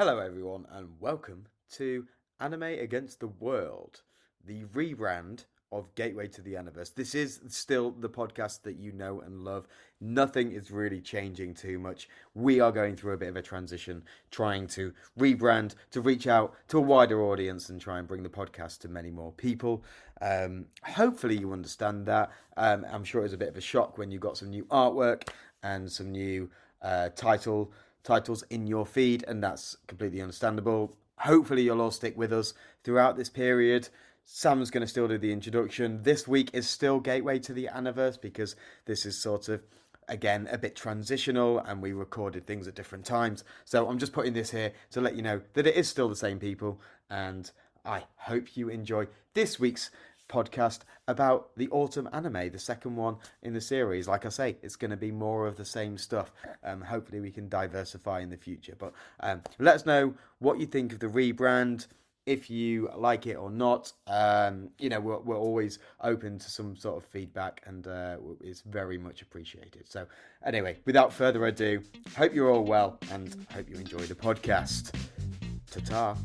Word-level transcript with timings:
Hello, 0.00 0.18
everyone, 0.18 0.64
and 0.72 0.88
welcome 0.98 1.44
to 1.72 2.06
Anime 2.40 2.62
Against 2.62 3.20
the 3.20 3.26
World, 3.26 4.00
the 4.42 4.64
rebrand 4.74 5.44
of 5.70 5.94
Gateway 5.94 6.26
to 6.28 6.40
the 6.40 6.54
Aniverse. 6.54 6.94
This 6.94 7.14
is 7.14 7.38
still 7.48 7.90
the 7.90 8.08
podcast 8.08 8.62
that 8.62 8.78
you 8.78 8.92
know 8.92 9.20
and 9.20 9.44
love. 9.44 9.68
Nothing 10.00 10.52
is 10.52 10.70
really 10.70 11.02
changing 11.02 11.52
too 11.52 11.78
much. 11.78 12.08
We 12.32 12.60
are 12.60 12.72
going 12.72 12.96
through 12.96 13.12
a 13.12 13.18
bit 13.18 13.28
of 13.28 13.36
a 13.36 13.42
transition, 13.42 14.02
trying 14.30 14.68
to 14.68 14.94
rebrand, 15.18 15.74
to 15.90 16.00
reach 16.00 16.26
out 16.26 16.54
to 16.68 16.78
a 16.78 16.80
wider 16.80 17.22
audience 17.22 17.68
and 17.68 17.78
try 17.78 17.98
and 17.98 18.08
bring 18.08 18.22
the 18.22 18.30
podcast 18.30 18.78
to 18.78 18.88
many 18.88 19.10
more 19.10 19.32
people. 19.32 19.84
Um, 20.22 20.64
hopefully, 20.82 21.36
you 21.36 21.52
understand 21.52 22.06
that. 22.06 22.30
Um, 22.56 22.86
I'm 22.90 23.04
sure 23.04 23.20
it 23.20 23.24
was 23.24 23.34
a 23.34 23.36
bit 23.36 23.50
of 23.50 23.56
a 23.58 23.60
shock 23.60 23.98
when 23.98 24.10
you 24.10 24.18
got 24.18 24.38
some 24.38 24.48
new 24.48 24.64
artwork 24.64 25.28
and 25.62 25.92
some 25.92 26.10
new 26.10 26.48
uh, 26.80 27.10
title 27.10 27.70
titles 28.02 28.42
in 28.50 28.66
your 28.66 28.86
feed, 28.86 29.24
and 29.26 29.42
that's 29.42 29.76
completely 29.86 30.20
understandable. 30.20 30.96
Hopefully, 31.18 31.62
you'll 31.62 31.82
all 31.82 31.90
stick 31.90 32.16
with 32.16 32.32
us 32.32 32.54
throughout 32.82 33.16
this 33.16 33.28
period. 33.28 33.88
Sam's 34.24 34.70
going 34.70 34.82
to 34.82 34.86
still 34.86 35.08
do 35.08 35.18
the 35.18 35.32
introduction. 35.32 36.02
This 36.02 36.28
week 36.28 36.50
is 36.52 36.68
still 36.68 37.00
Gateway 37.00 37.40
to 37.40 37.52
the 37.52 37.68
Aniverse 37.74 38.20
because 38.20 38.54
this 38.84 39.04
is 39.04 39.18
sort 39.18 39.48
of, 39.48 39.62
again, 40.08 40.48
a 40.52 40.58
bit 40.58 40.76
transitional 40.76 41.58
and 41.58 41.82
we 41.82 41.92
recorded 41.92 42.46
things 42.46 42.68
at 42.68 42.76
different 42.76 43.04
times. 43.04 43.42
So 43.64 43.88
I'm 43.88 43.98
just 43.98 44.12
putting 44.12 44.32
this 44.32 44.52
here 44.52 44.72
to 44.92 45.00
let 45.00 45.16
you 45.16 45.22
know 45.22 45.40
that 45.54 45.66
it 45.66 45.74
is 45.74 45.88
still 45.88 46.08
the 46.08 46.14
same 46.14 46.38
people. 46.38 46.80
And 47.10 47.50
I 47.84 48.04
hope 48.16 48.56
you 48.56 48.68
enjoy 48.68 49.08
this 49.34 49.58
week's 49.58 49.90
podcast 50.30 50.80
about 51.08 51.50
the 51.56 51.68
autumn 51.70 52.08
anime, 52.12 52.50
the 52.50 52.58
second 52.58 52.96
one 52.96 53.16
in 53.42 53.52
the 53.52 53.60
series. 53.60 54.08
Like 54.08 54.24
I 54.24 54.30
say, 54.30 54.56
it's 54.62 54.76
going 54.76 54.90
to 54.92 54.96
be 54.96 55.10
more 55.10 55.46
of 55.46 55.56
the 55.56 55.64
same 55.64 55.98
stuff. 55.98 56.32
Um, 56.64 56.80
hopefully, 56.80 57.20
we 57.20 57.30
can 57.30 57.48
diversify 57.48 58.20
in 58.20 58.30
the 58.30 58.36
future. 58.36 58.74
But 58.78 58.92
um, 59.20 59.42
let 59.58 59.74
us 59.74 59.86
know 59.86 60.14
what 60.38 60.58
you 60.58 60.66
think 60.66 60.92
of 60.92 61.00
the 61.00 61.08
rebrand. 61.08 61.86
If 62.26 62.48
you 62.48 62.90
like 62.96 63.26
it 63.26 63.34
or 63.34 63.50
not, 63.50 63.92
um, 64.06 64.68
you 64.78 64.88
know 64.88 65.00
we're, 65.00 65.18
we're 65.18 65.38
always 65.38 65.78
open 66.02 66.38
to 66.38 66.50
some 66.50 66.76
sort 66.76 67.02
of 67.02 67.04
feedback, 67.10 67.62
and 67.66 67.86
uh, 67.88 68.18
it's 68.42 68.60
very 68.60 68.98
much 68.98 69.22
appreciated. 69.22 69.88
So, 69.88 70.06
anyway, 70.44 70.78
without 70.84 71.12
further 71.12 71.46
ado, 71.46 71.82
hope 72.16 72.32
you're 72.34 72.50
all 72.50 72.64
well, 72.64 72.98
and 73.10 73.46
hope 73.52 73.68
you 73.68 73.76
enjoy 73.76 74.00
the 74.00 74.14
podcast. 74.14 74.92
Ta 75.70 75.80
ta. 75.84 76.16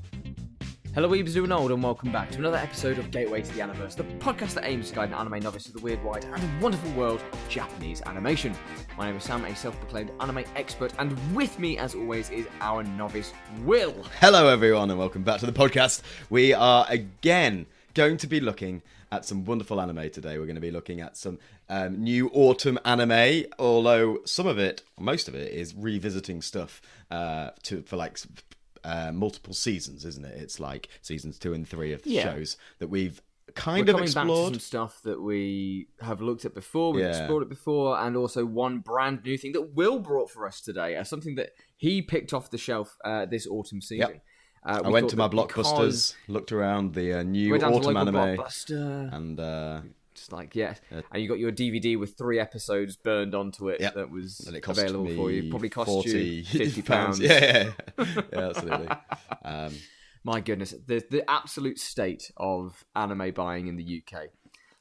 Hello, 0.95 1.09
Weebs 1.09 1.33
doing 1.33 1.51
old, 1.51 1.73
and 1.73 1.83
welcome 1.83 2.09
back 2.09 2.31
to 2.31 2.37
another 2.37 2.55
episode 2.55 2.97
of 2.99 3.11
Gateway 3.11 3.41
to 3.41 3.51
the 3.51 3.59
Aniverse, 3.59 3.97
the 3.97 4.05
podcast 4.05 4.53
that 4.53 4.63
aims 4.63 4.87
to 4.87 4.95
guide 4.95 5.09
an 5.09 5.15
anime 5.15 5.39
novice 5.41 5.65
to 5.65 5.73
the 5.73 5.79
weird, 5.79 6.01
wide, 6.05 6.23
and 6.23 6.61
wonderful 6.61 6.89
world 6.93 7.21
of 7.33 7.49
Japanese 7.49 8.01
animation. 8.05 8.55
My 8.97 9.07
name 9.07 9.17
is 9.17 9.25
Sam, 9.25 9.43
a 9.43 9.53
self-proclaimed 9.53 10.13
anime 10.21 10.45
expert, 10.55 10.93
and 10.97 11.35
with 11.35 11.59
me, 11.59 11.77
as 11.77 11.95
always, 11.95 12.29
is 12.29 12.47
our 12.61 12.81
novice 12.81 13.33
Will. 13.65 13.93
Hello, 14.21 14.47
everyone, 14.47 14.89
and 14.89 14.97
welcome 14.97 15.21
back 15.21 15.41
to 15.41 15.45
the 15.45 15.51
podcast. 15.51 16.01
We 16.29 16.53
are 16.53 16.85
again 16.87 17.65
going 17.93 18.15
to 18.15 18.27
be 18.27 18.39
looking 18.39 18.81
at 19.11 19.25
some 19.25 19.43
wonderful 19.43 19.81
anime 19.81 20.09
today. 20.11 20.39
We're 20.39 20.45
going 20.45 20.55
to 20.55 20.61
be 20.61 20.71
looking 20.71 21.01
at 21.01 21.17
some 21.17 21.39
um, 21.67 22.01
new 22.01 22.29
autumn 22.29 22.79
anime, 22.85 23.43
although 23.59 24.19
some 24.23 24.47
of 24.47 24.57
it, 24.57 24.81
most 24.97 25.27
of 25.27 25.35
it, 25.35 25.51
is 25.51 25.75
revisiting 25.75 26.41
stuff 26.41 26.81
uh, 27.11 27.49
to 27.63 27.81
for 27.81 27.97
like 27.97 28.17
uh, 28.85 29.11
multiple 29.11 29.53
seasons, 29.53 30.05
isn't 30.05 30.25
it? 30.25 30.37
It's 30.41 30.59
like 30.59 30.87
seasons 31.01 31.37
two 31.39 31.53
and 31.53 31.67
three 31.67 31.91
of 31.93 32.03
the 32.03 32.11
Yeah. 32.11 32.23
shows 32.35 32.57
that 32.79 32.87
we've 32.87 33.21
kind 33.53 33.85
We're 33.87 33.91
of 33.93 33.97
coming 33.97 34.11
back 34.11 34.13
to 34.25 34.31
explored. 34.31 34.53
some 34.53 34.59
stuff 34.59 35.01
that 35.03 35.21
we 35.21 35.87
have 36.01 36.19
looked 36.21 36.45
at 36.45 36.53
before, 36.53 36.93
we've 36.93 37.03
Yeah. 37.05 37.19
explored 37.21 37.43
it 37.43 37.49
before, 37.49 37.97
and 37.99 38.15
also 38.17 38.45
one 38.45 38.79
brand 38.79 39.23
new 39.23 39.37
thing 39.37 39.51
that 39.53 39.73
Will 39.75 39.99
brought 39.99 40.29
for 40.31 40.45
us 40.47 40.61
today, 40.61 40.95
as 40.95 41.09
something 41.09 41.35
that 41.35 41.51
he 41.77 42.01
picked 42.01 42.33
off 42.33 42.49
the 42.49 42.57
shelf 42.57 42.97
uh, 43.05 43.25
this 43.25 43.45
autumn 43.47 43.81
season. 43.81 44.09
Yep. 44.13 44.21
Uh, 44.65 44.81
I 44.85 44.89
went 44.89 45.09
to 45.11 45.17
my 45.17 45.27
blockbusters, 45.27 46.15
looked 46.27 46.51
around 46.51 46.95
the 46.95 47.19
uh, 47.19 47.23
new 47.23 47.51
Went 47.51 47.61
down 47.61 47.73
to 47.73 47.79
the 47.79 47.85
autumn 47.85 47.97
anime, 47.97 48.37
blockbuster. 48.37 49.13
and 49.13 49.39
Just 50.15 50.31
like 50.31 50.55
yeah, 50.55 50.75
Uh, 50.91 51.01
and 51.11 51.21
you 51.21 51.27
got 51.29 51.39
your 51.39 51.51
DVD 51.51 51.99
with 51.99 52.17
three 52.17 52.39
episodes 52.39 52.95
burned 52.95 53.35
onto 53.35 53.69
it 53.69 53.81
Yep. 53.81 53.93
that 53.95 54.09
was 54.09 54.39
and 54.47 54.55
it 54.55 54.67
available 54.67 55.13
for 55.15 55.29
you. 55.31 55.49
Probably 55.49 55.69
cost 55.69 55.89
40 55.89 56.09
you 56.09 56.43
fifty 56.45 56.81
pounds. 56.93 57.19
Yeah, 57.19 57.71
yeah, 57.97 58.05
yeah, 58.31 58.39
absolutely. 58.49 58.87
Um, 59.45 59.73
My 60.23 60.39
goodness, 60.39 60.73
the 60.87 61.03
the 61.09 61.29
absolute 61.29 61.77
state 61.79 62.31
of 62.37 62.83
anime 62.95 63.31
buying 63.31 63.67
in 63.67 63.75
the 63.75 64.01
UK. 64.01 64.23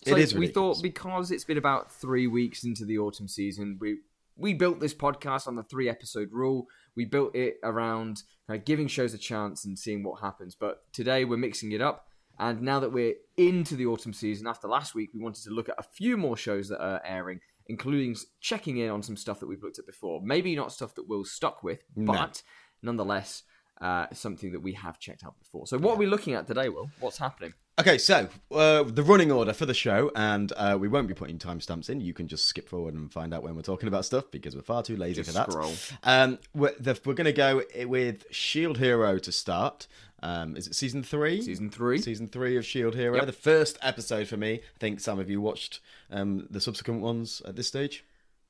It 0.06 0.08
So 0.10 0.16
is 0.16 0.34
we 0.34 0.46
thought 0.48 0.82
because 0.82 1.30
it's 1.30 1.44
been 1.44 1.58
about 1.58 1.90
three 1.92 2.26
weeks 2.26 2.64
into 2.64 2.84
the 2.84 2.98
autumn 2.98 3.28
season, 3.28 3.78
we 3.80 3.98
we 4.36 4.54
built 4.54 4.80
this 4.80 4.94
podcast 4.94 5.46
on 5.46 5.56
the 5.56 5.62
three 5.62 5.88
episode 5.88 6.30
rule. 6.32 6.66
We 6.96 7.04
built 7.04 7.34
it 7.34 7.56
around 7.62 8.22
uh, 8.48 8.56
giving 8.64 8.86
shows 8.88 9.14
a 9.14 9.18
chance 9.18 9.64
and 9.64 9.78
seeing 9.78 10.02
what 10.02 10.20
happens. 10.20 10.54
But 10.54 10.82
today 10.92 11.24
we're 11.24 11.36
mixing 11.38 11.72
it 11.72 11.80
up. 11.80 12.08
And 12.38 12.62
now 12.62 12.80
that 12.80 12.92
we're 12.92 13.14
into 13.36 13.76
the 13.76 13.86
autumn 13.86 14.12
season, 14.12 14.46
after 14.46 14.68
last 14.68 14.94
week, 14.94 15.10
we 15.14 15.20
wanted 15.20 15.44
to 15.44 15.50
look 15.50 15.68
at 15.68 15.76
a 15.78 15.82
few 15.82 16.16
more 16.16 16.36
shows 16.36 16.68
that 16.68 16.80
are 16.82 17.00
airing, 17.04 17.40
including 17.66 18.16
checking 18.40 18.78
in 18.78 18.90
on 18.90 19.02
some 19.02 19.16
stuff 19.16 19.40
that 19.40 19.46
we've 19.46 19.62
looked 19.62 19.78
at 19.78 19.86
before. 19.86 20.20
Maybe 20.22 20.54
not 20.56 20.72
stuff 20.72 20.94
that 20.96 21.08
we'll 21.08 21.24
stuck 21.24 21.62
with, 21.62 21.80
No. 21.96 22.12
but 22.12 22.42
nonetheless, 22.82 23.42
uh, 23.80 24.06
something 24.12 24.52
that 24.52 24.60
we 24.60 24.72
have 24.74 24.98
checked 24.98 25.24
out 25.24 25.38
before. 25.38 25.66
So, 25.66 25.78
what 25.78 25.94
are 25.94 25.98
we 25.98 26.06
looking 26.06 26.34
at 26.34 26.46
today, 26.46 26.68
Will? 26.68 26.90
What's 27.00 27.18
happening? 27.18 27.54
Okay, 27.76 27.98
so 27.98 28.28
uh, 28.52 28.84
the 28.84 29.02
running 29.02 29.32
order 29.32 29.52
for 29.52 29.66
the 29.66 29.74
show, 29.74 30.12
and 30.14 30.52
uh, 30.56 30.76
we 30.80 30.86
won't 30.86 31.08
be 31.08 31.14
putting 31.14 31.38
timestamps 31.38 31.90
in. 31.90 32.00
You 32.00 32.14
can 32.14 32.28
just 32.28 32.44
skip 32.44 32.68
forward 32.68 32.94
and 32.94 33.12
find 33.12 33.34
out 33.34 33.42
when 33.42 33.56
we're 33.56 33.62
talking 33.62 33.88
about 33.88 34.04
stuff 34.04 34.30
because 34.30 34.54
we're 34.54 34.62
far 34.62 34.84
too 34.84 34.96
lazy 34.96 35.22
Just 35.24 35.30
for 35.30 35.34
that. 35.34 35.50
scroll. 35.50 35.72
Um, 36.04 36.38
we're, 36.54 36.72
the, 36.78 36.96
we're 37.04 37.14
going 37.14 37.24
to 37.24 37.32
go 37.32 37.62
with 37.86 38.26
Shield 38.30 38.78
Hero 38.78 39.18
to 39.18 39.32
start. 39.32 39.88
Um, 40.24 40.56
is 40.56 40.66
it 40.66 40.74
season 40.74 41.02
three? 41.02 41.42
Season 41.42 41.68
three. 41.68 41.98
Season 41.98 42.28
three 42.28 42.56
of 42.56 42.64
Shield 42.64 42.94
Hero. 42.94 43.16
Yep. 43.16 43.26
The 43.26 43.32
first 43.32 43.76
episode 43.82 44.26
for 44.26 44.38
me. 44.38 44.54
I 44.54 44.78
think 44.78 45.00
some 45.00 45.18
of 45.18 45.28
you 45.28 45.38
watched 45.38 45.80
um, 46.10 46.46
the 46.50 46.62
subsequent 46.62 47.02
ones 47.02 47.42
at 47.46 47.56
this 47.56 47.68
stage. 47.68 48.04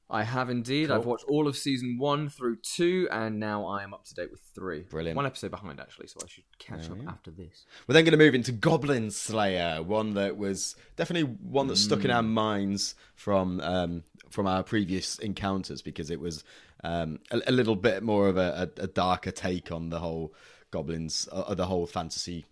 I 0.09 0.23
have 0.23 0.51
indeed. 0.51 0.89
Cool. 0.89 0.97
I've 0.97 1.07
watched 1.07 1.25
all 1.27 1.49
of 1.49 1.57
season 1.57 1.97
one 1.99 2.29
through 2.29 2.59
two, 2.63 3.09
and 3.11 3.41
now 3.41 3.67
I 3.67 3.83
am 3.83 3.93
up 3.93 4.05
to 4.05 4.15
date 4.15 4.31
with 4.31 4.41
three. 4.55 4.83
Brilliant. 4.83 5.17
One 5.17 5.27
episode 5.27 5.51
behind, 5.51 5.81
actually, 5.81 6.07
so 6.07 6.21
I 6.23 6.29
should 6.29 6.45
catch 6.61 6.89
up 6.91 6.99
after 7.09 7.33
this. 7.33 7.67
We're 7.89 7.95
then 7.95 8.05
going 8.05 8.17
to 8.17 8.25
move 8.25 8.37
into 8.37 8.53
Goblin 8.53 9.11
Slayer, 9.11 9.83
one 9.83 10.15
that 10.15 10.37
was 10.37 10.77
definitely 10.95 11.37
one 11.43 11.67
that 11.67 11.77
stuck 11.77 12.05
in 12.05 12.13
our 12.13 12.23
minds 12.23 12.95
from 13.17 13.61
um, 13.61 14.05
from 14.31 14.47
our 14.47 14.63
previous 14.63 15.19
encounters 15.19 15.83
because 15.83 16.11
it 16.11 16.21
was 16.21 16.45
um, 16.85 17.19
a, 17.33 17.41
a 17.49 17.53
little 17.53 17.75
bit 17.75 18.05
more 18.05 18.29
of 18.29 18.37
a, 18.37 18.71
a, 18.79 18.83
a 18.83 18.87
darker 18.87 19.33
take 19.33 19.73
on 19.73 19.89
the 19.89 19.99
whole 19.99 20.35
goblins, 20.75 21.29
uh, 21.31 21.55
the 21.55 21.67
whole 21.67 21.87
fantasy 21.87 22.45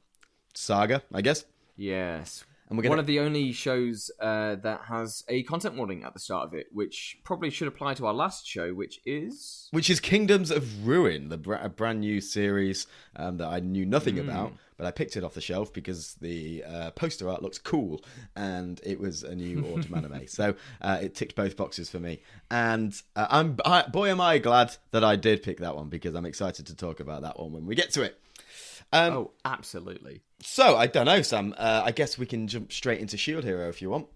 saga, 0.54 1.02
I 1.12 1.20
guess. 1.22 1.44
Yes. 1.76 2.44
And 2.72 2.78
we're 2.78 2.84
gonna 2.84 2.92
One 2.92 2.98
of 3.00 3.06
the 3.06 3.20
only 3.20 3.52
shows 3.52 4.10
uh, 4.18 4.54
that 4.62 4.80
has 4.88 5.24
a 5.28 5.42
content 5.42 5.76
warning 5.76 6.04
at 6.04 6.14
the 6.14 6.18
start 6.18 6.46
of 6.48 6.54
it, 6.54 6.68
which 6.72 7.18
probably 7.22 7.50
should 7.50 7.68
apply 7.68 7.92
to 7.92 8.06
our 8.06 8.14
last 8.14 8.46
show, 8.46 8.72
which 8.72 8.98
is. 9.04 9.68
which 9.72 9.90
is 9.90 10.00
Kingdoms 10.00 10.50
of 10.50 10.86
Ruin, 10.86 11.28
the 11.28 11.36
br- 11.36 11.56
a 11.56 11.68
brand 11.68 12.00
new 12.00 12.18
series 12.22 12.86
um, 13.16 13.36
that 13.36 13.48
I 13.48 13.60
knew 13.60 13.84
nothing 13.84 14.14
Hmm. 14.16 14.26
about, 14.26 14.52
but 14.78 14.86
I 14.86 14.90
picked 14.90 15.18
it 15.18 15.22
off 15.22 15.34
the 15.34 15.42
shelf 15.42 15.70
because 15.74 16.14
the 16.22 16.64
uh, 16.66 16.90
poster 16.92 17.28
art 17.28 17.42
looks 17.42 17.58
cool 17.58 18.02
and 18.36 18.80
it 18.82 18.98
was 18.98 19.22
a 19.22 19.34
new 19.34 19.66
autumn 19.74 19.94
anime, 19.94 20.26
so 20.26 20.54
uh, 20.80 20.98
it 21.02 21.14
ticked 21.14 21.36
both 21.36 21.58
boxes 21.58 21.90
for 21.90 22.00
me. 22.00 22.22
And 22.50 22.94
uh, 23.14 23.26
I'm 23.28 23.58
I, 23.66 23.82
boy, 23.82 24.08
am 24.08 24.22
I 24.22 24.38
glad 24.38 24.76
that 24.92 25.04
I 25.04 25.16
did 25.16 25.42
pick 25.42 25.58
that 25.58 25.76
one 25.76 25.90
because 25.90 26.14
I'm 26.14 26.24
excited 26.24 26.66
to 26.68 26.74
talk 26.74 27.00
about 27.00 27.20
that 27.20 27.38
one 27.38 27.52
when 27.52 27.66
we 27.66 27.74
get 27.74 27.90
to 27.90 28.02
it. 28.02 28.18
Um, 28.92 29.12
Oh, 29.12 29.30
absolutely. 29.44 30.22
So 30.40 30.76
I 30.76 30.86
don't 30.86 31.06
know, 31.06 31.22
Sam. 31.22 31.54
Uh, 31.56 31.82
I 31.84 31.92
guess 31.92 32.18
we 32.18 32.26
can 32.26 32.46
jump 32.48 32.72
straight 32.72 33.00
into 33.00 33.16
Shield 33.16 33.44
Hero 33.44 33.68
if 33.68 33.80
you 33.80 33.90
want. 33.90 34.06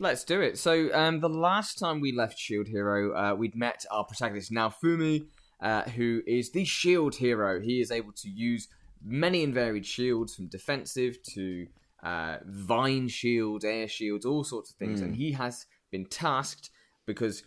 Let's 0.00 0.24
do 0.24 0.40
it. 0.40 0.58
So, 0.58 0.92
um, 0.92 1.20
the 1.20 1.28
last 1.28 1.78
time 1.78 2.00
we 2.00 2.10
left 2.12 2.36
Shield 2.36 2.66
Hero, 2.66 3.14
uh, 3.16 3.34
we'd 3.36 3.54
met 3.54 3.84
our 3.92 4.04
protagonist 4.04 4.50
Naofumi, 4.50 5.26
uh, 5.60 5.82
who 5.82 6.20
is 6.26 6.50
the 6.50 6.64
Shield 6.64 7.14
Hero. 7.14 7.60
He 7.60 7.80
is 7.80 7.92
able 7.92 8.12
to 8.12 8.28
use 8.28 8.66
many 9.04 9.44
and 9.44 9.54
varied 9.54 9.86
shields, 9.86 10.34
from 10.34 10.48
defensive 10.48 11.22
to 11.34 11.68
uh, 12.02 12.38
vine 12.44 13.06
shields, 13.06 13.64
air 13.64 13.86
shields, 13.86 14.26
all 14.26 14.42
sorts 14.42 14.70
of 14.70 14.76
things. 14.76 15.00
And 15.00 15.14
he 15.14 15.32
has 15.32 15.66
been 15.92 16.06
tasked 16.06 16.70
because, 17.06 17.44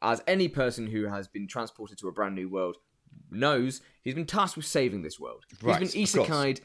as 0.00 0.22
any 0.26 0.48
person 0.48 0.86
who 0.86 1.08
has 1.08 1.28
been 1.28 1.46
transported 1.46 1.98
to 1.98 2.08
a 2.08 2.12
brand 2.12 2.34
new 2.34 2.48
world 2.48 2.78
knows, 3.30 3.82
he's 4.02 4.14
been 4.14 4.26
tasked 4.26 4.56
with 4.56 4.66
saving 4.66 5.02
this 5.02 5.18
world. 5.18 5.44
Right, 5.62 5.80
he's 5.80 5.92
been 5.94 6.02
of 6.22 6.28
isekai'd 6.28 6.60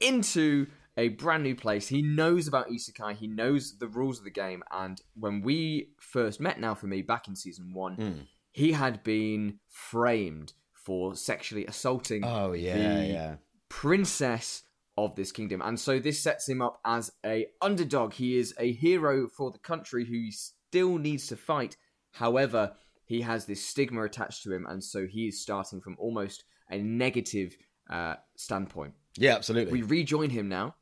into 0.00 0.66
a 0.96 1.08
brand 1.08 1.42
new 1.44 1.54
place. 1.54 1.88
He 1.88 2.02
knows 2.02 2.48
about 2.48 2.68
isekai. 2.68 3.14
He 3.16 3.26
knows 3.28 3.78
the 3.78 3.86
rules 3.88 4.18
of 4.18 4.24
the 4.24 4.30
game. 4.30 4.62
And 4.72 5.00
when 5.14 5.42
we 5.42 5.90
first 6.00 6.40
met, 6.40 6.58
Naofumi, 6.58 7.06
back 7.06 7.28
in 7.28 7.36
season 7.36 7.72
one, 7.72 7.94
Hmm. 7.94 8.20
he 8.52 8.72
had 8.72 9.02
been 9.04 9.60
framed 9.68 10.54
for 10.74 11.14
sexually 11.14 11.66
assaulting 11.66 12.24
Oh 12.24 12.52
yeah, 12.52 12.76
the 13.00 13.06
yeah. 13.06 13.36
princess 13.68 14.62
of 14.96 15.14
this 15.14 15.30
kingdom. 15.30 15.62
And 15.62 15.78
so 15.78 16.00
this 16.00 16.20
sets 16.20 16.48
him 16.48 16.60
up 16.60 16.80
as 16.84 17.12
a 17.24 17.46
underdog. 17.62 18.14
He 18.14 18.36
is 18.36 18.52
a 18.58 18.72
hero 18.72 19.28
for 19.28 19.52
the 19.52 19.58
country 19.60 20.04
who 20.04 20.14
he 20.14 20.32
still 20.32 20.98
needs 20.98 21.28
to 21.28 21.36
fight. 21.36 21.76
However, 22.12 22.72
he 23.04 23.20
has 23.20 23.44
this 23.46 23.64
stigma 23.64 24.02
attached 24.02 24.42
to 24.42 24.52
him, 24.52 24.66
and 24.68 24.82
so 24.82 25.06
he 25.06 25.28
is 25.28 25.40
starting 25.40 25.80
from 25.80 25.96
almost 26.00 26.42
a 26.70 26.78
negative 26.78 27.56
uh, 27.90 28.16
standpoint. 28.36 28.94
Yeah, 29.16 29.34
absolutely. 29.34 29.72
We 29.72 29.82
rejoin 29.82 30.30
him 30.30 30.48
now. 30.48 30.74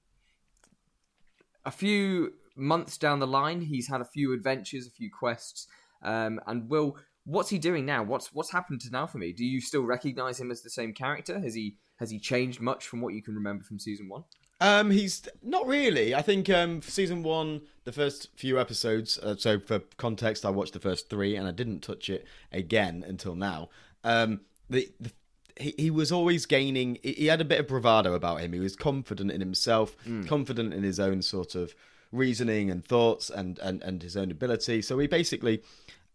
A 1.65 1.71
few 1.71 2.35
months 2.57 2.97
down 2.99 3.19
the 3.19 3.27
line, 3.27 3.61
he's 3.61 3.89
had 3.89 4.01
a 4.01 4.05
few 4.05 4.33
adventures, 4.33 4.87
a 4.87 4.91
few 4.91 5.11
quests, 5.11 5.67
um, 6.03 6.41
and 6.47 6.69
will. 6.69 6.97
What's 7.25 7.51
he 7.51 7.59
doing 7.59 7.85
now? 7.85 8.05
What's 8.05 8.33
what's 8.33 8.53
happened 8.53 8.81
to 8.83 8.89
Naofumi? 8.91 9.35
Do 9.35 9.45
you 9.45 9.61
still 9.61 9.83
recognize 9.83 10.39
him 10.39 10.53
as 10.53 10.63
the 10.63 10.71
same 10.71 10.93
character? 10.93 11.41
Has 11.41 11.55
he 11.55 11.77
has 11.97 12.11
he 12.11 12.21
changed 12.21 12.61
much 12.61 12.87
from 12.87 13.01
what 13.01 13.15
you 13.15 13.23
can 13.23 13.35
remember 13.35 13.65
from 13.65 13.81
season 13.81 14.09
one? 14.09 14.25
Um, 14.61 14.91
he's 14.91 15.23
not 15.43 15.67
really. 15.67 16.15
I 16.15 16.23
think 16.23 16.49
um, 16.49 16.81
for 16.81 16.91
season 16.91 17.23
one, 17.23 17.63
the 17.85 17.93
first 17.93 18.29
few 18.37 18.59
episodes. 18.59 19.19
Uh, 19.19 19.37
so 19.37 19.59
for 19.61 19.81
context, 19.97 20.47
I 20.47 20.51
watched 20.51 20.73
the 20.73 20.81
first 20.81 21.11
three, 21.11 21.37
and 21.37 21.47
I 21.47 21.51
didn't 21.51 21.81
touch 21.81 22.09
it 22.09 22.27
again 22.53 23.05
until 23.07 23.35
now. 23.35 23.71
Um, 24.03 24.43
the, 24.71 24.91
the 25.01 25.11
he, 25.59 25.75
he 25.77 25.91
was 25.91 26.13
always 26.13 26.47
gaining. 26.47 26.99
He, 27.03 27.13
he 27.13 27.27
had 27.27 27.41
a 27.41 27.45
bit 27.45 27.61
of 27.61 27.69
bravado 27.69 28.15
about 28.15 28.41
him. 28.41 28.53
He 28.53 28.61
was 28.61 28.77
confident 28.77 29.31
in 29.31 29.41
himself, 29.41 29.97
confident 30.27 30.75
in 30.75 30.83
his 30.83 31.01
own 31.01 31.23
sort 31.23 31.55
of 31.55 31.75
reasoning 32.13 32.71
and 32.71 32.85
thoughts, 32.85 33.31
and 33.31 33.59
and 33.61 33.83
and 33.83 34.03
his 34.03 34.17
own 34.17 34.31
ability. 34.31 34.83
So 34.83 34.99
he 34.99 35.07
basically 35.07 35.63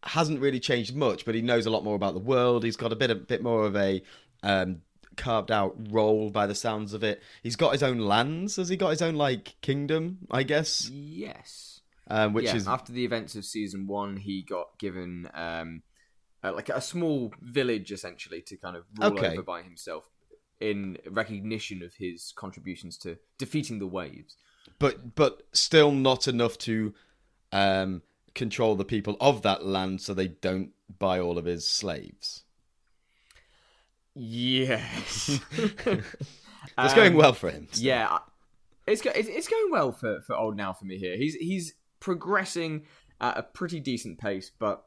hasn't 0.04 0.40
really 0.40 0.60
changed 0.60 0.96
much, 0.96 1.26
but 1.26 1.36
he 1.36 1.42
knows 1.42 1.66
a 1.66 1.70
lot 1.70 1.84
more 1.84 1.96
about 1.96 2.14
the 2.14 2.20
world. 2.20 2.64
He's 2.64 2.78
got 2.78 2.92
a 2.92 2.96
bit 2.96 3.12
a 3.12 3.16
bit 3.16 3.44
more 3.44 3.66
of 3.66 3.76
a 3.76 4.02
um, 4.44 4.82
carved 5.18 5.52
out 5.52 5.76
role 5.92 6.30
by 6.30 6.48
the 6.48 6.56
sounds 6.56 6.94
of 6.94 7.04
it. 7.04 7.22
He's 7.44 7.56
got 7.56 7.74
his 7.74 7.84
own 7.84 8.00
lands. 8.00 8.56
Has 8.56 8.70
he 8.70 8.78
got 8.78 8.90
his 8.90 9.02
own 9.02 9.16
like 9.16 9.56
kingdom? 9.62 10.20
I 10.32 10.44
guess, 10.44 10.90
Yes. 10.90 11.82
um, 12.08 12.34
which 12.34 12.46
yeah, 12.46 12.56
is 12.56 12.68
after 12.68 12.92
the 12.92 13.06
events 13.06 13.36
of 13.36 13.46
season 13.46 13.86
one, 13.88 14.18
he 14.18 14.42
got 14.42 14.78
given 14.80 15.30
um, 15.34 15.84
uh, 16.44 16.54
like 16.54 16.70
a 16.70 16.82
small 16.82 17.34
village 17.42 17.92
essentially 17.92 18.42
to 18.42 18.58
kind 18.58 18.76
of 18.76 18.84
rule 19.00 19.12
Okay. 19.18 19.34
over 19.34 19.44
by 19.44 19.62
himself 19.62 20.10
in 20.60 20.98
recognition 21.10 21.82
of 21.84 21.96
his 21.96 22.34
contributions 22.36 22.98
to 22.98 23.18
defeating 23.38 23.80
the 23.80 23.88
waves. 23.88 24.36
but 24.80 25.16
but 25.16 25.42
still 25.54 25.92
not 25.92 26.28
enough 26.28 26.58
to 26.60 26.94
um, 27.52 28.02
control 28.36 28.76
the 28.76 28.86
people 28.86 29.18
of 29.20 29.42
that 29.42 29.66
land, 29.66 30.02
so 30.02 30.14
they 30.14 30.28
don't 30.28 30.72
buy 31.00 31.20
all 31.20 31.38
of 31.38 31.46
his 31.46 31.68
slaves. 31.68 32.44
Yes, 34.14 35.40
It's 36.78 36.94
going 36.94 37.16
well 37.16 37.34
for 37.34 37.50
him. 37.50 37.68
still. 37.72 37.82
Um, 37.82 37.86
Yeah, 37.86 38.18
it's 38.88 39.02
go- 39.02 39.12
it's 39.16 39.28
it's 39.30 39.48
going 39.48 39.72
well 39.72 39.92
for 39.92 40.22
for 40.22 40.36
old 40.36 40.58
Naofumi 40.58 40.98
here. 40.98 41.16
He's 41.18 41.36
he's 41.36 41.74
progressing 42.00 42.86
at 43.20 43.38
a 43.38 43.44
pretty 43.44 43.80
decent 43.80 44.20
pace, 44.20 44.52
but 44.60 44.84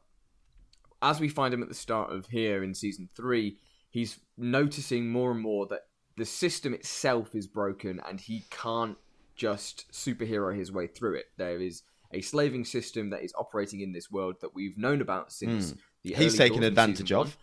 as 1.04 1.20
we 1.20 1.28
find 1.28 1.52
him 1.54 1.62
at 1.62 1.68
the 1.68 1.74
start 1.74 2.10
of 2.12 2.26
here 2.26 2.64
in 2.64 2.74
season 2.74 3.08
three, 3.14 3.58
he's 3.90 4.18
noticing 4.36 5.08
more 5.10 5.30
and 5.30 5.40
more 5.40 5.66
that 5.66 5.82
the 6.16 6.24
system 6.24 6.72
itself 6.74 7.34
is 7.34 7.46
broken, 7.46 8.00
and 8.08 8.20
he 8.20 8.44
can't 8.50 8.96
just 9.36 9.84
superhero 9.92 10.56
his 10.56 10.72
way 10.72 10.86
through 10.86 11.14
it. 11.16 11.26
There 11.36 11.60
is 11.60 11.82
a 12.12 12.20
slaving 12.20 12.64
system 12.64 13.10
that 13.10 13.22
is 13.22 13.32
operating 13.36 13.80
in 13.80 13.92
this 13.92 14.10
world 14.10 14.36
that 14.40 14.54
we've 14.54 14.78
known 14.78 15.00
about 15.00 15.32
since 15.32 15.74
the 16.04 16.14
Hmm. 16.14 16.22
He's 16.22 16.36
taken 16.36 16.60
doors 16.60 16.66
of 16.66 16.72
advantage 16.72 17.12
one 17.12 17.26
of. 17.26 17.36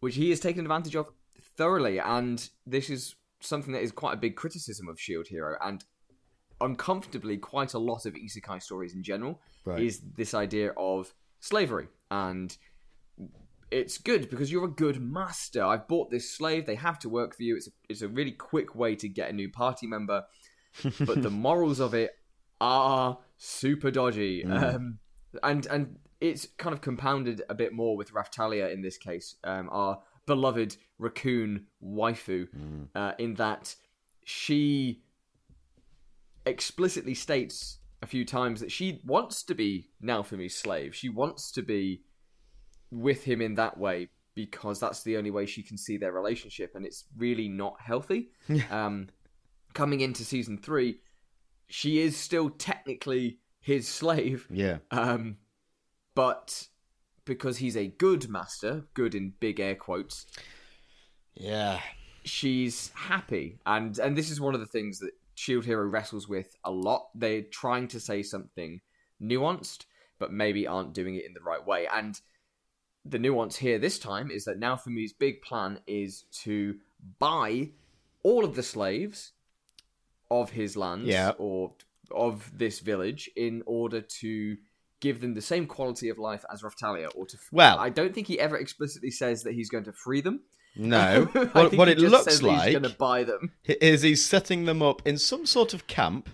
which 0.00 0.14
he 0.16 0.30
has 0.30 0.40
taken 0.40 0.60
advantage 0.64 0.96
of 0.96 1.10
thoroughly. 1.56 1.98
And 2.00 2.48
this 2.66 2.88
is 2.90 3.14
something 3.40 3.72
that 3.74 3.82
is 3.82 3.92
quite 3.92 4.14
a 4.14 4.16
big 4.16 4.34
criticism 4.36 4.88
of 4.88 4.98
Shield 4.98 5.28
Hero 5.28 5.56
and 5.60 5.84
uncomfortably 6.60 7.36
quite 7.36 7.74
a 7.74 7.78
lot 7.78 8.06
of 8.06 8.14
isekai 8.14 8.62
stories 8.62 8.94
in 8.94 9.02
general 9.02 9.40
Right. 9.64 9.82
is 9.82 10.00
this 10.16 10.32
idea 10.34 10.72
of 10.76 11.12
slavery 11.40 11.88
and 12.12 12.56
it's 13.70 13.96
good 13.96 14.28
because 14.28 14.52
you're 14.52 14.66
a 14.66 14.70
good 14.70 15.00
master. 15.00 15.64
I've 15.64 15.88
bought 15.88 16.10
this 16.10 16.30
slave; 16.30 16.66
they 16.66 16.74
have 16.74 16.98
to 17.00 17.08
work 17.08 17.34
for 17.34 17.42
you. 17.42 17.56
It's 17.56 17.68
a, 17.68 17.70
it's 17.88 18.02
a 18.02 18.08
really 18.08 18.32
quick 18.32 18.74
way 18.74 18.94
to 18.96 19.08
get 19.08 19.30
a 19.30 19.32
new 19.32 19.50
party 19.50 19.86
member, 19.86 20.24
but 21.00 21.22
the 21.22 21.30
morals 21.46 21.80
of 21.80 21.94
it 21.94 22.10
are 22.60 23.18
super 23.38 23.90
dodgy. 23.90 24.44
Um, 24.44 24.98
and 25.42 25.66
and 25.66 25.98
it's 26.20 26.46
kind 26.58 26.74
of 26.74 26.82
compounded 26.82 27.42
a 27.48 27.54
bit 27.54 27.72
more 27.72 27.96
with 27.96 28.12
Raphtalia 28.12 28.70
in 28.72 28.82
this 28.82 28.98
case, 28.98 29.36
um, 29.44 29.70
our 29.72 30.00
beloved 30.26 30.76
raccoon 30.98 31.66
waifu, 31.82 32.46
uh, 32.94 33.12
in 33.18 33.34
that 33.34 33.74
she 34.24 35.02
explicitly 36.44 37.14
states 37.14 37.78
a 38.02 38.06
few 38.06 38.24
times 38.24 38.60
that 38.60 38.72
she 38.72 39.00
wants 39.06 39.44
to 39.44 39.54
be 39.54 39.90
Naofumi's 40.02 40.56
slave. 40.56 40.94
She 40.94 41.08
wants 41.08 41.52
to 41.52 41.62
be 41.62 42.02
with 42.90 43.24
him 43.24 43.40
in 43.40 43.54
that 43.54 43.78
way 43.78 44.08
because 44.34 44.80
that's 44.80 45.02
the 45.02 45.16
only 45.16 45.30
way 45.30 45.46
she 45.46 45.62
can 45.62 45.76
see 45.78 45.96
their 45.96 46.12
relationship, 46.12 46.72
and 46.74 46.84
it's 46.84 47.04
really 47.16 47.48
not 47.48 47.76
healthy. 47.80 48.30
um, 48.70 49.08
coming 49.74 50.00
into 50.00 50.24
season 50.24 50.58
three, 50.58 50.96
she 51.68 52.00
is 52.00 52.16
still 52.16 52.50
technically 52.50 53.38
his 53.60 53.86
slave, 53.86 54.46
Yeah. 54.50 54.78
um, 54.90 55.36
but 56.14 56.66
because 57.24 57.58
he's 57.58 57.76
a 57.76 57.86
good 57.86 58.28
master, 58.28 58.84
good 58.94 59.14
in 59.14 59.34
big 59.38 59.60
air 59.60 59.76
quotes, 59.76 60.26
Yeah. 61.34 61.80
she's 62.24 62.90
happy 62.94 63.58
and 63.66 63.98
and 63.98 64.16
this 64.16 64.30
is 64.30 64.40
one 64.40 64.54
of 64.54 64.60
the 64.60 64.66
things 64.66 64.98
that 65.00 65.10
shield 65.42 65.64
hero 65.64 65.84
wrestles 65.84 66.28
with 66.28 66.54
a 66.64 66.70
lot. 66.70 67.08
They're 67.16 67.42
trying 67.42 67.88
to 67.88 67.98
say 68.00 68.22
something 68.22 68.80
nuanced 69.20 69.86
but 70.20 70.32
maybe 70.32 70.68
aren't 70.68 70.94
doing 70.94 71.16
it 71.16 71.24
in 71.24 71.34
the 71.34 71.40
right 71.40 71.66
way. 71.66 71.88
And 71.92 72.20
the 73.04 73.18
nuance 73.18 73.56
here 73.56 73.80
this 73.80 73.98
time 73.98 74.30
is 74.30 74.44
that 74.44 74.60
Naofumi's 74.60 75.12
big 75.12 75.42
plan 75.42 75.80
is 75.88 76.26
to 76.44 76.76
buy 77.18 77.70
all 78.22 78.44
of 78.44 78.54
the 78.54 78.62
slaves 78.62 79.32
of 80.30 80.50
his 80.50 80.76
lands 80.76 81.08
Yeah. 81.08 81.32
or 81.38 81.74
of 82.12 82.56
this 82.56 82.78
village 82.78 83.28
in 83.34 83.64
order 83.66 84.00
to 84.00 84.56
give 85.00 85.20
them 85.20 85.34
the 85.34 85.42
same 85.42 85.66
quality 85.66 86.08
of 86.08 86.18
life 86.18 86.44
as 86.52 86.62
Raphtalia 86.62 87.08
or 87.16 87.26
to 87.26 87.36
Well- 87.50 87.80
I 87.80 87.88
don't 87.90 88.14
think 88.14 88.28
he 88.28 88.38
ever 88.38 88.56
explicitly 88.56 89.10
says 89.10 89.42
that 89.42 89.54
he's 89.54 89.70
going 89.70 89.84
to 89.84 89.92
free 89.92 90.20
them 90.20 90.44
No. 90.76 91.24
What 91.52 91.74
what 91.74 91.88
it 91.88 91.98
looks 91.98 92.24
that 92.24 92.30
he's 92.32 92.42
like 92.42 92.72
going 92.72 92.82
to 92.84 92.88
buy 92.98 93.24
them. 93.24 93.52
is 93.66 94.02
he's 94.02 94.24
setting 94.24 94.64
them 94.64 94.82
up 94.82 95.02
in 95.06 95.18
some 95.18 95.44
sort 95.46 95.74
of 95.74 95.86
camp 95.86 96.28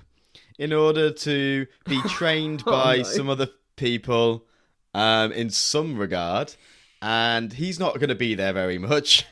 in 0.58 0.72
order 0.72 1.10
to 1.10 1.66
be 1.86 2.00
trained 2.08 2.62
Oh, 2.66 2.70
by 2.70 2.96
no. 2.98 3.02
some 3.02 3.28
other 3.30 3.48
people 3.76 4.44
um, 4.94 5.32
in 5.32 5.50
some 5.50 5.98
regard. 5.98 6.54
And 7.00 7.52
he's 7.52 7.78
not 7.78 7.94
going 7.94 8.08
to 8.08 8.14
be 8.16 8.34
there 8.34 8.52
very 8.52 8.78
much. 8.78 9.26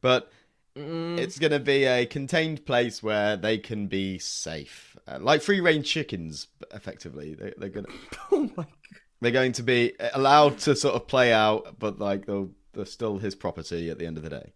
But 0.00 0.30
Mm. 0.76 1.18
it's 1.18 1.36
going 1.40 1.50
to 1.50 1.58
be 1.58 1.84
a 1.84 2.06
contained 2.06 2.64
place 2.64 3.02
where 3.02 3.36
they 3.36 3.58
can 3.58 3.88
be 3.88 4.20
safe. 4.20 4.96
Uh, 5.06 5.18
like 5.20 5.42
free 5.42 5.60
range 5.60 5.90
chickens, 5.90 6.46
effectively. 6.72 7.34
They, 7.34 7.52
they're 7.58 7.68
going 7.70 7.86
to. 8.12 8.18
Oh 8.30 8.50
my 8.56 8.64
They're 9.20 9.32
going 9.32 9.50
to 9.54 9.64
be 9.64 9.94
allowed 10.14 10.58
to 10.60 10.76
sort 10.76 10.94
of 10.94 11.08
play 11.08 11.32
out, 11.32 11.76
but 11.80 11.98
like 11.98 12.24
they'll, 12.26 12.50
they're 12.72 12.84
still 12.86 13.18
his 13.18 13.34
property 13.34 13.90
at 13.90 13.98
the 13.98 14.06
end 14.06 14.16
of 14.16 14.22
the 14.22 14.30
day. 14.30 14.52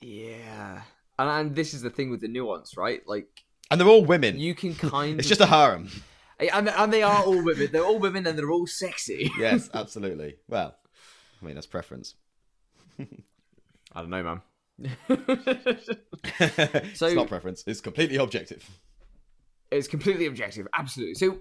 Yeah. 0.00 0.82
And, 1.18 1.28
and 1.30 1.56
this 1.56 1.74
is 1.74 1.82
the 1.82 1.90
thing 1.90 2.10
with 2.10 2.20
the 2.20 2.28
nuance, 2.28 2.76
right? 2.76 3.00
Like 3.06 3.44
And 3.70 3.80
they're 3.80 3.88
all 3.88 4.04
women. 4.04 4.38
you 4.38 4.54
can 4.54 4.74
kind 4.76 5.18
It's 5.18 5.26
of 5.26 5.30
just 5.38 5.40
a 5.40 5.46
harem. 5.46 5.88
and, 6.40 6.68
and 6.68 6.92
they 6.92 7.02
are 7.02 7.22
all 7.24 7.42
women. 7.44 7.68
They're 7.72 7.84
all 7.84 7.98
women 7.98 8.26
and 8.26 8.38
they're 8.38 8.50
all 8.50 8.66
sexy. 8.66 9.30
Yes, 9.38 9.68
absolutely. 9.74 10.36
Well, 10.48 10.76
I 11.40 11.44
mean 11.44 11.54
that's 11.54 11.66
preference. 11.66 12.14
I 12.98 14.00
don't 14.00 14.10
know, 14.10 14.22
man. 14.22 14.42
it's 16.38 17.00
not 17.00 17.28
preference. 17.28 17.64
It's 17.66 17.80
completely 17.80 18.16
objective. 18.16 18.68
It's 19.70 19.88
completely 19.88 20.26
objective, 20.26 20.66
absolutely. 20.74 21.14
So 21.14 21.38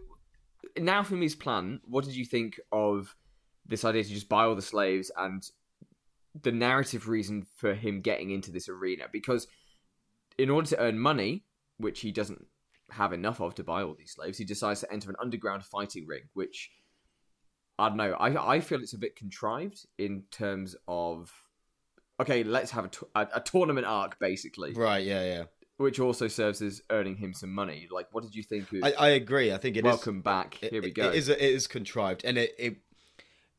Naofumi's 0.77 1.35
plan, 1.35 1.79
what 1.85 2.03
did 2.05 2.15
you 2.15 2.25
think 2.25 2.59
of 2.71 3.15
this 3.65 3.83
idea 3.85 4.03
to 4.03 4.09
just 4.09 4.29
buy 4.29 4.43
all 4.45 4.55
the 4.55 4.61
slaves 4.61 5.11
and 5.17 5.43
the 6.43 6.51
narrative 6.51 7.07
reason 7.07 7.45
for 7.57 7.73
him 7.73 8.01
getting 8.01 8.31
into 8.31 8.51
this 8.51 8.69
arena? 8.69 9.05
Because 9.11 9.47
in 10.37 10.49
order 10.49 10.67
to 10.69 10.79
earn 10.79 10.99
money, 10.99 11.43
which 11.77 12.01
he 12.01 12.11
doesn't 12.11 12.45
have 12.91 13.11
enough 13.13 13.41
of 13.41 13.55
to 13.55 13.63
buy 13.63 13.83
all 13.83 13.95
these 13.97 14.13
slaves, 14.13 14.37
he 14.37 14.45
decides 14.45 14.81
to 14.81 14.91
enter 14.91 15.09
an 15.09 15.15
underground 15.21 15.63
fighting 15.65 16.05
ring, 16.07 16.23
which 16.33 16.71
I 17.79 17.89
don't 17.89 17.97
know. 17.97 18.13
I 18.13 18.55
I 18.55 18.59
feel 18.61 18.79
it's 18.81 18.93
a 18.93 18.97
bit 18.97 19.15
contrived 19.15 19.85
in 19.97 20.23
terms 20.31 20.75
of 20.87 21.31
okay, 22.19 22.43
let's 22.43 22.71
have 22.71 22.85
a, 22.85 22.87
t- 22.87 23.05
a, 23.15 23.27
a 23.35 23.41
tournament 23.41 23.85
arc 23.85 24.17
basically, 24.19 24.73
Right? 24.73 25.05
Yeah, 25.05 25.23
yeah. 25.23 25.43
which 25.77 25.99
also 25.99 26.27
serves 26.27 26.61
as 26.63 26.81
earning 26.89 27.15
him 27.17 27.33
some 27.33 27.53
money. 27.53 27.87
Like, 27.91 28.07
what 28.11 28.23
did 28.23 28.33
you 28.33 28.41
think? 28.41 28.71
Of, 28.73 28.83
I, 28.83 28.93
I 28.93 29.07
agree. 29.09 29.53
I 29.53 29.57
think 29.57 29.75
it 29.77 29.81
is. 29.81 29.83
Welcome 29.85 30.21
back. 30.21 30.57
it- 30.63 30.71
Here 30.71 30.81
we 30.81 30.91
go. 30.91 31.09
It 31.09 31.15
is. 31.15 31.29
It 31.29 31.39
is 31.39 31.67
contrived, 31.67 32.25
and 32.25 32.37
it, 32.39 32.55
it 32.57 32.77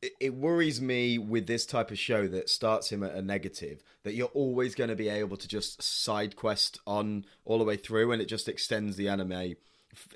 it- 0.01 0.33
worries 0.33 0.79
me 0.81 1.17
with 1.17 1.47
this 1.47 1.65
type 1.65 1.91
of 1.91 1.99
show 1.99 2.27
that 2.27 2.49
starts 2.49 2.91
him 2.91 3.03
at 3.03 3.15
a 3.15 3.21
negative 3.21 3.83
that 4.03 4.13
you're 4.13 4.27
always 4.27 4.75
going 4.75 4.89
to 4.89 4.95
be 4.95 5.09
able 5.09 5.37
to 5.37 5.47
just 5.47 5.81
side 5.81 6.35
quest 6.35 6.79
on 6.87 7.25
all 7.45 7.57
the 7.57 7.65
way 7.65 7.75
through, 7.75 8.11
and 8.11 8.21
it 8.21 8.27
just 8.27 8.47
extends 8.47 8.95
the 8.95 9.09
anime 9.09 9.55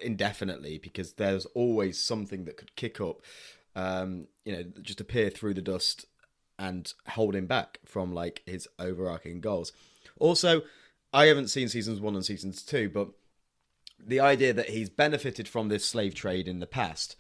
indefinitely 0.01 0.77
because 0.77 1.13
there's 1.13 1.45
always 1.47 2.01
something 2.01 2.45
that 2.45 2.57
could 2.57 2.75
kick 2.75 3.01
up. 3.01 3.21
um, 3.75 4.27
you 4.45 4.53
know, 4.53 4.63
just 4.81 5.01
appear 5.01 5.29
through 5.31 5.55
the 5.55 5.61
dust 5.61 6.05
and 6.59 6.93
hold 7.07 7.35
him 7.35 7.47
back 7.47 7.79
from 7.85 8.13
like 8.13 8.43
his 8.45 8.67
overarching 8.77 9.41
goals. 9.41 9.73
Also, 10.19 10.61
I 11.11 11.25
haven't 11.25 11.47
seen 11.47 11.67
seasons 11.69 11.99
one 11.99 12.13
and 12.15 12.23
seasons 12.23 12.61
two, 12.61 12.87
but 12.89 13.09
the 13.99 14.19
idea 14.19 14.53
that 14.53 14.69
he's 14.69 14.89
benefited 14.89 15.47
from 15.47 15.69
this 15.69 15.85
slave 15.85 16.13
trade 16.13 16.47
in 16.47 16.59
the 16.59 16.67
past, 16.67 17.15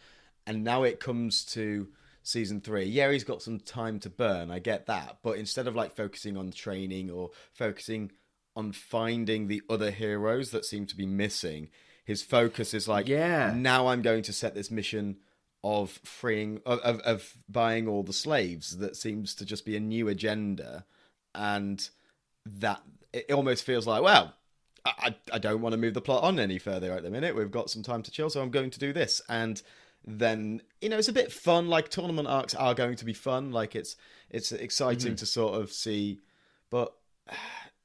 and 0.45 0.63
now 0.63 0.83
it 0.83 0.99
comes 0.99 1.43
to 1.45 1.87
season 2.23 2.61
three. 2.61 2.85
Yeah, 2.85 3.11
he's 3.11 3.23
got 3.23 3.41
some 3.41 3.59
time 3.59 3.99
to 3.99 4.09
burn. 4.09 4.49
I 4.49 4.59
get 4.59 4.87
that, 4.87 5.19
but 5.23 5.37
instead 5.37 5.67
of 5.67 5.75
like 5.75 5.95
focusing 5.95 6.35
on 6.37 6.51
training 6.51 7.11
or 7.11 7.29
focusing 7.53 8.11
on 8.55 8.71
finding 8.71 9.47
the 9.47 9.61
other 9.69 9.91
heroes 9.91 10.51
that 10.51 10.65
seem 10.65 10.85
to 10.87 10.95
be 10.97 11.05
missing, 11.05 11.69
his 12.05 12.21
focus 12.23 12.73
is 12.73 12.87
like, 12.87 13.07
Yeah. 13.07 13.53
now 13.55 13.87
I'm 13.87 14.01
going 14.01 14.23
to 14.23 14.33
set 14.33 14.55
this 14.55 14.71
mission 14.71 15.17
of 15.63 15.91
freeing 16.03 16.59
of, 16.65 16.79
of, 16.79 16.99
of 17.01 17.33
buying 17.47 17.87
all 17.87 18.03
the 18.03 18.11
slaves 18.13 18.77
that 18.79 18.97
seems 18.97 19.33
to 19.35 19.45
just 19.45 19.65
be 19.65 19.77
a 19.77 19.79
new 19.79 20.09
agenda 20.09 20.85
and 21.33 21.89
that 22.45 22.81
it 23.13 23.31
almost 23.31 23.63
feels 23.63 23.87
like 23.87 24.03
well 24.03 24.33
I, 24.85 24.91
I 24.97 25.15
I 25.35 25.37
don't 25.39 25.61
want 25.61 25.71
to 25.71 25.77
move 25.77 25.93
the 25.93 26.01
plot 26.01 26.23
on 26.23 26.37
any 26.37 26.59
further 26.59 26.91
at 26.91 27.03
the 27.03 27.09
minute 27.09 27.33
we've 27.33 27.49
got 27.49 27.69
some 27.69 27.81
time 27.81 28.03
to 28.03 28.11
chill 28.11 28.29
so 28.29 28.41
i'm 28.41 28.51
going 28.51 28.71
to 28.71 28.79
do 28.79 28.91
this 28.91 29.21
and 29.29 29.61
then 30.05 30.61
you 30.81 30.89
know 30.89 30.97
it's 30.97 31.07
a 31.07 31.13
bit 31.13 31.31
fun. 31.31 31.67
Like 31.67 31.89
tournament 31.89 32.27
arcs 32.27 32.53
are 32.55 32.73
going 32.73 32.95
to 32.97 33.05
be 33.05 33.13
fun. 33.13 33.51
Like 33.51 33.75
it's 33.75 33.95
it's 34.29 34.51
exciting 34.51 35.15
to 35.15 35.25
sort 35.25 35.61
of 35.61 35.71
see 35.71 36.19
but 36.69 36.93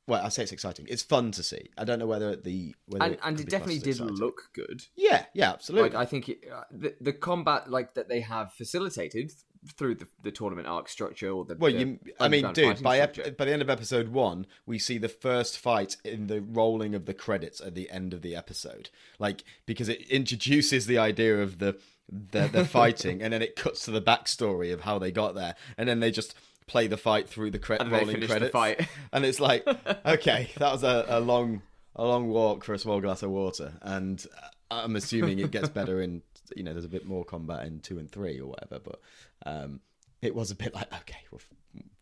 well 0.06 0.24
i 0.24 0.28
say 0.28 0.42
it's 0.42 0.52
exciting. 0.52 0.86
It's 0.88 1.02
fun 1.02 1.30
to 1.32 1.42
see. 1.42 1.70
I 1.76 1.84
don't 1.84 1.98
know 1.98 2.06
whether 2.06 2.34
the 2.34 2.74
whether 2.86 3.04
and, 3.04 3.18
and 3.22 3.40
it 3.40 3.48
definitely 3.48 3.78
did 3.78 3.96
exciting. 3.96 4.16
look 4.16 4.50
good. 4.54 4.82
yeah 4.96 5.26
yeah 5.34 5.50
absolutely. 5.50 5.90
Like 5.90 5.98
I 5.98 6.06
think 6.06 6.28
it, 6.28 6.38
uh, 6.52 6.62
the 6.70 6.94
the 7.00 7.12
combat 7.12 7.70
like 7.70 7.94
that 7.94 8.08
they 8.08 8.20
have 8.20 8.52
facilitated 8.52 9.32
through 9.76 9.96
the, 9.96 10.06
the 10.22 10.30
tournament 10.30 10.66
arc 10.66 10.88
structure 10.88 11.30
or 11.30 11.44
the 11.44 11.56
Well, 11.56 11.72
the 11.72 11.78
you, 11.78 11.98
I 12.20 12.28
mean, 12.28 12.52
dude, 12.52 12.82
by 12.82 13.00
ep- 13.00 13.36
by 13.36 13.44
the 13.44 13.52
end 13.52 13.62
of 13.62 13.68
episode 13.68 14.08
one, 14.08 14.46
we 14.66 14.78
see 14.78 14.98
the 14.98 15.08
first 15.08 15.58
fight 15.58 15.96
in 16.04 16.28
the 16.28 16.40
rolling 16.40 16.94
of 16.94 17.06
the 17.06 17.14
credits 17.14 17.60
at 17.60 17.74
the 17.74 17.90
end 17.90 18.14
of 18.14 18.22
the 18.22 18.34
episode, 18.34 18.90
like 19.18 19.44
because 19.66 19.88
it 19.88 20.00
introduces 20.08 20.86
the 20.86 20.98
idea 20.98 21.42
of 21.42 21.58
the 21.58 21.78
the, 22.08 22.48
the 22.48 22.64
fighting, 22.66 23.22
and 23.22 23.32
then 23.32 23.42
it 23.42 23.56
cuts 23.56 23.84
to 23.84 23.90
the 23.90 24.02
backstory 24.02 24.72
of 24.72 24.82
how 24.82 24.98
they 24.98 25.10
got 25.10 25.34
there, 25.34 25.54
and 25.76 25.88
then 25.88 26.00
they 26.00 26.10
just 26.10 26.34
play 26.66 26.86
the 26.86 26.96
fight 26.96 27.28
through 27.28 27.50
the 27.50 27.58
cre- 27.58 27.74
And 27.74 27.92
they 27.92 27.98
rolling 27.98 28.26
credits, 28.26 28.52
fight. 28.52 28.86
and 29.12 29.24
it's 29.24 29.40
like, 29.40 29.66
okay, 30.06 30.50
that 30.58 30.72
was 30.72 30.84
a, 30.84 31.04
a 31.08 31.20
long 31.20 31.62
a 31.96 32.04
long 32.04 32.28
walk 32.28 32.64
for 32.64 32.74
a 32.74 32.78
small 32.78 33.00
glass 33.00 33.22
of 33.22 33.30
water, 33.30 33.72
and 33.82 34.24
I'm 34.70 34.96
assuming 34.96 35.38
it 35.40 35.50
gets 35.50 35.68
better 35.68 36.00
in 36.00 36.22
you 36.56 36.62
know 36.62 36.72
there's 36.72 36.84
a 36.84 36.90
bit 36.90 37.06
more 37.06 37.24
combat 37.24 37.66
in 37.66 37.80
two 37.80 37.98
and 37.98 38.10
three 38.10 38.40
or 38.40 38.46
whatever, 38.46 38.78
but 38.78 39.00
um, 39.44 39.80
it 40.22 40.34
was 40.34 40.50
a 40.50 40.54
bit 40.54 40.74
like 40.74 40.92
okay, 41.00 41.20
well, 41.30 41.40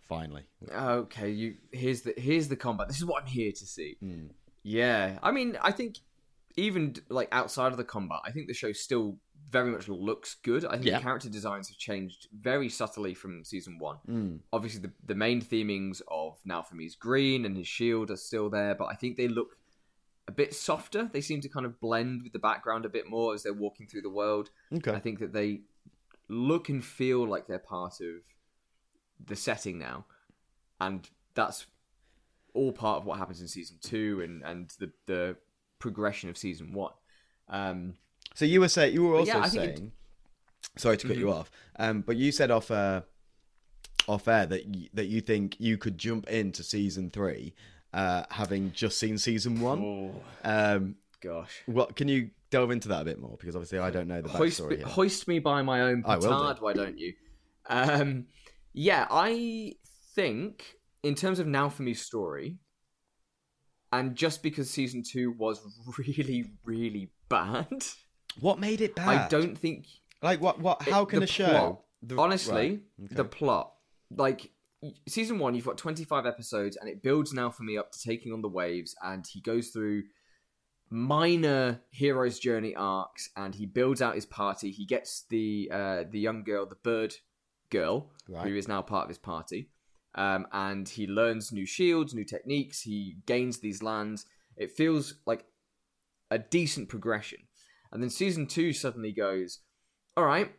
finally. 0.09 0.43
Okay, 0.71 1.31
you 1.31 1.55
here's 1.73 2.03
the 2.03 2.15
here's 2.17 2.49
the 2.49 2.57
combat. 2.57 2.89
This 2.89 2.99
is 2.99 3.05
what 3.05 3.23
I'm 3.23 3.29
here 3.29 3.53
to 3.53 3.67
see. 3.67 3.97
Hmm. 4.01 4.27
Yeah, 4.63 5.19
I 5.23 5.31
mean, 5.31 5.57
I 5.63 5.71
think 5.71 5.99
even 6.57 6.97
like 7.09 7.29
outside 7.33 7.73
of 7.73 7.79
the 7.79 7.85
combat, 7.85 8.21
I 8.25 8.33
think 8.33 8.49
the 8.49 8.55
show 8.55 8.73
still 8.73 9.17
very 9.51 9.71
much 9.71 9.89
looks 9.89 10.35
good. 10.43 10.65
I 10.65 10.73
think 10.73 10.87
Yeah. 10.87 10.99
the 10.99 11.03
character 11.05 11.29
designs 11.29 11.69
have 11.69 11.77
changed 11.79 12.29
very 12.33 12.69
subtly 12.69 13.15
from 13.15 13.45
season 13.45 13.79
one. 13.79 13.99
Mm. 14.09 14.41
Obviously, 14.53 14.81
the 14.81 14.93
the 15.05 15.15
main 15.15 15.41
themings 15.41 16.03
of 16.09 16.39
Naofumi's 16.45 16.97
green 16.97 17.45
and 17.45 17.57
his 17.57 17.69
shield 17.69 18.11
are 18.11 18.17
still 18.17 18.51
there, 18.51 18.75
but 18.75 18.87
I 18.87 18.95
think 18.95 19.17
they 19.17 19.29
look 19.29 19.57
a 20.29 20.33
bit 20.33 20.55
softer. 20.55 21.09
They 21.13 21.21
seem 21.21 21.41
to 21.43 21.49
kind 21.49 21.65
of 21.65 21.79
blend 21.81 22.23
with 22.25 22.33
the 22.33 22.41
background 22.41 22.85
a 22.85 22.89
bit 22.89 23.09
more 23.09 23.35
as 23.35 23.45
they're 23.45 23.55
walking 23.55 23.87
through 23.87 24.03
the 24.03 24.11
world. 24.11 24.51
Okay. 24.73 24.91
I 24.91 24.99
think 24.99 25.21
that 25.21 25.33
they 25.33 25.61
look 26.29 26.69
and 26.69 26.85
feel 26.85 27.25
like 27.27 27.47
they're 27.47 27.61
part 27.61 28.01
of 28.01 28.23
the 29.25 29.37
setting 29.37 29.79
now, 29.79 30.07
and 30.81 31.09
that's 31.35 31.67
all 32.53 32.73
part 32.73 32.99
of 32.99 33.05
what 33.05 33.19
happens 33.19 33.41
in 33.41 33.47
season 33.49 33.79
two 33.81 34.21
and 34.23 34.43
and 34.43 34.71
the 34.81 34.91
the 35.07 35.37
progression 35.79 36.29
of 36.31 36.37
season 36.37 36.73
one. 36.73 36.93
Um, 37.49 37.95
So 38.37 38.45
you 38.45 38.61
were 38.61 38.69
saying 38.69 38.95
you 38.95 39.03
were 39.03 39.17
also 39.17 39.33
yeah, 39.39 39.49
think 39.49 39.65
it- 39.65 39.77
saying. 39.79 39.93
Sorry 40.77 40.97
to 40.99 41.09
cut 41.09 41.17
you 41.17 41.33
off, 41.33 41.51
um, 41.79 42.03
but 42.03 42.17
you 42.17 42.31
said 42.31 42.51
off 42.51 42.71
uh, 42.71 43.01
off 44.09 44.29
air 44.29 44.45
that 44.47 44.67
y- 44.67 44.89
that 44.95 45.07
you 45.07 45.21
think 45.23 45.57
you 45.59 45.79
could 45.79 45.97
jump 45.97 46.29
into 46.29 46.63
season 46.63 47.09
three, 47.11 47.55
uh, 47.95 48.25
having 48.31 48.73
just 48.73 48.99
seen 48.99 49.17
season 49.17 49.61
one. 49.61 49.81
oh 49.83 50.15
Um, 50.45 50.97
gosh, 51.23 51.63
what 51.67 51.97
can 51.97 52.09
you 52.09 52.31
delve 52.51 52.71
into 52.73 52.89
that 52.89 53.03
a 53.03 53.05
bit 53.07 53.19
more? 53.19 53.37
Because 53.41 53.57
obviously 53.57 53.79
I 53.79 53.91
don't 53.91 54.07
know 54.07 54.21
the 54.21 54.29
hoist 54.29 54.61
backstory. 54.61 54.79
me, 54.79 54.83
hoist 54.85 55.29
me 55.29 55.39
by 55.39 55.63
my 55.63 55.81
own 55.83 56.03
I 56.07 56.17
will 56.17 56.23
do. 56.25 56.29
petard. 56.29 56.57
Why 56.61 56.73
don't 56.75 56.99
you? 56.99 57.15
Um, 57.69 58.27
yeah, 58.75 59.07
I 59.11 59.73
think 60.15 60.77
in 61.03 61.15
terms 61.15 61.39
of 61.39 61.47
Naofumi 61.47 61.97
story, 61.97 62.59
and 63.93 64.15
just 64.15 64.43
because 64.43 64.69
season 64.69 65.03
two 65.03 65.33
was 65.39 65.61
really 65.99 66.45
really 66.65 67.11
bad, 67.31 67.71
What 68.41 68.59
made 68.59 68.81
it 68.81 68.95
bad? 68.95 69.09
I 69.09 69.29
don't 69.29 69.57
think 69.57 69.87
like 70.23 70.41
what 70.41 70.59
what. 70.61 70.83
How 70.83 71.03
It- 71.03 71.09
can 71.09 71.19
the 71.21 71.25
a 71.25 71.29
show? 71.29 71.47
plot, 71.49 71.85
the- 72.03 72.17
honestly 72.19 72.83
right, 72.99 73.11
the 73.11 73.25
plot 73.25 73.75
like 74.11 74.51
season 75.09 75.39
one 75.39 75.55
you've 75.55 75.65
got 75.65 75.79
25 75.79 76.27
episodes 76.27 76.77
and 76.77 76.89
it 76.89 77.03
builds 77.03 77.33
Naofumi 77.33 77.79
up 77.79 77.91
to 77.93 77.99
taking 78.01 78.33
on 78.33 78.43
the 78.43 78.49
waves 78.49 78.95
and 79.03 79.27
he 79.27 79.41
goes 79.41 79.71
through 79.71 80.05
minor 80.91 81.81
hero's 81.91 82.39
journey 82.39 82.75
arcs 82.77 83.31
and 83.37 83.57
he 83.57 83.67
builds 83.67 84.01
out 84.01 84.15
his 84.15 84.27
party 84.27 84.71
he 84.71 84.85
gets 84.87 85.25
the 85.31 85.69
uh 85.73 86.05
the 86.09 86.21
young 86.21 86.45
girl 86.45 86.65
the 86.67 86.77
bird 86.77 87.15
girl 87.71 88.13
Right. 88.29 88.47
who 88.47 88.55
is 88.55 88.69
now 88.69 88.83
part 88.83 89.05
of 89.05 89.09
his 89.09 89.19
party 89.19 89.71
um 90.15 90.47
and 90.53 90.89
he 90.89 91.09
learns 91.09 91.51
new 91.51 91.67
shields 91.67 92.15
new 92.15 92.25
techniques 92.25 92.83
he 92.83 93.17
gains 93.27 93.59
these 93.59 93.83
lands 93.83 94.27
it 94.57 94.71
feels 94.71 95.15
like 95.27 95.45
a 96.31 96.39
decent 96.39 96.89
progression 96.89 97.41
and 97.93 98.03
then 98.03 98.11
season 98.11 98.47
two 98.47 98.73
suddenly 98.73 99.13
goes 99.13 99.61
all 100.17 100.25
right 100.25 100.53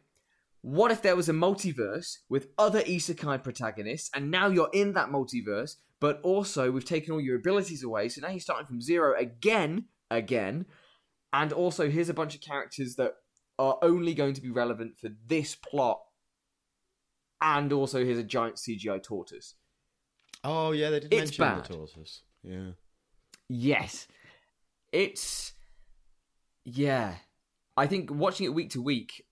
what 0.61 0.91
if 0.91 1.01
there 1.01 1.15
was 1.15 1.29
a 1.29 1.33
multiverse 1.33 2.17
with 2.29 2.47
other 2.57 2.81
isekai 2.81 3.41
protagonists 3.43 4.09
and 4.13 4.29
now 4.31 4.47
you're 4.47 4.69
in 4.73 4.93
that 4.93 5.09
multiverse 5.09 5.75
but 5.99 6.19
also 6.23 6.71
we've 6.71 6.85
taken 6.85 7.13
all 7.13 7.21
your 7.21 7.35
abilities 7.37 7.83
away 7.83 8.09
so 8.09 8.21
now 8.21 8.29
you're 8.29 8.39
starting 8.39 8.67
from 8.67 8.81
zero 8.81 9.13
again 9.17 9.85
again 10.11 10.65
and 11.33 11.51
also 11.53 11.89
here's 11.89 12.09
a 12.09 12.13
bunch 12.13 12.35
of 12.35 12.41
characters 12.41 12.95
that 12.95 13.13
are 13.59 13.77
only 13.81 14.13
going 14.13 14.33
to 14.33 14.41
be 14.41 14.49
relevant 14.51 14.97
for 14.99 15.09
this 15.27 15.55
plot 15.55 15.99
and 17.41 17.71
also 17.71 18.03
here's 18.03 18.17
a 18.17 18.23
giant 18.23 18.55
cgi 18.55 19.01
tortoise 19.03 19.55
Oh 20.43 20.71
yeah, 20.71 20.91
they 20.91 20.99
did 20.99 21.11
It's 21.13 21.37
mention 21.39 21.43
bad. 21.45 21.65
the 21.65 21.73
tortoise. 21.73 22.21
Yeah. 22.43 22.69
Yes. 23.49 24.07
It's 24.93 25.53
yeah. 26.67 27.15
I 27.77 27.87
think 27.87 28.11
watching 28.11 28.45
it 28.45 28.53
week 28.53 28.71
to 28.71 28.81
week, 28.81 29.25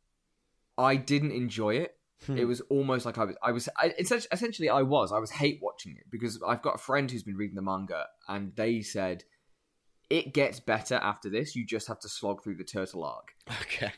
I 0.78 0.96
didn't 0.96 1.32
enjoy 1.32 1.76
it. 1.76 1.98
Hmm. 2.26 2.38
It 2.38 2.46
was 2.46 2.62
almost 2.70 3.06
like 3.06 3.18
I 3.18 3.26
was 3.26 3.36
I 3.44 3.52
was 3.52 3.68
I, 3.78 3.94
essentially, 4.00 4.70
I 4.70 4.84
was 4.84 5.12
I 5.12 5.20
was 5.20 5.32
hate 5.32 5.60
watching 5.62 5.96
it 5.98 6.06
because 6.10 6.40
I've 6.48 6.62
got 6.62 6.76
a 6.76 6.78
friend 6.78 7.10
who's 7.12 7.24
been 7.24 7.36
reading 7.36 7.56
the 7.56 7.62
manga 7.62 8.06
and 8.28 8.56
they 8.56 8.82
said 8.82 9.24
it 10.10 10.34
gets 10.34 10.60
better 10.60 10.96
after 10.96 11.30
this. 11.30 11.56
You 11.56 11.66
just 11.66 11.88
have 11.88 12.00
to 12.02 12.10
slog 12.10 12.44
through 12.44 12.56
the 12.56 12.64
turtle 12.64 13.04
arc, 13.04 13.34
Okay. 13.62 13.92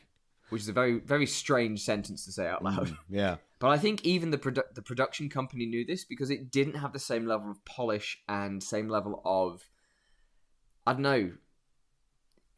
which 0.49 0.61
is 0.63 0.69
a 0.69 0.73
very 0.73 0.99
very 0.99 1.27
strange 1.27 1.81
sentence 1.83 2.25
to 2.25 2.31
say 2.31 2.47
out 2.47 2.63
loud. 2.63 2.87
Mm, 2.87 2.97
yeah. 3.09 3.35
But 3.59 3.69
I 3.69 3.79
think 3.79 4.05
even 4.05 4.29
the 4.29 4.37
produ- 4.37 4.73
the 4.75 4.83
production 4.83 5.29
company 5.29 5.65
knew 5.65 5.83
this 5.83 6.05
because 6.05 6.29
it 6.29 6.51
didn't 6.51 6.75
have 6.75 6.93
the 6.93 6.99
same 6.99 7.25
level 7.25 7.49
of 7.49 7.65
polish 7.65 8.19
and 8.29 8.61
same 8.61 8.87
level 8.87 9.21
of 9.25 9.67
I 10.85 10.93
don't 10.93 11.01
know 11.01 11.31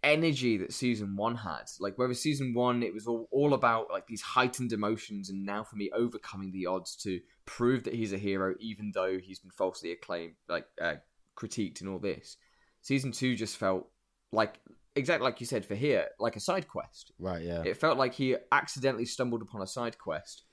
energy 0.03 0.57
that 0.57 0.73
season 0.73 1.15
one 1.15 1.35
had. 1.35 1.63
Like 1.79 1.93
whereas 1.97 2.21
season 2.21 2.53
one 2.53 2.83
it 2.83 2.93
was 2.93 3.07
all, 3.07 3.27
all 3.31 3.53
about 3.53 3.89
like 3.91 4.07
these 4.07 4.21
heightened 4.21 4.71
emotions 4.71 5.29
and 5.29 5.47
Naofumi 5.47 5.87
overcoming 5.93 6.51
the 6.51 6.65
odds 6.65 6.95
to 6.97 7.19
prove 7.45 7.83
that 7.83 7.93
he's 7.93 8.13
a 8.13 8.17
hero 8.17 8.55
even 8.59 8.91
though 8.93 9.17
he's 9.17 9.39
been 9.39 9.51
falsely 9.51 9.91
acclaimed 9.91 10.35
like 10.47 10.65
uh, 10.81 10.95
critiqued 11.35 11.81
and 11.81 11.89
all 11.89 11.99
this. 11.99 12.37
Season 12.81 13.11
two 13.11 13.35
just 13.35 13.57
felt 13.57 13.87
like 14.31 14.59
exactly 14.95 15.25
like 15.25 15.39
you 15.39 15.45
said 15.45 15.65
for 15.65 15.75
here 15.75 16.07
like 16.19 16.35
a 16.35 16.41
side 16.41 16.67
quest. 16.67 17.11
Right. 17.19 17.43
Yeah. 17.43 17.63
It 17.65 17.77
felt 17.77 17.97
like 17.97 18.13
he 18.13 18.35
accidentally 18.51 19.05
stumbled 19.05 19.41
upon 19.41 19.61
a 19.61 19.67
side 19.67 19.97
quest, 19.97 20.43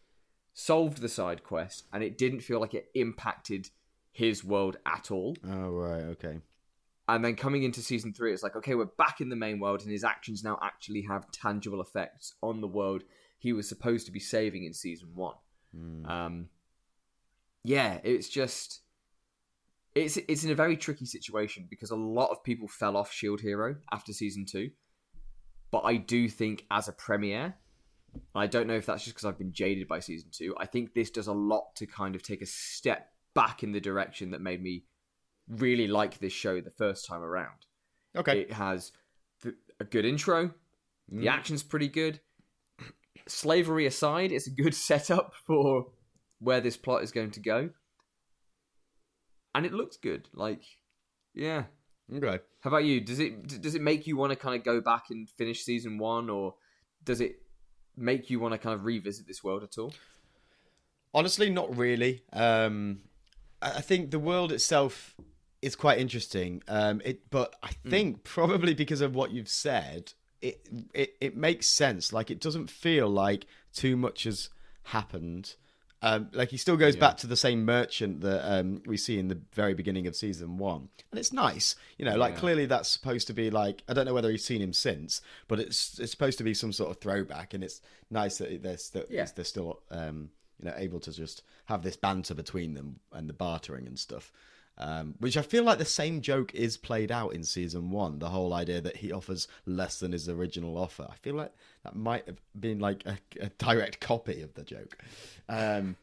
solved 0.55 1.01
the 1.01 1.09
side 1.09 1.45
quest, 1.45 1.85
and 1.93 2.03
it 2.03 2.19
didn't 2.19 2.41
feel 2.41 2.61
like 2.61 2.75
it 2.75 2.89
impacted 2.95 3.69
his 4.13 4.43
world 4.43 4.79
at 4.87 5.11
all. 5.11 5.37
Oh 5.47 5.71
right. 5.71 6.03
Okay. 6.03 6.41
And 7.09 7.25
then 7.25 7.37
coming 7.37 7.63
into 7.63 7.83
season 7.83 8.13
three, 8.13 8.33
it's 8.33 8.43
like, 8.43 8.57
okay, 8.57 8.75
we're 8.75 8.87
back 8.87 9.21
in 9.21 9.29
the 9.29 9.37
main 9.37 9.61
world, 9.61 9.83
and 9.83 9.91
his 9.91 10.03
actions 10.03 10.43
now 10.43 10.59
actually 10.61 11.03
have 11.03 11.31
tangible 11.31 11.81
effects 11.81 12.35
on 12.43 12.61
the 12.61 12.67
world 12.67 13.05
he 13.39 13.53
was 13.53 13.69
supposed 13.69 14.07
to 14.07 14.13
be 14.13 14.21
saving 14.21 14.65
in 14.65 14.73
season 14.73 15.09
one. 15.15 15.35
Mm. 15.77 16.11
Um, 16.11 16.49
yeah, 17.65 17.99
it's 18.03 18.29
just 18.29 18.83
it's 19.95 20.17
it's 20.29 20.45
in 20.45 20.51
a 20.51 20.55
very 20.55 20.77
tricky 20.77 21.07
situation 21.07 21.67
because 21.69 21.91
a 21.91 21.97
lot 21.97 22.31
of 22.31 22.43
people 22.43 22.69
fell 22.69 22.97
off 22.97 23.13
Shield 23.13 23.41
Hero 23.41 23.77
after 23.93 24.13
season 24.13 24.47
two, 24.47 24.71
but 25.71 25.85
I 25.85 25.97
do 25.97 26.29
think 26.29 26.65
as 26.71 26.89
a 26.89 26.93
premiere, 26.93 27.55
I 28.35 28.47
don't 28.47 28.67
know 28.67 28.75
if 28.75 28.87
that's 28.87 29.05
just 29.05 29.17
because 29.17 29.27
I've 29.27 29.39
been 29.39 29.53
jaded 29.53 29.89
by 29.89 30.01
season 30.01 30.31
two. 30.33 30.55
I 30.59 30.67
think 30.67 30.95
this 30.95 31.11
does 31.11 31.27
a 31.27 31.33
lot 31.33 31.75
to 31.77 31.87
kind 31.87 32.15
of 32.15 32.23
take 32.23 32.43
a 32.43 32.47
step 32.47 33.11
back 33.35 33.63
in 33.63 33.73
the 33.73 33.81
direction 33.81 34.31
that 34.31 34.41
made 34.41 34.63
me 34.63 34.85
really 35.49 35.87
like 35.87 36.19
this 36.19 36.33
show 36.33 36.61
the 36.61 36.71
first 36.71 37.07
time 37.07 37.23
around. 37.23 37.67
Okay. 38.17 38.41
It 38.41 38.53
has 38.53 38.93
th- 39.43 39.55
a 39.81 39.85
good 39.85 40.05
intro. 40.05 40.53
The 41.09 41.27
Mm. 41.27 41.31
action's 41.31 41.63
pretty 41.63 41.89
good. 41.89 42.21
Slavery 43.29 43.87
aside, 43.87 44.33
it's 44.33 44.47
a 44.47 44.51
good 44.51 44.75
setup 44.89 45.35
for 45.47 45.87
where 46.41 46.61
this 46.61 46.77
plot 46.77 47.03
is 47.03 47.13
going 47.13 47.31
to 47.33 47.41
go. 47.41 47.71
And 49.55 49.65
it 49.65 49.73
looks 49.73 49.97
good. 49.97 50.29
Like, 50.35 50.63
yeah. 51.35 51.65
Okay. 52.15 52.41
How 52.61 52.69
about 52.71 52.85
you? 52.85 53.01
Does 53.01 53.19
it 53.21 53.47
d- 53.47 53.59
does 53.59 53.75
it 53.75 53.83
make 53.83 54.07
you 54.07 54.17
want 54.17 54.31
to 54.31 54.37
kind 54.37 54.55
of 54.57 54.65
go 54.65 54.81
back 54.81 55.05
and 55.11 55.29
finish 55.31 55.63
season 55.65 55.99
one, 55.99 56.29
or 56.31 56.55
does 57.05 57.21
it 57.21 57.43
make 57.97 58.29
you 58.31 58.39
want 58.39 58.53
to 58.53 58.59
kind 58.59 58.75
of 58.75 58.85
revisit 58.85 59.27
this 59.27 59.43
world 59.43 59.63
at 59.63 59.79
all? 59.79 59.95
Honestly, 61.15 61.49
not 61.51 61.77
really. 61.77 62.23
Um, 62.33 63.01
I 63.63 63.81
think 63.81 64.11
the 64.11 64.19
world 64.19 64.53
itself 64.53 65.17
is 65.67 65.77
quite 65.77 65.99
interesting. 65.99 66.63
Um, 66.69 67.03
it, 67.05 67.29
but 67.31 67.55
I 67.63 67.71
think 67.89 68.25
probably 68.25 68.75
because 68.75 69.01
of 69.01 69.15
what 69.15 69.31
you've 69.33 69.49
said, 69.49 70.13
it, 70.41 70.67
it 70.95 71.17
it 71.21 71.37
makes 71.37 71.67
sense. 71.69 72.13
Like 72.13 72.31
it 72.31 72.41
doesn't 72.41 72.71
feel 72.71 73.09
like 73.09 73.47
too 73.75 73.97
much 73.97 74.25
has 74.25 74.49
happened. 74.85 75.55
Um, 76.03 76.29
like 76.33 76.51
he 76.51 76.57
still 76.59 76.77
goes 76.77 76.95
back 76.95 77.17
to 77.19 77.27
the 77.27 77.37
same 77.37 77.65
merchant 77.65 78.21
that 78.21 78.47
um, 78.49 78.83
we 78.87 78.97
see 78.99 79.19
in 79.19 79.29
the 79.29 79.41
very 79.55 79.73
beginning 79.75 80.07
of 80.07 80.15
season 80.15 80.59
one, 80.59 80.89
and 81.11 81.19
it's 81.19 81.33
nice. 81.33 81.75
You 81.99 82.05
know, 82.05 82.17
like 82.17 82.35
Yeah. 82.35 82.41
clearly 82.41 82.67
that's 82.67 82.89
supposed 82.91 83.27
to 83.29 83.33
be 83.33 83.51
like 83.51 83.83
I 83.89 83.95
don't 83.95 84.05
know 84.05 84.15
whether 84.15 84.31
he's 84.31 84.45
seen 84.45 84.61
him 84.61 84.75
since, 84.75 85.21
but 85.49 85.59
it's 85.59 85.99
it's 85.99 86.13
supposed 86.13 86.39
to 86.39 86.45
be 86.45 86.55
some 86.55 86.73
sort 86.73 86.91
of 86.91 86.99
throwback, 86.99 87.55
and 87.55 87.65
it's 87.65 87.81
nice 88.11 88.39
that 88.39 88.63
they're 88.63 88.77
still 88.79 89.05
Yeah. 89.09 89.27
they're 89.35 89.45
still 89.45 89.81
um, 89.91 90.31
you 90.61 90.67
know 90.67 90.75
able 90.77 91.01
to 91.01 91.13
just 91.13 91.43
have 91.65 91.83
this 91.83 91.97
banter 91.97 92.35
between 92.35 92.75
them 92.75 93.01
and 93.11 93.29
the 93.29 93.33
bartering 93.35 93.87
and 93.87 93.99
stuff. 93.99 94.31
Um, 94.79 95.15
which 95.21 95.39
I 95.39 95.43
feel 95.43 95.65
like 95.65 95.79
the 95.79 95.87
same 95.87 96.21
joke 96.21 96.55
is 96.55 96.77
played 96.77 97.11
out 97.11 97.33
in 97.33 97.43
season 97.45 97.91
one. 97.91 98.19
The 98.19 98.29
whole 98.29 98.53
idea 98.53 98.81
that 98.83 98.97
he 98.97 99.11
offers 99.11 99.49
less 99.65 100.01
than 100.01 100.13
his 100.13 100.29
original 100.29 100.77
offer. 100.77 101.07
I 101.11 101.15
feel 101.17 101.35
like 101.35 101.53
that 101.83 101.97
might 101.97 102.27
have 102.27 102.37
been 102.59 102.79
like 102.79 103.03
a, 103.07 103.17
a 103.41 103.49
direct 103.57 104.01
copy 104.01 104.43
of 104.43 104.53
the 104.53 104.65
joke. 104.65 104.99
Um, 105.49 105.97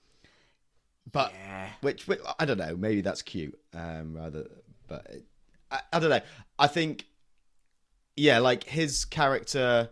but 1.12 1.34
Yeah. 1.34 1.70
which, 1.82 2.08
which 2.08 2.20
I 2.40 2.46
don't 2.46 2.58
know. 2.58 2.76
Maybe 2.76 3.02
that's 3.02 3.22
cute. 3.22 3.60
Um, 3.76 4.16
rather, 4.16 4.48
but 4.88 5.06
it, 5.08 5.26
I, 5.70 5.82
I 5.94 6.00
don't 6.00 6.10
know. 6.10 6.22
I 6.58 6.66
think, 6.68 7.06
yeah, 8.16 8.40
like 8.40 8.64
his 8.64 9.06
character 9.06 9.90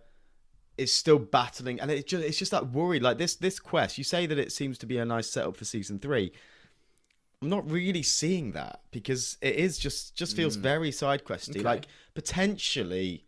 is 0.78 0.92
still 0.92 1.20
battling, 1.20 1.80
and 1.80 1.92
it 1.92 2.08
just 2.08 2.24
it's 2.24 2.38
just 2.38 2.52
that 2.52 2.72
worry. 2.72 3.00
Like 3.00 3.18
this 3.20 3.36
this 3.36 3.60
quest, 3.60 3.98
you 3.98 4.04
say 4.04 4.26
that 4.26 4.40
it 4.40 4.52
seems 4.52 4.78
to 4.80 4.86
be 4.88 4.98
a 4.98 5.06
nice 5.06 5.28
setup 5.28 5.56
for 5.58 5.66
season 5.66 6.00
three. 6.00 6.32
I'm 7.42 7.50
not 7.50 7.70
really 7.70 8.04
seeing 8.04 8.52
that 8.52 8.82
because 8.92 9.38
it 9.42 9.56
is 9.56 9.80
just 9.80 10.16
just 10.16 10.36
feels 10.36 10.56
very 10.56 10.92
side 10.92 11.24
questy. 11.24 11.58
Okay. 11.58 11.62
Like 11.62 11.88
potentially, 12.14 13.26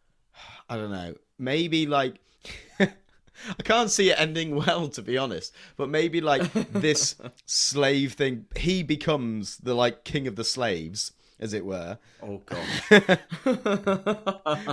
I 0.68 0.76
don't 0.76 0.90
know. 0.90 1.14
Maybe 1.38 1.86
like 1.86 2.20
I 3.58 3.62
can't 3.64 3.90
see 3.90 4.10
it 4.10 4.20
ending 4.20 4.54
well, 4.56 4.88
to 4.88 5.02
be 5.02 5.16
honest. 5.16 5.54
But 5.76 5.88
maybe 5.88 6.20
like 6.20 6.52
this 6.72 7.16
slave 7.46 8.12
thing, 8.14 8.46
he 8.56 8.82
becomes 8.82 9.56
the 9.58 9.74
like 9.74 10.04
king 10.04 10.26
of 10.26 10.36
the 10.36 10.44
slaves, 10.44 11.12
as 11.40 11.52
it 11.54 11.64
were. 11.64 11.98
Oh 12.22 12.42
god. 12.44 13.20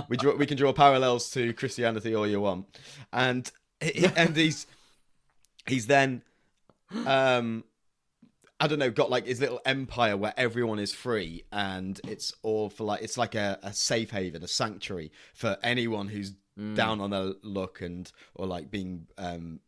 We 0.08 0.16
draw, 0.16 0.36
we 0.36 0.46
can 0.46 0.56
draw 0.56 0.72
parallels 0.72 1.30
to 1.30 1.52
Christianity 1.54 2.14
all 2.14 2.26
you 2.26 2.40
want, 2.40 2.66
and 3.12 3.50
and 3.80 4.36
he's 4.36 4.66
he's 5.66 5.86
then 5.86 6.22
um 7.06 7.64
I 8.60 8.66
don't 8.66 8.78
know, 8.78 8.90
got 8.90 9.10
like 9.10 9.26
his 9.26 9.40
little 9.40 9.60
empire 9.64 10.16
where 10.16 10.34
everyone 10.36 10.78
is 10.78 10.92
free 10.92 11.44
and 11.52 12.00
it's 12.06 12.32
all 12.42 12.70
for 12.70 12.84
like 12.84 13.02
it's 13.02 13.18
like 13.18 13.34
a, 13.34 13.58
a 13.62 13.72
safe 13.72 14.10
haven, 14.10 14.42
a 14.42 14.48
sanctuary 14.48 15.12
for 15.34 15.56
anyone 15.62 16.08
who's 16.08 16.32
down 16.74 17.00
on 17.00 17.10
their 17.10 17.32
luck 17.42 17.80
and 17.80 18.12
or 18.36 18.46
like 18.46 18.70
being 18.70 19.08
um 19.18 19.58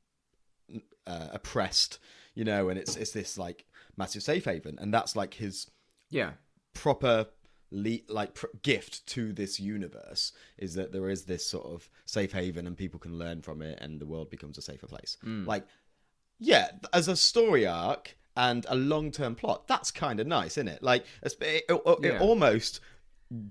uh, 1.07 1.29
oppressed, 1.33 1.99
you 2.35 2.45
know, 2.45 2.69
and 2.69 2.79
it's 2.79 2.97
it's 2.97 3.13
this 3.13 3.37
like 3.37 3.65
massive 3.97 4.23
safe 4.23 4.45
haven, 4.45 4.79
and 4.81 4.93
that's 4.93 5.17
like 5.17 5.35
his 5.35 5.71
yeah. 6.11 6.33
proper 6.75 7.27
le- 7.71 7.99
like 8.09 8.35
pr- 8.35 8.47
gift 8.63 9.07
to 9.07 9.33
this 9.33 9.59
universe 9.59 10.33
is 10.59 10.75
that 10.75 10.93
there 10.93 11.09
is 11.09 11.25
this 11.25 11.47
sort 11.47 11.67
of 11.67 11.89
safe 12.05 12.33
haven 12.33 12.67
and 12.67 12.77
people 12.77 13.01
can 13.01 13.19
learn 13.19 13.43
from 13.43 13.63
it 13.63 13.79
and 13.81 14.01
the 14.01 14.07
world 14.07 14.31
becomes 14.31 14.59
a 14.59 14.63
safer 14.63 14.87
place. 14.87 15.17
Like 15.45 15.67
yeah 16.39 16.69
as 16.93 17.09
a 17.09 17.17
story 17.17 17.67
arc 17.67 18.15
and 18.37 18.67
a 18.69 18.75
long-term 18.75 19.35
plot 19.35 19.67
that's 19.67 19.91
kind 19.91 20.21
of 20.21 20.27
nice 20.27 20.53
isn't 20.59 20.69
it 20.69 20.83
like 20.83 21.05
it, 21.23 21.37
it, 21.41 21.65
it 21.69 21.99
Yeah. 22.03 22.21
almost 22.21 22.81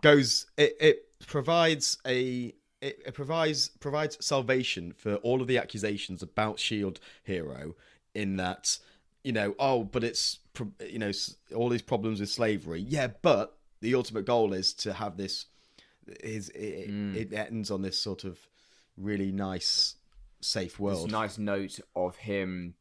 goes 0.01 0.45
it, 0.57 0.75
it 0.79 1.27
provides 1.27 1.97
a 2.05 2.53
it, 2.81 2.99
it 3.05 3.13
provides 3.13 3.69
provides 3.79 4.17
salvation 4.23 4.93
for 4.93 5.15
all 5.15 5.41
of 5.41 5.47
the 5.47 5.57
accusations 5.57 6.21
about 6.21 6.59
shield 6.59 6.99
hero 7.23 7.75
in 8.13 8.37
that 8.37 8.77
you 9.23 9.31
know 9.31 9.55
oh 9.59 9.83
but 9.83 10.03
it's 10.03 10.39
you 10.87 10.99
know 10.99 11.11
all 11.55 11.69
these 11.69 11.81
problems 11.81 12.19
with 12.19 12.29
slavery 12.29 12.79
yeah 12.87 13.07
but 13.21 13.57
the 13.81 13.95
ultimate 13.95 14.25
goal 14.25 14.53
is 14.53 14.73
to 14.73 14.93
have 14.93 15.17
this 15.17 15.45
is 16.21 16.49
it, 16.49 16.89
mm. 16.89 17.15
it 17.15 17.33
ends 17.33 17.71
on 17.71 17.81
this 17.81 17.99
sort 17.99 18.23
of 18.23 18.37
really 18.97 19.31
nice 19.31 19.95
safe 20.41 20.73
This 20.73 20.79
world 20.79 21.11
nice 21.11 21.37
note 21.37 21.79
of 21.95 22.15
him 22.17 22.75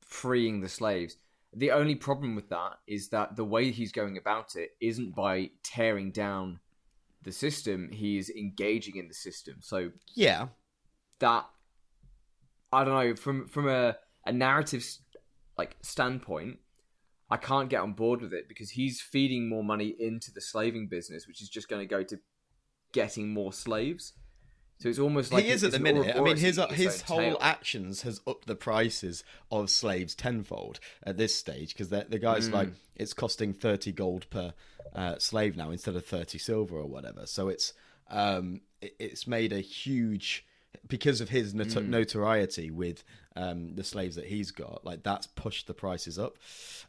freeing 0.00 0.60
the 0.60 0.68
slaves. 0.68 1.16
The 1.54 1.70
only 1.70 1.94
problem 1.94 2.34
with 2.34 2.48
that 2.48 2.78
is 2.86 3.08
that 3.10 3.36
the 3.36 3.44
way 3.44 3.70
he's 3.70 3.92
going 3.92 4.16
about 4.16 4.56
it 4.56 4.70
isn't 4.80 5.14
by 5.14 5.50
tearing 5.62 6.10
down 6.10 6.60
the 7.22 7.32
system, 7.32 7.90
he's 7.92 8.30
engaging 8.30 8.96
in 8.96 9.08
the 9.08 9.14
system. 9.14 9.56
So 9.60 9.90
yeah 10.14 10.48
that 11.22 11.46
I 12.72 12.84
don't 12.84 12.94
know 12.94 13.16
from 13.16 13.46
from 13.46 13.68
a 13.68 13.96
a 14.26 14.32
narrative 14.32 14.84
like 15.56 15.76
standpoint, 15.82 16.58
I 17.30 17.36
can't 17.36 17.70
get 17.70 17.80
on 17.80 17.94
board 17.94 18.20
with 18.20 18.34
it 18.34 18.48
because 18.48 18.70
he's 18.70 19.00
feeding 19.00 19.48
more 19.48 19.64
money 19.64 19.94
into 19.98 20.30
the 20.32 20.40
slaving 20.40 20.88
business, 20.88 21.26
which 21.26 21.40
is 21.40 21.48
just 21.48 21.68
going 21.68 21.80
to 21.80 21.86
go 21.86 22.02
to 22.02 22.18
getting 22.92 23.32
more 23.32 23.52
slaves. 23.52 24.12
So 24.82 24.88
it's 24.88 24.98
almost 24.98 25.32
like 25.32 25.44
he 25.44 25.50
is 25.50 25.62
at 25.62 25.70
the 25.70 25.78
minute. 25.78 26.16
I 26.16 26.20
mean, 26.20 26.36
his 26.36 26.58
eating 26.58 26.74
his 26.74 27.02
whole 27.02 27.38
actions 27.40 28.02
has 28.02 28.20
upped 28.26 28.46
the 28.48 28.56
prices 28.56 29.22
of 29.50 29.70
slaves 29.70 30.14
tenfold 30.16 30.80
at 31.04 31.16
this 31.16 31.34
stage 31.34 31.72
because 31.72 31.88
the 31.90 32.18
guy's 32.18 32.48
Mm. 32.48 32.52
like 32.52 32.68
it's 32.96 33.12
costing 33.12 33.52
thirty 33.52 33.92
gold 33.92 34.28
per 34.30 34.54
uh, 34.94 35.18
slave 35.18 35.56
now 35.56 35.70
instead 35.70 35.94
of 35.94 36.04
thirty 36.04 36.36
silver 36.38 36.76
or 36.76 36.86
whatever. 36.86 37.26
So 37.26 37.48
it's 37.48 37.72
um 38.10 38.60
it, 38.80 38.96
it's 38.98 39.26
made 39.28 39.52
a 39.52 39.60
huge 39.60 40.44
because 40.88 41.20
of 41.20 41.28
his 41.28 41.54
not- 41.54 41.68
Mm. 41.68 41.86
notoriety 41.88 42.70
with 42.72 43.04
um 43.36 43.76
the 43.76 43.84
slaves 43.84 44.16
that 44.16 44.26
he's 44.26 44.50
got. 44.50 44.84
Like 44.84 45.04
that's 45.04 45.28
pushed 45.28 45.68
the 45.68 45.74
prices 45.74 46.18
up. 46.18 46.38